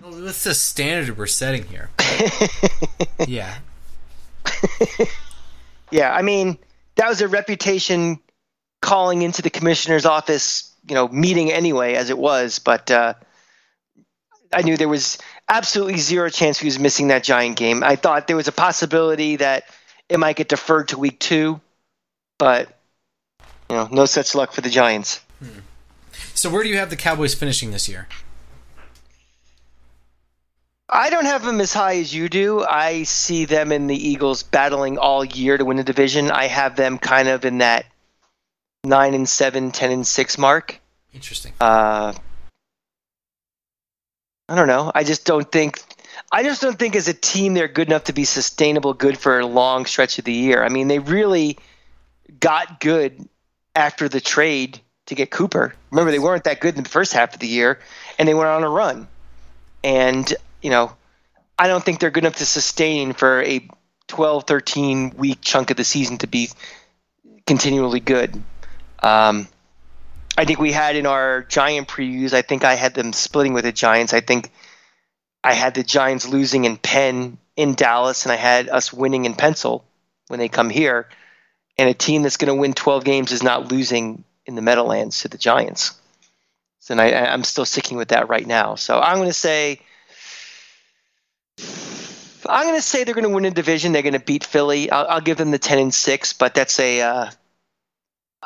What's 0.00 0.44
the 0.44 0.54
standard 0.54 1.18
we're 1.18 1.26
setting 1.26 1.64
here? 1.64 1.90
yeah. 3.28 3.58
Yeah, 5.90 6.12
I 6.14 6.22
mean, 6.22 6.56
that 6.96 7.08
was 7.08 7.20
a 7.20 7.28
reputation 7.28 8.18
calling 8.80 9.22
into 9.22 9.42
the 9.42 9.50
commissioner's 9.50 10.06
office, 10.06 10.72
you 10.88 10.94
know, 10.94 11.08
meeting 11.08 11.52
anyway, 11.52 11.94
as 11.94 12.08
it 12.08 12.16
was. 12.16 12.58
But 12.58 12.90
uh, 12.90 13.14
I 14.52 14.62
knew 14.62 14.76
there 14.76 14.88
was 14.88 15.18
absolutely 15.48 15.98
zero 15.98 16.28
chance 16.28 16.58
he 16.58 16.66
was 16.66 16.78
missing 16.78 17.08
that 17.08 17.24
Giant 17.24 17.56
game. 17.56 17.82
I 17.82 17.96
thought 17.96 18.26
there 18.26 18.36
was 18.36 18.48
a 18.48 18.52
possibility 18.52 19.36
that 19.36 19.64
it 20.08 20.18
might 20.18 20.36
get 20.36 20.48
deferred 20.48 20.88
to 20.88 20.98
week 20.98 21.18
two, 21.18 21.60
but 22.38 22.68
you 23.70 23.76
know, 23.76 23.88
no 23.90 24.04
such 24.04 24.34
luck 24.34 24.52
for 24.52 24.60
the 24.60 24.70
Giants. 24.70 25.20
So 26.34 26.50
where 26.50 26.62
do 26.62 26.68
you 26.68 26.76
have 26.76 26.90
the 26.90 26.96
Cowboys 26.96 27.34
finishing 27.34 27.70
this 27.70 27.88
year? 27.88 28.08
I 30.88 31.08
don't 31.08 31.24
have 31.24 31.42
them 31.42 31.60
as 31.60 31.72
high 31.72 31.96
as 31.96 32.14
you 32.14 32.28
do. 32.28 32.62
I 32.62 33.04
see 33.04 33.46
them 33.46 33.72
and 33.72 33.88
the 33.88 33.96
Eagles 33.96 34.42
battling 34.42 34.98
all 34.98 35.24
year 35.24 35.56
to 35.56 35.64
win 35.64 35.78
the 35.78 35.84
division. 35.84 36.30
I 36.30 36.48
have 36.48 36.76
them 36.76 36.98
kind 36.98 37.28
of 37.28 37.46
in 37.46 37.58
that 37.58 37.86
nine 38.84 39.14
and 39.14 39.26
seven, 39.26 39.70
ten 39.70 39.90
and 39.90 40.06
six 40.06 40.36
mark. 40.36 40.80
Interesting. 41.14 41.54
Uh, 41.58 42.12
I 44.48 44.54
don't 44.54 44.68
know. 44.68 44.90
I 44.94 45.04
just 45.04 45.24
don't 45.24 45.50
think. 45.50 45.80
I 46.30 46.42
just 46.42 46.62
don't 46.62 46.78
think 46.78 46.96
as 46.96 47.08
a 47.08 47.14
team 47.14 47.54
they're 47.54 47.68
good 47.68 47.88
enough 47.88 48.04
to 48.04 48.12
be 48.12 48.24
sustainable 48.24 48.94
good 48.94 49.18
for 49.18 49.40
a 49.40 49.46
long 49.46 49.86
stretch 49.86 50.18
of 50.18 50.24
the 50.24 50.32
year. 50.32 50.62
I 50.62 50.68
mean, 50.68 50.88
they 50.88 50.98
really 50.98 51.58
got 52.40 52.80
good 52.80 53.28
after 53.74 54.08
the 54.08 54.20
trade 54.20 54.80
to 55.06 55.14
get 55.14 55.30
Cooper. 55.30 55.74
Remember, 55.90 56.10
they 56.10 56.18
weren't 56.18 56.44
that 56.44 56.60
good 56.60 56.76
in 56.76 56.82
the 56.82 56.88
first 56.88 57.12
half 57.12 57.34
of 57.34 57.40
the 57.40 57.46
year, 57.46 57.80
and 58.18 58.28
they 58.28 58.34
went 58.34 58.48
on 58.48 58.64
a 58.64 58.68
run. 58.68 59.08
And 59.84 60.32
you 60.62 60.70
know, 60.70 60.92
I 61.58 61.68
don't 61.68 61.84
think 61.84 62.00
they're 62.00 62.10
good 62.10 62.24
enough 62.24 62.36
to 62.36 62.46
sustain 62.46 63.12
for 63.12 63.42
a 63.42 63.68
12, 64.08 64.44
13 64.44 65.10
week 65.16 65.38
chunk 65.40 65.70
of 65.70 65.76
the 65.76 65.84
season 65.84 66.18
to 66.18 66.26
be 66.26 66.50
continually 67.46 68.00
good. 68.00 68.42
Um, 69.02 69.48
I 70.36 70.44
think 70.44 70.58
we 70.58 70.72
had 70.72 70.96
in 70.96 71.06
our 71.06 71.42
Giant 71.42 71.88
previews, 71.88 72.32
I 72.32 72.42
think 72.42 72.64
I 72.64 72.74
had 72.74 72.94
them 72.94 73.12
splitting 73.12 73.52
with 73.52 73.64
the 73.64 73.72
Giants. 73.72 74.14
I 74.14 74.20
think 74.20 74.50
I 75.44 75.52
had 75.52 75.74
the 75.74 75.82
Giants 75.82 76.26
losing 76.28 76.64
in 76.64 76.76
Penn 76.76 77.38
in 77.56 77.74
Dallas, 77.74 78.24
and 78.24 78.32
I 78.32 78.36
had 78.36 78.68
us 78.68 78.92
winning 78.92 79.24
in 79.24 79.34
Pencil 79.34 79.84
when 80.28 80.38
they 80.38 80.48
come 80.48 80.70
here. 80.70 81.08
And 81.78 81.88
a 81.88 81.94
team 81.94 82.22
that's 82.22 82.36
going 82.36 82.54
to 82.54 82.60
win 82.60 82.74
12 82.74 83.04
games 83.04 83.32
is 83.32 83.42
not 83.42 83.70
losing 83.70 84.24
in 84.46 84.54
the 84.54 84.62
Meadowlands 84.62 85.20
to 85.22 85.28
the 85.28 85.38
Giants. 85.38 85.92
So, 86.80 86.92
and 86.92 87.00
I, 87.00 87.12
I'm 87.12 87.44
still 87.44 87.64
sticking 87.64 87.96
with 87.96 88.08
that 88.08 88.28
right 88.28 88.46
now. 88.46 88.74
So 88.74 89.00
I'm 89.00 89.16
going 89.16 89.28
to 89.28 89.34
say 89.34 89.80
I'm 92.48 92.66
going 92.66 92.76
to 92.76 92.82
say 92.82 93.04
they're 93.04 93.14
going 93.14 93.28
to 93.28 93.34
win 93.34 93.44
a 93.44 93.50
division. 93.50 93.92
They're 93.92 94.02
going 94.02 94.14
to 94.14 94.18
beat 94.18 94.44
Philly. 94.44 94.90
I'll, 94.90 95.06
I'll, 95.06 95.20
give 95.20 95.36
them 95.36 95.50
the 95.50 95.58
ten 95.58 95.78
and 95.78 95.94
six, 95.94 96.32
but 96.32 96.54
that's 96.54 96.78
a, 96.80 97.00
uh, 97.00 97.30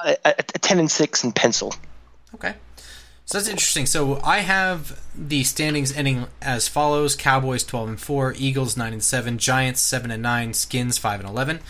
a, 0.04 0.16
a 0.24 0.42
ten 0.42 0.78
and 0.78 0.90
six 0.90 1.24
in 1.24 1.32
pencil. 1.32 1.74
Okay, 2.34 2.54
so 3.24 3.38
that's 3.38 3.48
interesting. 3.48 3.86
So 3.86 4.20
I 4.22 4.40
have 4.40 5.00
the 5.14 5.44
standings 5.44 5.96
ending 5.96 6.26
as 6.42 6.68
follows: 6.68 7.14
Cowboys 7.16 7.64
twelve 7.64 7.88
and 7.88 8.00
four, 8.00 8.34
Eagles 8.36 8.76
nine 8.76 8.92
and 8.92 9.02
seven, 9.02 9.38
Giants 9.38 9.80
seven 9.80 10.10
and 10.10 10.22
nine, 10.22 10.54
Skins 10.54 10.98
five 10.98 11.20
and 11.20 11.28
eleven. 11.28 11.60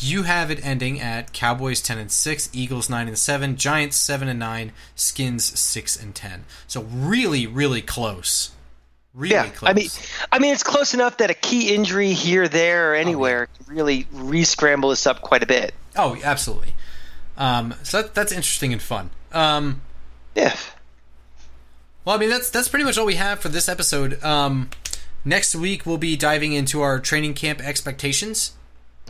You 0.00 0.22
have 0.22 0.48
it 0.50 0.64
ending 0.64 1.00
at 1.00 1.32
Cowboys 1.32 1.82
ten 1.82 1.98
and 1.98 2.12
six, 2.12 2.48
Eagles 2.52 2.88
nine 2.88 3.08
and 3.08 3.18
seven, 3.18 3.56
Giants 3.56 3.96
seven 3.96 4.28
and 4.28 4.38
nine, 4.38 4.72
Skins 4.94 5.58
six 5.58 6.00
and 6.00 6.14
ten. 6.14 6.44
So 6.68 6.82
really, 6.82 7.48
really 7.48 7.82
close. 7.82 8.52
Really 9.12 9.34
yeah, 9.34 9.48
close. 9.48 9.68
I 9.68 9.72
mean, 9.72 9.88
I 10.30 10.38
mean, 10.38 10.52
it's 10.52 10.62
close 10.62 10.94
enough 10.94 11.16
that 11.16 11.30
a 11.30 11.34
key 11.34 11.74
injury 11.74 12.12
here, 12.12 12.46
there, 12.46 12.92
or 12.92 12.94
anywhere 12.94 13.48
oh, 13.50 13.54
yeah. 13.58 13.66
can 13.66 13.74
really 13.74 14.06
re-scramble 14.12 14.90
this 14.90 15.04
up 15.08 15.20
quite 15.22 15.42
a 15.42 15.46
bit. 15.46 15.74
Oh, 15.96 16.16
absolutely. 16.22 16.74
Um, 17.38 17.74
so 17.82 18.02
that, 18.02 18.14
that's 18.14 18.32
interesting 18.32 18.72
and 18.72 18.82
fun. 18.82 19.10
Um, 19.32 19.80
yeah. 20.34 20.56
Well, 22.04 22.16
I 22.16 22.18
mean, 22.18 22.30
that's 22.30 22.50
that's 22.50 22.68
pretty 22.68 22.84
much 22.84 22.98
all 22.98 23.06
we 23.06 23.14
have 23.14 23.38
for 23.38 23.48
this 23.48 23.68
episode. 23.68 24.22
Um, 24.22 24.70
next 25.24 25.54
week 25.54 25.86
we'll 25.86 25.98
be 25.98 26.16
diving 26.16 26.52
into 26.52 26.82
our 26.82 26.98
training 26.98 27.34
camp 27.34 27.60
expectations. 27.60 28.52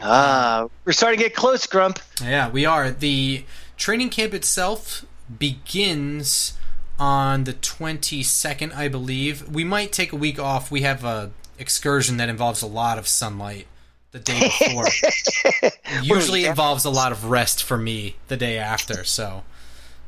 Ah, 0.00 0.68
we're 0.84 0.92
starting 0.92 1.18
to 1.18 1.24
get 1.24 1.34
close, 1.34 1.66
Grump. 1.66 1.98
Yeah, 2.22 2.50
we 2.50 2.64
are. 2.64 2.90
The 2.90 3.44
training 3.76 4.10
camp 4.10 4.34
itself 4.34 5.04
begins 5.38 6.54
on 6.98 7.44
the 7.44 7.52
22nd, 7.54 8.74
I 8.74 8.88
believe. 8.88 9.48
We 9.48 9.64
might 9.64 9.92
take 9.92 10.12
a 10.12 10.16
week 10.16 10.38
off. 10.38 10.70
We 10.70 10.82
have 10.82 11.04
a 11.04 11.30
excursion 11.58 12.16
that 12.18 12.28
involves 12.28 12.62
a 12.62 12.66
lot 12.66 12.98
of 12.98 13.08
sunlight 13.08 13.66
the 14.12 14.18
day 14.18 14.40
before. 14.40 15.70
Usually 16.02 16.44
involves 16.44 16.84
a 16.84 16.90
lot 16.90 17.12
of 17.12 17.26
rest 17.26 17.62
for 17.62 17.76
me 17.76 18.16
the 18.28 18.36
day 18.36 18.58
after, 18.58 19.04
so 19.04 19.42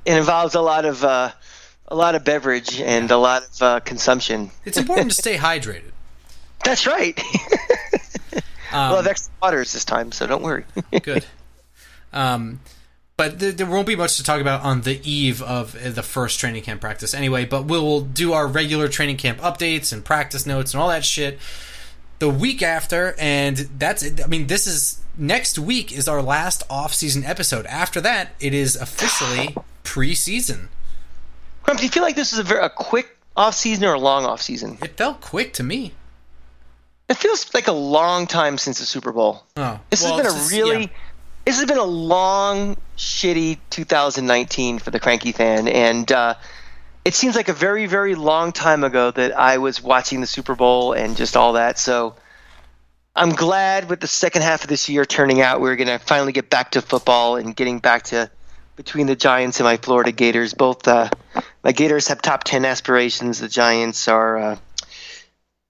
it 0.05 0.17
involves 0.17 0.55
a 0.55 0.61
lot 0.61 0.85
of 0.85 1.05
uh, 1.05 1.33
a 1.89 1.95
lot 1.95 2.15
of 2.15 2.25
beverage 2.25 2.81
and 2.81 3.11
a 3.11 3.19
lot 3.19 3.45
of 3.45 3.63
uh, 3.63 3.81
consumption. 3.81 4.51
It's 4.65 4.79
important 4.79 5.11
to 5.11 5.17
stay 5.23 5.37
hydrated. 5.37 5.93
That's 6.65 6.87
right. 6.87 7.19
um, 8.73 8.91
we'll 8.91 8.97
have 8.97 9.07
extra 9.07 9.33
waters 9.43 9.73
this 9.73 9.85
time, 9.85 10.13
so 10.13 10.27
don't 10.27 10.43
worry. 10.43 10.65
good. 11.03 11.25
Um, 12.13 12.61
but 13.17 13.39
there, 13.39 13.53
there, 13.53 13.67
won't 13.67 13.87
be 13.87 13.97
much 13.97 14.17
to 14.17 14.23
talk 14.23 14.41
about 14.41 14.63
on 14.63 14.83
the 14.83 15.01
eve 15.09 15.43
of 15.43 15.77
the 15.95 16.03
first 16.03 16.41
training 16.41 16.63
camp 16.63 16.81
practice 16.81 17.13
anyway. 17.15 17.45
But 17.45 17.67
we'll 17.67 18.01
do 18.01 18.33
our 18.33 18.47
regular 18.47 18.89
training 18.89 19.19
camp 19.19 19.39
updates 19.41 19.93
and 19.93 20.05
practice 20.05 20.47
notes 20.47 20.75
and 20.75 20.83
all 20.83 20.89
that 20.89 21.05
shit 21.05 21.39
the 22.21 22.31
week 22.31 22.63
after, 22.63 23.15
and 23.19 23.57
that's 23.57 24.03
it. 24.03 24.25
I 24.25 24.29
mean, 24.29 24.47
this 24.47 24.67
is 24.67 25.01
next 25.19 25.59
week 25.59 25.93
is 25.93 26.07
our 26.07 26.23
last 26.23 26.63
off-season 26.71 27.25
episode. 27.25 27.67
After 27.67 28.01
that, 28.01 28.31
it 28.39 28.55
is 28.55 28.77
officially 28.77 29.57
preseason. 29.83 30.69
Grump, 31.65 31.81
do 31.81 31.87
you 31.87 31.91
feel 31.91 32.05
like 32.05 32.17
this 32.17 32.33
is 32.33 32.39
a, 32.39 32.43
very, 32.45 32.65
a 32.65 32.71
quick 32.71 33.19
off-season 33.37 33.85
or 33.85 33.95
a 33.95 33.99
long 33.99 34.25
off-season? 34.25 34.79
It 34.81 34.97
felt 34.97 35.21
quick 35.21 35.53
to 35.55 35.63
me. 35.63 35.93
It 37.09 37.17
feels 37.17 37.53
like 37.53 37.67
a 37.67 37.73
long 37.73 38.29
time 38.29 38.57
since 38.57 38.79
the 38.79 38.87
Super 38.87 39.11
Bowl. 39.11 39.43
Oh, 39.57 39.81
this 39.91 40.05
well, 40.05 40.17
has 40.17 40.23
been 40.23 40.33
a 40.33 40.39
just, 40.39 40.53
really. 40.53 40.83
Yeah 40.83 40.89
this 41.45 41.59
has 41.59 41.67
been 41.67 41.79
a 41.79 41.85
long, 41.85 42.77
shitty 42.97 43.59
2019 43.71 44.79
for 44.79 44.91
the 44.91 45.01
cranky 45.01 45.33
fan, 45.33 45.69
and 45.69 46.11
uh, 46.13 46.35
it 47.05 47.15
seems 47.15 47.35
like 47.35 47.49
a 47.49 47.53
very, 47.53 47.87
very 47.87 48.15
long 48.15 48.53
time 48.53 48.85
ago 48.85 49.11
that 49.11 49.39
I 49.39 49.59
was 49.59 49.83
watching 49.83 50.21
the 50.21 50.27
Super 50.27 50.55
Bowl 50.55 50.93
and 50.93 51.17
just 51.17 51.37
all 51.37 51.55
that. 51.55 51.79
So 51.79 52.15
I'm 53.17 53.31
glad 53.31 53.89
with 53.89 54.01
the 54.01 54.07
second 54.07 54.43
half 54.43 54.63
of 54.63 54.69
this 54.69 54.89
year 54.89 55.05
turning 55.05 55.41
out, 55.41 55.61
we're 55.61 55.77
going 55.77 55.89
to 55.89 55.99
finally 55.99 56.33
get 56.33 56.51
back 56.51 56.73
to 56.73 56.83
football 56.83 57.37
and 57.37 57.57
getting 57.57 57.79
back 57.79 58.05
to 58.05 58.31
between 58.77 59.07
the 59.07 59.17
Giants 59.17 59.61
and 59.61 59.65
my 59.65 59.77
Florida 59.77 60.13
Gators. 60.13 60.55
Both 60.55 60.87
uh, 60.87 61.09
my 61.65 61.73
Gators 61.73 62.09
have 62.09 62.23
top 62.23 62.45
10 62.45 62.65
aspirations. 62.65 63.41
The 63.41 63.49
Giants 63.49 64.09
are 64.09 64.39
uh, 64.39 64.57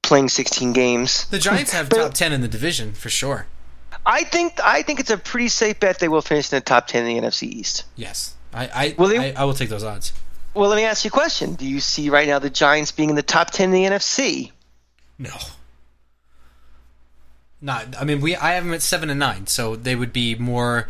playing 0.03 0.29
16 0.29 0.73
games. 0.73 1.27
The 1.27 1.39
Giants 1.39 1.73
have 1.73 1.89
top 1.91 2.15
10 2.15 2.33
in 2.33 2.41
the 2.41 2.49
division 2.49 2.93
for 2.93 3.09
sure. 3.09 3.47
I 4.07 4.25
think 4.25 4.59
I 4.65 4.83
think 4.83 5.01
it's 5.01 5.11
a 5.11 5.19
pretty 5.19 5.49
safe 5.49 5.79
bet 5.79 5.99
they 5.99 6.09
will 6.09 6.23
finish 6.23 6.51
in 6.53 6.57
the 6.57 6.63
top 6.63 6.87
ten 6.87 7.07
in 7.07 7.23
the 7.23 7.29
NFC 7.29 7.45
East. 7.45 7.85
Yes, 7.97 8.35
I 8.53 8.67
I, 8.67 8.95
will 8.97 9.09
they, 9.09 9.35
I, 9.35 9.43
I 9.43 9.45
will 9.45 9.55
take 9.55 9.69
those 9.69 9.85
odds. 9.85 10.13
Well, 10.55 10.69
let 10.69 10.77
me 10.77 10.85
ask 10.85 11.05
you 11.05 11.09
a 11.09 11.13
question. 11.13 11.55
Do 11.55 11.67
you 11.67 11.81
see 11.81 12.11
right 12.11 12.27
now 12.27 12.39
the 12.39 12.51
Giants 12.51 12.93
being 12.93 13.11
in 13.11 13.17
the 13.17 13.23
top 13.23 13.51
ten 13.51 13.73
in 13.73 13.91
the 13.91 13.97
NFC? 13.97 14.51
No. 15.19 15.31
Not. 17.61 18.01
I 18.01 18.05
mean, 18.05 18.21
we. 18.21 18.35
I 18.37 18.53
have 18.53 18.65
them 18.65 18.75
at 18.75 18.83
seven 18.83 19.11
and 19.11 19.21
nine, 19.21 19.47
so 19.47 19.77
they 19.77 19.95
would 19.95 20.13
be 20.13 20.35
more. 20.35 20.89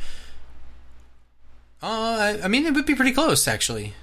Uh, 1.83 2.39
I 2.43 2.49
mean, 2.49 2.67
it 2.67 2.75
would 2.75 2.87
be 2.87 2.95
pretty 2.95 3.13
close, 3.13 3.49
actually. 3.49 3.95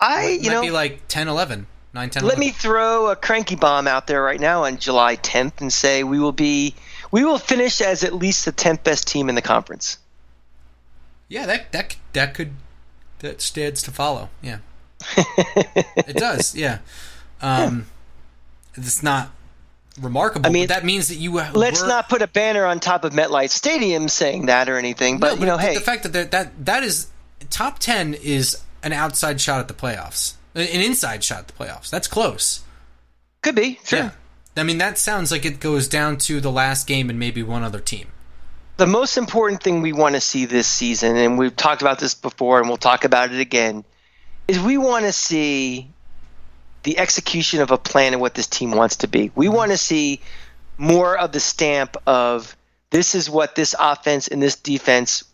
I, 0.00 0.28
you 0.28 0.50
might 0.50 0.52
know, 0.52 0.62
be 0.62 0.70
like 0.70 1.08
10, 1.08 1.28
11, 1.28 1.66
9, 1.92 2.10
10, 2.10 2.22
Let 2.22 2.34
11. 2.34 2.40
me 2.40 2.50
throw 2.50 3.10
a 3.10 3.16
cranky 3.16 3.56
bomb 3.56 3.88
out 3.88 4.06
there 4.06 4.22
right 4.22 4.38
now 4.38 4.64
on 4.64 4.78
July 4.78 5.16
10th 5.16 5.60
and 5.60 5.72
say 5.72 6.04
we 6.04 6.20
will 6.20 6.32
be 6.32 6.74
we 7.10 7.24
will 7.24 7.38
finish 7.38 7.80
as 7.80 8.04
at 8.04 8.14
least 8.14 8.44
the 8.44 8.52
tenth 8.52 8.84
best 8.84 9.08
team 9.08 9.28
in 9.28 9.34
the 9.34 9.42
conference. 9.42 9.98
Yeah, 11.28 11.46
that 11.46 11.72
that 11.72 11.96
that 12.12 12.34
could 12.34 12.52
that 13.20 13.40
stands 13.40 13.82
to 13.84 13.90
follow. 13.90 14.30
Yeah, 14.42 14.58
it 15.16 16.16
does. 16.16 16.54
Yeah, 16.54 16.78
um, 17.40 17.86
it's 18.74 19.02
not 19.02 19.30
remarkable. 20.00 20.46
I 20.46 20.50
mean, 20.50 20.68
that 20.68 20.84
means 20.84 21.08
that 21.08 21.16
you. 21.16 21.32
Let's 21.32 21.82
were, 21.82 21.88
not 21.88 22.08
put 22.08 22.22
a 22.22 22.28
banner 22.28 22.64
on 22.64 22.80
top 22.80 23.04
of 23.04 23.12
MetLife 23.12 23.50
Stadium 23.50 24.08
saying 24.08 24.46
that 24.46 24.68
or 24.68 24.76
anything. 24.76 25.18
But, 25.18 25.26
no, 25.26 25.34
but 25.34 25.40
you 25.40 25.46
know, 25.46 25.58
hey, 25.58 25.74
the 25.74 25.80
fact 25.80 26.10
that 26.10 26.30
that 26.30 26.64
that 26.64 26.82
is 26.82 27.08
top 27.50 27.78
ten 27.78 28.14
is 28.14 28.62
an 28.82 28.92
outside 28.92 29.40
shot 29.40 29.60
at 29.60 29.68
the 29.68 29.74
playoffs, 29.74 30.34
an 30.54 30.66
inside 30.66 31.24
shot 31.24 31.40
at 31.40 31.48
the 31.48 31.54
playoffs. 31.54 31.90
That's 31.90 32.08
close. 32.08 32.62
Could 33.42 33.54
be 33.54 33.78
sure. 33.84 33.98
Yeah. 33.98 34.10
I 34.56 34.64
mean, 34.64 34.78
that 34.78 34.98
sounds 34.98 35.30
like 35.30 35.44
it 35.44 35.60
goes 35.60 35.86
down 35.86 36.16
to 36.18 36.40
the 36.40 36.50
last 36.50 36.86
game 36.86 37.10
and 37.10 37.18
maybe 37.18 37.42
one 37.42 37.62
other 37.62 37.78
team. 37.78 38.08
The 38.78 38.86
most 38.86 39.16
important 39.16 39.60
thing 39.60 39.82
we 39.82 39.92
want 39.92 40.14
to 40.14 40.20
see 40.20 40.44
this 40.44 40.68
season, 40.68 41.16
and 41.16 41.36
we've 41.36 41.56
talked 41.56 41.82
about 41.82 41.98
this 41.98 42.14
before 42.14 42.60
and 42.60 42.68
we'll 42.68 42.76
talk 42.76 43.04
about 43.04 43.32
it 43.32 43.40
again, 43.40 43.84
is 44.46 44.60
we 44.60 44.78
want 44.78 45.04
to 45.04 45.12
see 45.12 45.90
the 46.84 46.96
execution 46.96 47.60
of 47.60 47.72
a 47.72 47.76
plan 47.76 48.12
and 48.12 48.20
what 48.20 48.36
this 48.36 48.46
team 48.46 48.70
wants 48.70 48.98
to 48.98 49.08
be. 49.08 49.32
We 49.34 49.48
want 49.48 49.72
to 49.72 49.76
see 49.76 50.20
more 50.76 51.18
of 51.18 51.32
the 51.32 51.40
stamp 51.40 51.96
of 52.06 52.56
this 52.90 53.16
is 53.16 53.28
what 53.28 53.56
this 53.56 53.74
offense 53.76 54.28
and 54.28 54.40
this 54.40 54.54
defense 54.54 55.24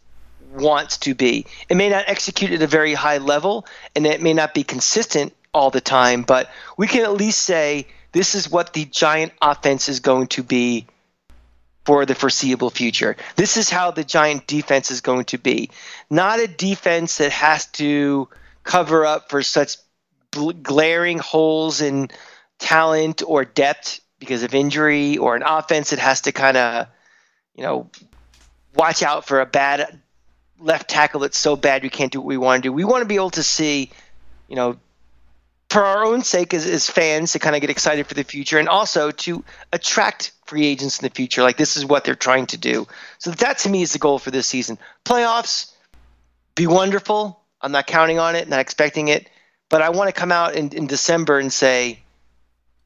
wants 0.55 0.97
to 1.01 1.15
be. 1.15 1.45
It 1.69 1.77
may 1.77 1.91
not 1.91 2.05
execute 2.07 2.51
at 2.51 2.63
a 2.63 2.67
very 2.67 2.95
high 2.95 3.19
level, 3.19 3.67
and 3.95 4.07
it 4.07 4.23
may 4.23 4.33
not 4.33 4.55
be 4.55 4.65
consistent 4.65 5.35
all 5.53 5.69
the 5.69 5.83
time, 5.83 6.23
but 6.23 6.49
we 6.79 6.87
can 6.87 7.03
at 7.03 7.13
least 7.13 7.41
say 7.41 7.89
this 8.13 8.35
is 8.35 8.51
what 8.51 8.73
the 8.73 8.87
Giant 8.87 9.33
offense 9.43 9.91
is 9.91 10.01
going 10.01 10.29
to 10.29 10.43
be 10.43 10.87
for 11.85 12.07
the 12.07 12.15
foreseeable 12.15 12.71
future. 12.71 13.17
This 13.37 13.57
is 13.57 13.69
how 13.69 13.91
the 13.91 14.05
Giant 14.05 14.47
defense 14.47 14.91
is 14.91 15.01
going 15.01 15.27
to 15.27 15.39
be. 15.39 15.71
Not 16.09 16.41
a 16.41 16.47
defense 16.47 17.19
that 17.19 17.33
has 17.33 17.67
to 17.73 18.29
cover 18.63 19.05
up 19.05 19.31
for 19.31 19.43
such 19.43 19.77
glaring 20.63 21.19
holes 21.19 21.81
in 21.81 22.11
talent 22.59 23.23
or 23.27 23.45
depth 23.45 24.01
because 24.19 24.43
of 24.43 24.55
injury 24.55 25.19
or 25.19 25.37
an 25.37 25.43
offense 25.43 25.91
that 25.91 25.99
has 25.99 26.23
to 26.23 26.33
kind 26.33 26.57
of, 26.57 26.87
you 27.55 27.63
know, 27.63 27.91
watch 28.75 29.03
out 29.03 29.27
for 29.27 29.41
a 29.41 29.47
bad 29.47 30.01
left 30.59 30.89
tackle 30.89 31.21
that's 31.21 31.39
so 31.39 31.57
bad 31.57 31.83
we 31.83 31.91
can't 31.91 32.13
do 32.13 32.21
what 32.21 32.27
we 32.27 32.39
want 32.39 32.63
to 32.63 32.69
do. 32.69 32.73
We 32.73 32.85
want 32.85 33.03
to 33.03 33.09
be 33.09 33.17
able 33.17 33.31
to 33.31 33.43
see, 33.43 33.91
you 34.49 34.57
know, 34.57 34.79
for 35.75 35.85
our 35.85 36.05
own 36.05 36.23
sake 36.23 36.55
as, 36.55 36.65
as 36.67 36.89
fans 36.89 37.33
to 37.33 37.41
kind 37.41 37.57
of 37.57 37.61
get 37.61 37.69
excited 37.69 38.07
for 38.07 38.15
the 38.15 38.23
future 38.23 38.61
and 38.61 38.69
also 38.69 39.11
to 39.11 39.43
attract 39.73 40.31
free 40.47 40.67
agents 40.67 41.01
in 41.01 41.05
the 41.05 41.13
future. 41.13 41.43
Like 41.43 41.57
this 41.57 41.77
is 41.77 41.85
what 41.85 42.05
they're 42.05 42.15
trying 42.15 42.47
to 42.47 42.57
do. 42.57 42.87
So 43.19 43.33
that 43.33 43.59
to 43.59 43.69
me 43.69 43.83
is 43.83 43.93
the 43.93 43.99
goal 43.99 44.21
for 44.21 44.31
this 44.31 44.47
season. 44.47 44.79
Playoffs, 45.05 45.73
be 46.55 46.69
wonderful. 46.69 47.41
I'm 47.61 47.73
not 47.73 47.89
counting 47.89 48.21
on 48.21 48.37
it, 48.37 48.49
not 48.49 48.61
expecting 48.61 49.09
it, 49.09 49.29
but 49.69 49.83
I 49.83 49.91
want 49.91 50.07
to 50.07 50.13
come 50.13 50.31
out 50.31 50.55
in, 50.55 50.69
in 50.69 50.87
December 50.87 51.41
and 51.41 51.53
say 51.53 51.99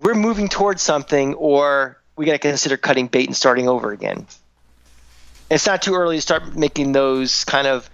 we're 0.00 0.14
moving 0.14 0.48
towards 0.48 0.80
something, 0.80 1.34
or 1.34 2.00
we 2.16 2.24
got 2.24 2.32
to 2.32 2.38
consider 2.38 2.78
cutting 2.78 3.08
bait 3.08 3.26
and 3.26 3.36
starting 3.36 3.68
over 3.68 3.92
again. 3.92 4.26
It's 5.50 5.66
not 5.66 5.82
too 5.82 5.94
early 5.94 6.16
to 6.16 6.22
start 6.22 6.56
making 6.56 6.92
those 6.92 7.44
kind 7.44 7.66
of 7.66 7.90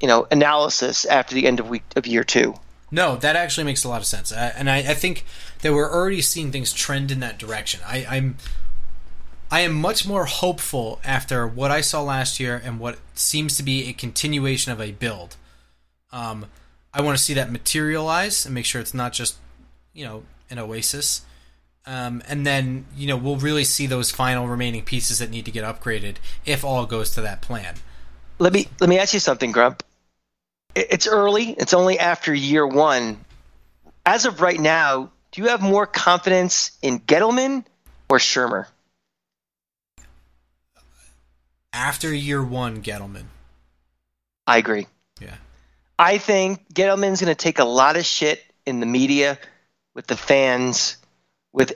you 0.00 0.06
know 0.06 0.28
analysis 0.30 1.06
after 1.06 1.34
the 1.34 1.48
end 1.48 1.58
of 1.58 1.68
week 1.68 1.82
of 1.96 2.06
year 2.06 2.22
two. 2.22 2.54
No, 2.90 3.16
that 3.16 3.34
actually 3.34 3.64
makes 3.64 3.84
a 3.84 3.88
lot 3.88 4.00
of 4.00 4.06
sense, 4.06 4.30
and 4.30 4.70
I, 4.70 4.78
I, 4.78 4.94
think 4.94 5.24
that 5.62 5.72
we're 5.72 5.92
already 5.92 6.22
seeing 6.22 6.52
things 6.52 6.72
trend 6.72 7.10
in 7.10 7.18
that 7.18 7.36
direction. 7.36 7.80
I, 7.84 8.06
I'm, 8.08 8.36
I 9.50 9.60
am 9.60 9.74
much 9.74 10.06
more 10.06 10.26
hopeful 10.26 11.00
after 11.04 11.48
what 11.48 11.72
I 11.72 11.80
saw 11.80 12.02
last 12.02 12.38
year 12.38 12.60
and 12.64 12.78
what 12.78 12.98
seems 13.14 13.56
to 13.56 13.64
be 13.64 13.88
a 13.88 13.92
continuation 13.92 14.70
of 14.70 14.80
a 14.80 14.92
build. 14.92 15.36
Um, 16.12 16.46
I 16.94 17.02
want 17.02 17.18
to 17.18 17.22
see 17.22 17.34
that 17.34 17.50
materialize 17.50 18.46
and 18.46 18.54
make 18.54 18.64
sure 18.64 18.80
it's 18.80 18.94
not 18.94 19.12
just, 19.12 19.36
you 19.92 20.04
know, 20.04 20.22
an 20.48 20.58
oasis. 20.58 21.22
Um, 21.86 22.22
and 22.26 22.44
then 22.44 22.86
you 22.96 23.06
know 23.06 23.16
we'll 23.16 23.36
really 23.36 23.62
see 23.62 23.86
those 23.86 24.10
final 24.10 24.48
remaining 24.48 24.82
pieces 24.82 25.20
that 25.20 25.30
need 25.30 25.44
to 25.44 25.52
get 25.52 25.62
upgraded 25.62 26.16
if 26.44 26.64
all 26.64 26.84
goes 26.84 27.12
to 27.12 27.20
that 27.20 27.42
plan. 27.42 27.76
Let 28.40 28.52
me 28.52 28.66
let 28.80 28.90
me 28.90 28.98
ask 28.98 29.14
you 29.14 29.20
something, 29.20 29.52
Grump 29.52 29.84
it's 30.76 31.06
early. 31.06 31.50
It's 31.50 31.74
only 31.74 31.98
after 31.98 32.34
year 32.34 32.66
one. 32.66 33.18
As 34.04 34.26
of 34.26 34.40
right 34.40 34.60
now, 34.60 35.10
do 35.32 35.42
you 35.42 35.48
have 35.48 35.62
more 35.62 35.86
confidence 35.86 36.70
in 36.82 37.00
Gettleman 37.00 37.64
or 38.08 38.18
Shurmur? 38.18 38.66
After 41.72 42.14
year 42.14 42.42
one, 42.42 42.82
Gettleman. 42.82 43.24
I 44.46 44.58
agree. 44.58 44.86
Yeah. 45.20 45.34
I 45.98 46.18
think 46.18 46.72
Gettleman's 46.72 47.20
going 47.20 47.34
to 47.34 47.34
take 47.34 47.58
a 47.58 47.64
lot 47.64 47.96
of 47.96 48.04
shit 48.04 48.42
in 48.64 48.80
the 48.80 48.86
media, 48.86 49.38
with 49.94 50.06
the 50.06 50.16
fans, 50.16 50.96
with 51.52 51.72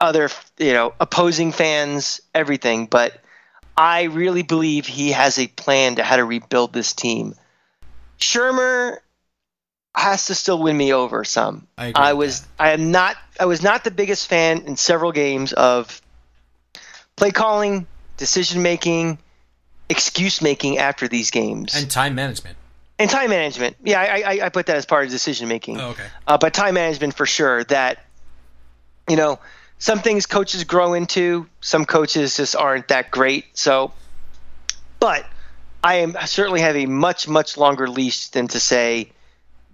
other, 0.00 0.28
you 0.58 0.72
know, 0.72 0.92
opposing 1.00 1.50
fans, 1.50 2.20
everything. 2.34 2.86
But 2.86 3.20
I 3.76 4.04
really 4.04 4.42
believe 4.42 4.86
he 4.86 5.12
has 5.12 5.38
a 5.38 5.46
plan 5.46 5.96
to 5.96 6.04
how 6.04 6.16
to 6.16 6.24
rebuild 6.24 6.72
this 6.72 6.92
team. 6.92 7.34
Shurmur 8.24 8.98
has 9.94 10.26
to 10.26 10.34
still 10.34 10.60
win 10.60 10.76
me 10.76 10.92
over 10.92 11.24
some. 11.24 11.66
I, 11.78 11.92
I 11.94 12.12
was 12.14 12.40
that. 12.40 12.48
I 12.58 12.70
am 12.70 12.90
not 12.90 13.16
I 13.38 13.44
was 13.44 13.62
not 13.62 13.84
the 13.84 13.90
biggest 13.90 14.26
fan 14.26 14.62
in 14.62 14.76
several 14.76 15.12
games 15.12 15.52
of 15.52 16.00
play 17.16 17.30
calling, 17.30 17.86
decision 18.16 18.62
making, 18.62 19.18
excuse 19.88 20.42
making 20.42 20.78
after 20.78 21.06
these 21.06 21.30
games, 21.30 21.76
and 21.76 21.90
time 21.90 22.14
management. 22.14 22.56
And 22.96 23.10
time 23.10 23.30
management, 23.30 23.76
yeah, 23.82 24.00
I, 24.00 24.20
I, 24.20 24.46
I 24.46 24.48
put 24.50 24.66
that 24.66 24.76
as 24.76 24.86
part 24.86 25.04
of 25.04 25.10
decision 25.10 25.48
making. 25.48 25.80
Oh, 25.80 25.90
okay. 25.90 26.06
Uh, 26.28 26.38
but 26.38 26.54
time 26.54 26.74
management 26.74 27.14
for 27.14 27.26
sure. 27.26 27.64
That 27.64 28.04
you 29.08 29.16
know, 29.16 29.38
some 29.78 30.00
things 30.00 30.26
coaches 30.26 30.64
grow 30.64 30.94
into, 30.94 31.46
some 31.60 31.84
coaches 31.84 32.36
just 32.36 32.56
aren't 32.56 32.88
that 32.88 33.10
great. 33.10 33.46
So, 33.54 33.92
but 34.98 35.26
I 35.84 35.96
am 35.96 36.16
certainly 36.24 36.62
have 36.62 36.76
a 36.76 36.86
much 36.86 37.28
much 37.28 37.58
longer 37.58 37.86
leash 37.88 38.28
than 38.28 38.48
to 38.48 38.58
say 38.58 39.10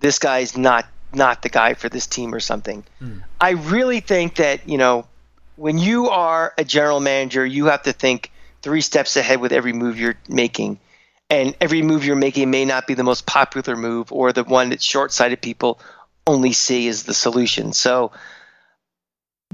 this 0.00 0.18
guy's 0.18 0.56
not 0.56 0.86
not 1.14 1.42
the 1.42 1.48
guy 1.48 1.74
for 1.74 1.88
this 1.88 2.08
team 2.08 2.34
or 2.34 2.40
something. 2.40 2.84
Hmm. 2.98 3.18
I 3.40 3.50
really 3.50 4.00
think 4.00 4.36
that 4.36 4.68
you 4.68 4.76
know 4.76 5.06
when 5.54 5.78
you 5.78 6.08
are 6.08 6.52
a 6.58 6.64
general 6.64 6.98
manager, 6.98 7.46
you 7.46 7.66
have 7.66 7.84
to 7.84 7.92
think 7.92 8.32
three 8.60 8.80
steps 8.80 9.16
ahead 9.16 9.40
with 9.40 9.52
every 9.52 9.72
move 9.72 10.00
you're 10.00 10.18
making. 10.28 10.80
And 11.28 11.54
every 11.60 11.82
move 11.82 12.04
you're 12.04 12.16
making 12.16 12.50
may 12.50 12.64
not 12.64 12.88
be 12.88 12.94
the 12.94 13.04
most 13.04 13.24
popular 13.24 13.76
move 13.76 14.10
or 14.10 14.32
the 14.32 14.42
one 14.42 14.70
that 14.70 14.82
short 14.82 15.12
sighted 15.12 15.40
people 15.40 15.78
only 16.26 16.52
see 16.52 16.88
as 16.88 17.04
the 17.04 17.14
solution. 17.14 17.72
So 17.72 18.10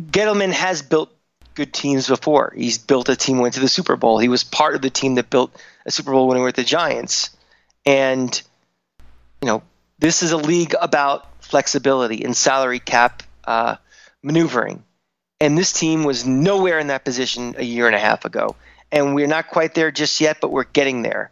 Gettleman 0.00 0.52
has 0.52 0.80
built 0.80 1.12
good 1.54 1.74
teams 1.74 2.08
before. 2.08 2.54
He's 2.56 2.78
built 2.78 3.10
a 3.10 3.16
team 3.16 3.40
went 3.40 3.54
to 3.54 3.60
the 3.60 3.68
Super 3.68 3.96
Bowl. 3.96 4.18
He 4.18 4.28
was 4.28 4.42
part 4.42 4.74
of 4.74 4.80
the 4.80 4.90
team 4.90 5.16
that 5.16 5.28
built 5.28 5.54
a 5.86 5.90
Super 5.90 6.12
Bowl 6.12 6.28
winner 6.28 6.44
with 6.44 6.56
the 6.56 6.64
Giants. 6.64 7.30
And 7.86 8.40
you 9.40 9.46
know, 9.46 9.62
this 9.98 10.22
is 10.22 10.32
a 10.32 10.36
league 10.36 10.74
about 10.80 11.42
flexibility 11.42 12.24
and 12.24 12.36
salary 12.36 12.80
cap 12.80 13.22
uh, 13.44 13.76
maneuvering. 14.22 14.82
And 15.40 15.56
this 15.56 15.72
team 15.72 16.04
was 16.04 16.26
nowhere 16.26 16.78
in 16.78 16.88
that 16.88 17.04
position 17.04 17.54
a 17.56 17.64
year 17.64 17.86
and 17.86 17.94
a 17.94 17.98
half 17.98 18.24
ago. 18.24 18.56
And 18.92 19.14
we're 19.14 19.26
not 19.26 19.48
quite 19.48 19.74
there 19.74 19.90
just 19.90 20.20
yet, 20.20 20.38
but 20.40 20.50
we're 20.50 20.64
getting 20.64 21.02
there. 21.02 21.30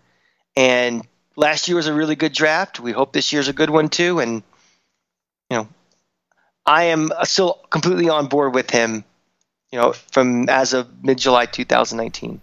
And 0.57 1.07
last 1.37 1.69
year 1.69 1.77
was 1.77 1.87
a 1.87 1.95
really 1.95 2.17
good 2.17 2.33
draft. 2.33 2.81
We 2.81 2.93
hope 2.93 3.13
this 3.13 3.33
year's 3.33 3.49
a 3.49 3.53
good 3.53 3.71
one 3.71 3.89
too. 3.89 4.21
And 4.21 4.43
you 5.51 5.57
know, 5.59 5.69
I 6.65 6.85
am 6.85 7.11
still 7.25 7.55
completely 7.71 8.09
on 8.09 8.29
board 8.29 8.55
with 8.55 8.71
him 8.71 9.05
you 9.75 9.81
know, 9.81 9.93
from 10.13 10.49
as 10.49 10.73
of 10.73 11.03
mid 11.03 11.19
July 11.19 11.47
2019. 11.47 12.41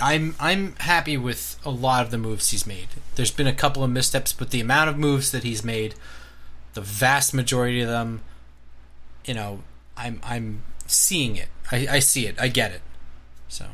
I'm 0.00 0.34
I'm 0.38 0.74
happy 0.76 1.16
with 1.16 1.58
a 1.64 1.70
lot 1.70 2.04
of 2.04 2.10
the 2.10 2.18
moves 2.18 2.50
he's 2.50 2.66
made. 2.66 2.88
There's 3.16 3.30
been 3.30 3.46
a 3.46 3.52
couple 3.52 3.82
of 3.82 3.90
missteps, 3.90 4.32
but 4.32 4.50
the 4.50 4.60
amount 4.60 4.90
of 4.90 4.98
moves 4.98 5.32
that 5.32 5.42
he's 5.42 5.64
made, 5.64 5.94
the 6.74 6.80
vast 6.80 7.34
majority 7.34 7.80
of 7.80 7.88
them, 7.88 8.22
you 9.24 9.34
know, 9.34 9.62
I'm 9.96 10.20
I'm 10.22 10.62
seeing 10.86 11.36
it. 11.36 11.48
I, 11.70 11.86
I 11.90 11.98
see 11.98 12.26
it. 12.26 12.40
I 12.40 12.48
get 12.48 12.72
it. 12.72 12.80
So, 13.48 13.66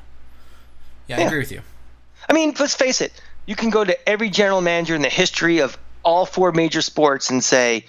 yeah, 1.06 1.18
yeah, 1.18 1.24
I 1.24 1.26
agree 1.26 1.38
with 1.38 1.52
you. 1.52 1.62
I 2.28 2.32
mean, 2.32 2.54
let's 2.58 2.74
face 2.74 3.00
it. 3.00 3.12
You 3.46 3.54
can 3.54 3.70
go 3.70 3.84
to 3.84 4.08
every 4.08 4.30
general 4.30 4.60
manager 4.60 4.94
in 4.94 5.02
the 5.02 5.08
history 5.08 5.60
of 5.60 5.78
all 6.02 6.26
four 6.26 6.52
major 6.52 6.82
sports 6.82 7.30
and 7.30 7.42
say, 7.42 7.84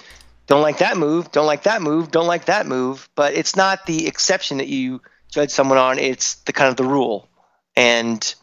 don't 0.47 0.61
like 0.61 0.79
that 0.79 0.97
move, 0.97 1.31
don't 1.31 1.45
like 1.45 1.63
that 1.63 1.81
move, 1.81 2.11
don't 2.11 2.27
like 2.27 2.45
that 2.45 2.67
move. 2.67 3.09
But 3.15 3.33
it's 3.33 3.55
not 3.55 3.86
the 3.86 4.07
exception 4.07 4.57
that 4.57 4.67
you 4.67 5.01
judge 5.31 5.51
someone 5.51 5.77
on, 5.77 5.97
it's 5.97 6.36
the 6.36 6.53
kind 6.53 6.69
of 6.69 6.75
the 6.75 6.83
rule. 6.83 7.29
And, 7.76 8.36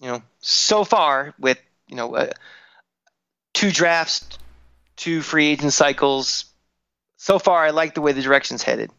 you 0.00 0.08
know, 0.08 0.22
so 0.40 0.84
far 0.84 1.34
with, 1.38 1.60
you 1.88 1.96
know, 1.96 2.14
uh, 2.14 2.30
two 3.54 3.70
drafts, 3.70 4.38
two 4.96 5.22
free 5.22 5.46
agent 5.48 5.72
cycles, 5.72 6.44
so 7.16 7.38
far 7.38 7.64
I 7.64 7.70
like 7.70 7.94
the 7.94 8.00
way 8.00 8.12
the 8.12 8.22
direction's 8.22 8.62
headed. 8.62 8.90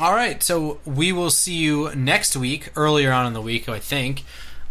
All 0.00 0.12
right, 0.12 0.42
so 0.42 0.80
we 0.84 1.12
will 1.12 1.30
see 1.30 1.54
you 1.54 1.94
next 1.94 2.36
week, 2.36 2.70
earlier 2.74 3.12
on 3.12 3.26
in 3.26 3.32
the 3.32 3.40
week, 3.40 3.68
I 3.68 3.78
think. 3.78 4.24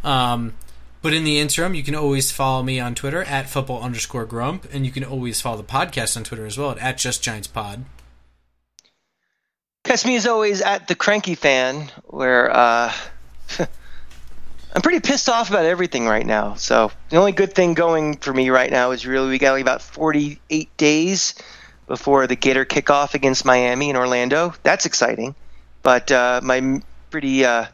Um, 0.03 0.53
but 1.01 1.13
in 1.13 1.23
the 1.23 1.39
interim, 1.39 1.75
you 1.75 1.83
can 1.83 1.95
always 1.95 2.31
follow 2.31 2.61
me 2.61 2.79
on 2.79 2.93
Twitter 2.93 3.23
at 3.23 3.49
football 3.49 3.81
underscore 3.81 4.25
grump, 4.25 4.67
and 4.73 4.85
you 4.85 4.91
can 4.91 5.03
always 5.03 5.39
follow 5.39 5.57
the 5.57 5.63
podcast 5.63 6.17
on 6.17 6.23
Twitter 6.23 6.45
as 6.45 6.57
well 6.57 6.77
at, 6.79 6.97
just 6.97 7.23
giants 7.23 7.47
pod. 7.47 7.85
Catch 9.83 10.05
me 10.05 10.15
as 10.15 10.27
always 10.27 10.61
at 10.61 10.87
the 10.87 10.95
cranky 10.95 11.35
fan, 11.35 11.89
where 12.05 12.49
uh, 12.51 12.93
I'm 14.75 14.81
pretty 14.81 15.01
pissed 15.01 15.29
off 15.29 15.49
about 15.49 15.65
everything 15.65 16.07
right 16.07 16.25
now. 16.25 16.55
So 16.55 16.91
the 17.09 17.17
only 17.17 17.31
good 17.31 17.53
thing 17.53 17.75
going 17.75 18.17
for 18.17 18.33
me 18.33 18.49
right 18.49 18.71
now 18.71 18.91
is 18.91 19.05
really 19.05 19.29
we 19.29 19.37
got 19.37 19.59
about 19.61 19.81
48 19.81 20.75
days 20.77 21.35
before 21.87 22.25
the 22.25 22.35
Gator 22.35 22.65
kickoff 22.65 23.13
against 23.13 23.45
Miami 23.45 23.89
in 23.89 23.95
Orlando. 23.95 24.53
That's 24.63 24.85
exciting, 24.85 25.35
but 25.83 26.11
uh, 26.11 26.41
my 26.43 26.81
pretty 27.11 27.45
uh, 27.45 27.65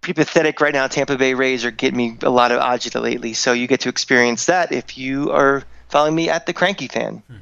pretty 0.00 0.18
pathetic 0.18 0.60
right 0.60 0.72
now. 0.72 0.86
Tampa 0.86 1.18
Bay 1.18 1.34
Rays 1.34 1.66
are 1.66 1.70
getting 1.70 1.96
me 1.96 2.16
a 2.22 2.30
lot 2.30 2.50
of 2.50 2.60
agita 2.60 3.00
lately, 3.02 3.34
so 3.34 3.52
you 3.52 3.66
get 3.66 3.80
to 3.80 3.90
experience 3.90 4.46
that 4.46 4.72
if 4.72 4.96
you 4.96 5.32
are 5.32 5.64
following 5.88 6.14
me 6.14 6.30
at 6.30 6.46
the 6.46 6.52
Cranky 6.54 6.88
Fan. 6.88 7.22
Hmm. 7.28 7.36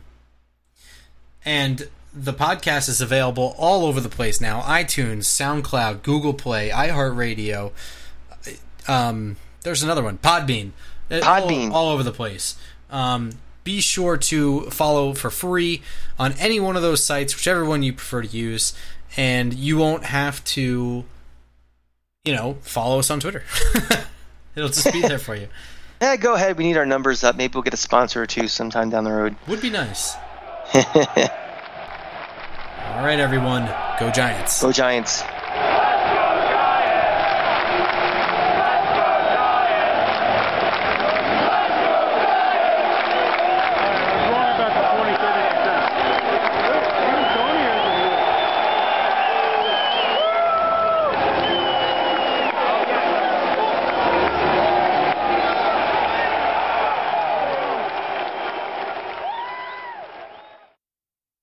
And 1.44 1.88
the 2.12 2.32
podcast 2.32 2.88
is 2.88 3.00
available 3.00 3.54
all 3.58 3.84
over 3.84 4.00
the 4.00 4.08
place 4.08 4.40
now: 4.40 4.60
iTunes, 4.62 5.24
SoundCloud, 5.24 6.02
Google 6.02 6.34
Play, 6.34 6.70
iHeartRadio, 6.70 7.72
um, 8.88 9.36
there's 9.62 9.82
another 9.82 10.02
one, 10.02 10.18
Podbean. 10.18 10.72
Podbean. 11.10 11.70
all, 11.70 11.76
all 11.76 11.88
over 11.90 12.02
the 12.02 12.12
place. 12.12 12.56
Um, 12.90 13.32
be 13.64 13.80
sure 13.80 14.16
to 14.16 14.62
follow 14.70 15.12
for 15.14 15.30
free 15.30 15.82
on 16.18 16.32
any 16.34 16.60
one 16.60 16.76
of 16.76 16.82
those 16.82 17.04
sites, 17.04 17.34
whichever 17.34 17.64
one 17.64 17.82
you 17.82 17.92
prefer 17.92 18.22
to 18.22 18.28
use, 18.28 18.74
and 19.16 19.52
you 19.52 19.76
won't 19.76 20.04
have 20.04 20.42
to, 20.44 21.04
you 22.24 22.34
know, 22.34 22.56
follow 22.62 22.98
us 22.98 23.10
on 23.10 23.20
Twitter. 23.20 23.44
It'll 24.56 24.68
just 24.68 24.92
be 24.92 25.02
there 25.08 25.18
for 25.18 25.34
you. 25.34 25.48
Yeah, 26.00 26.16
go 26.16 26.34
ahead. 26.34 26.56
We 26.56 26.64
need 26.64 26.78
our 26.78 26.86
numbers 26.86 27.22
up. 27.22 27.36
Maybe 27.36 27.52
we'll 27.54 27.62
get 27.62 27.74
a 27.74 27.78
sponsor 27.78 28.22
or 28.22 28.26
two 28.26 28.48
sometime 28.48 28.88
down 28.88 29.04
the 29.04 29.12
road. 29.12 29.36
Would 29.46 29.60
be 29.60 29.70
nice. 29.70 30.14
All 32.90 33.04
right, 33.04 33.20
everyone, 33.20 33.66
go 34.00 34.10
Giants. 34.10 34.60
Go 34.60 34.72
Giants. 34.72 35.22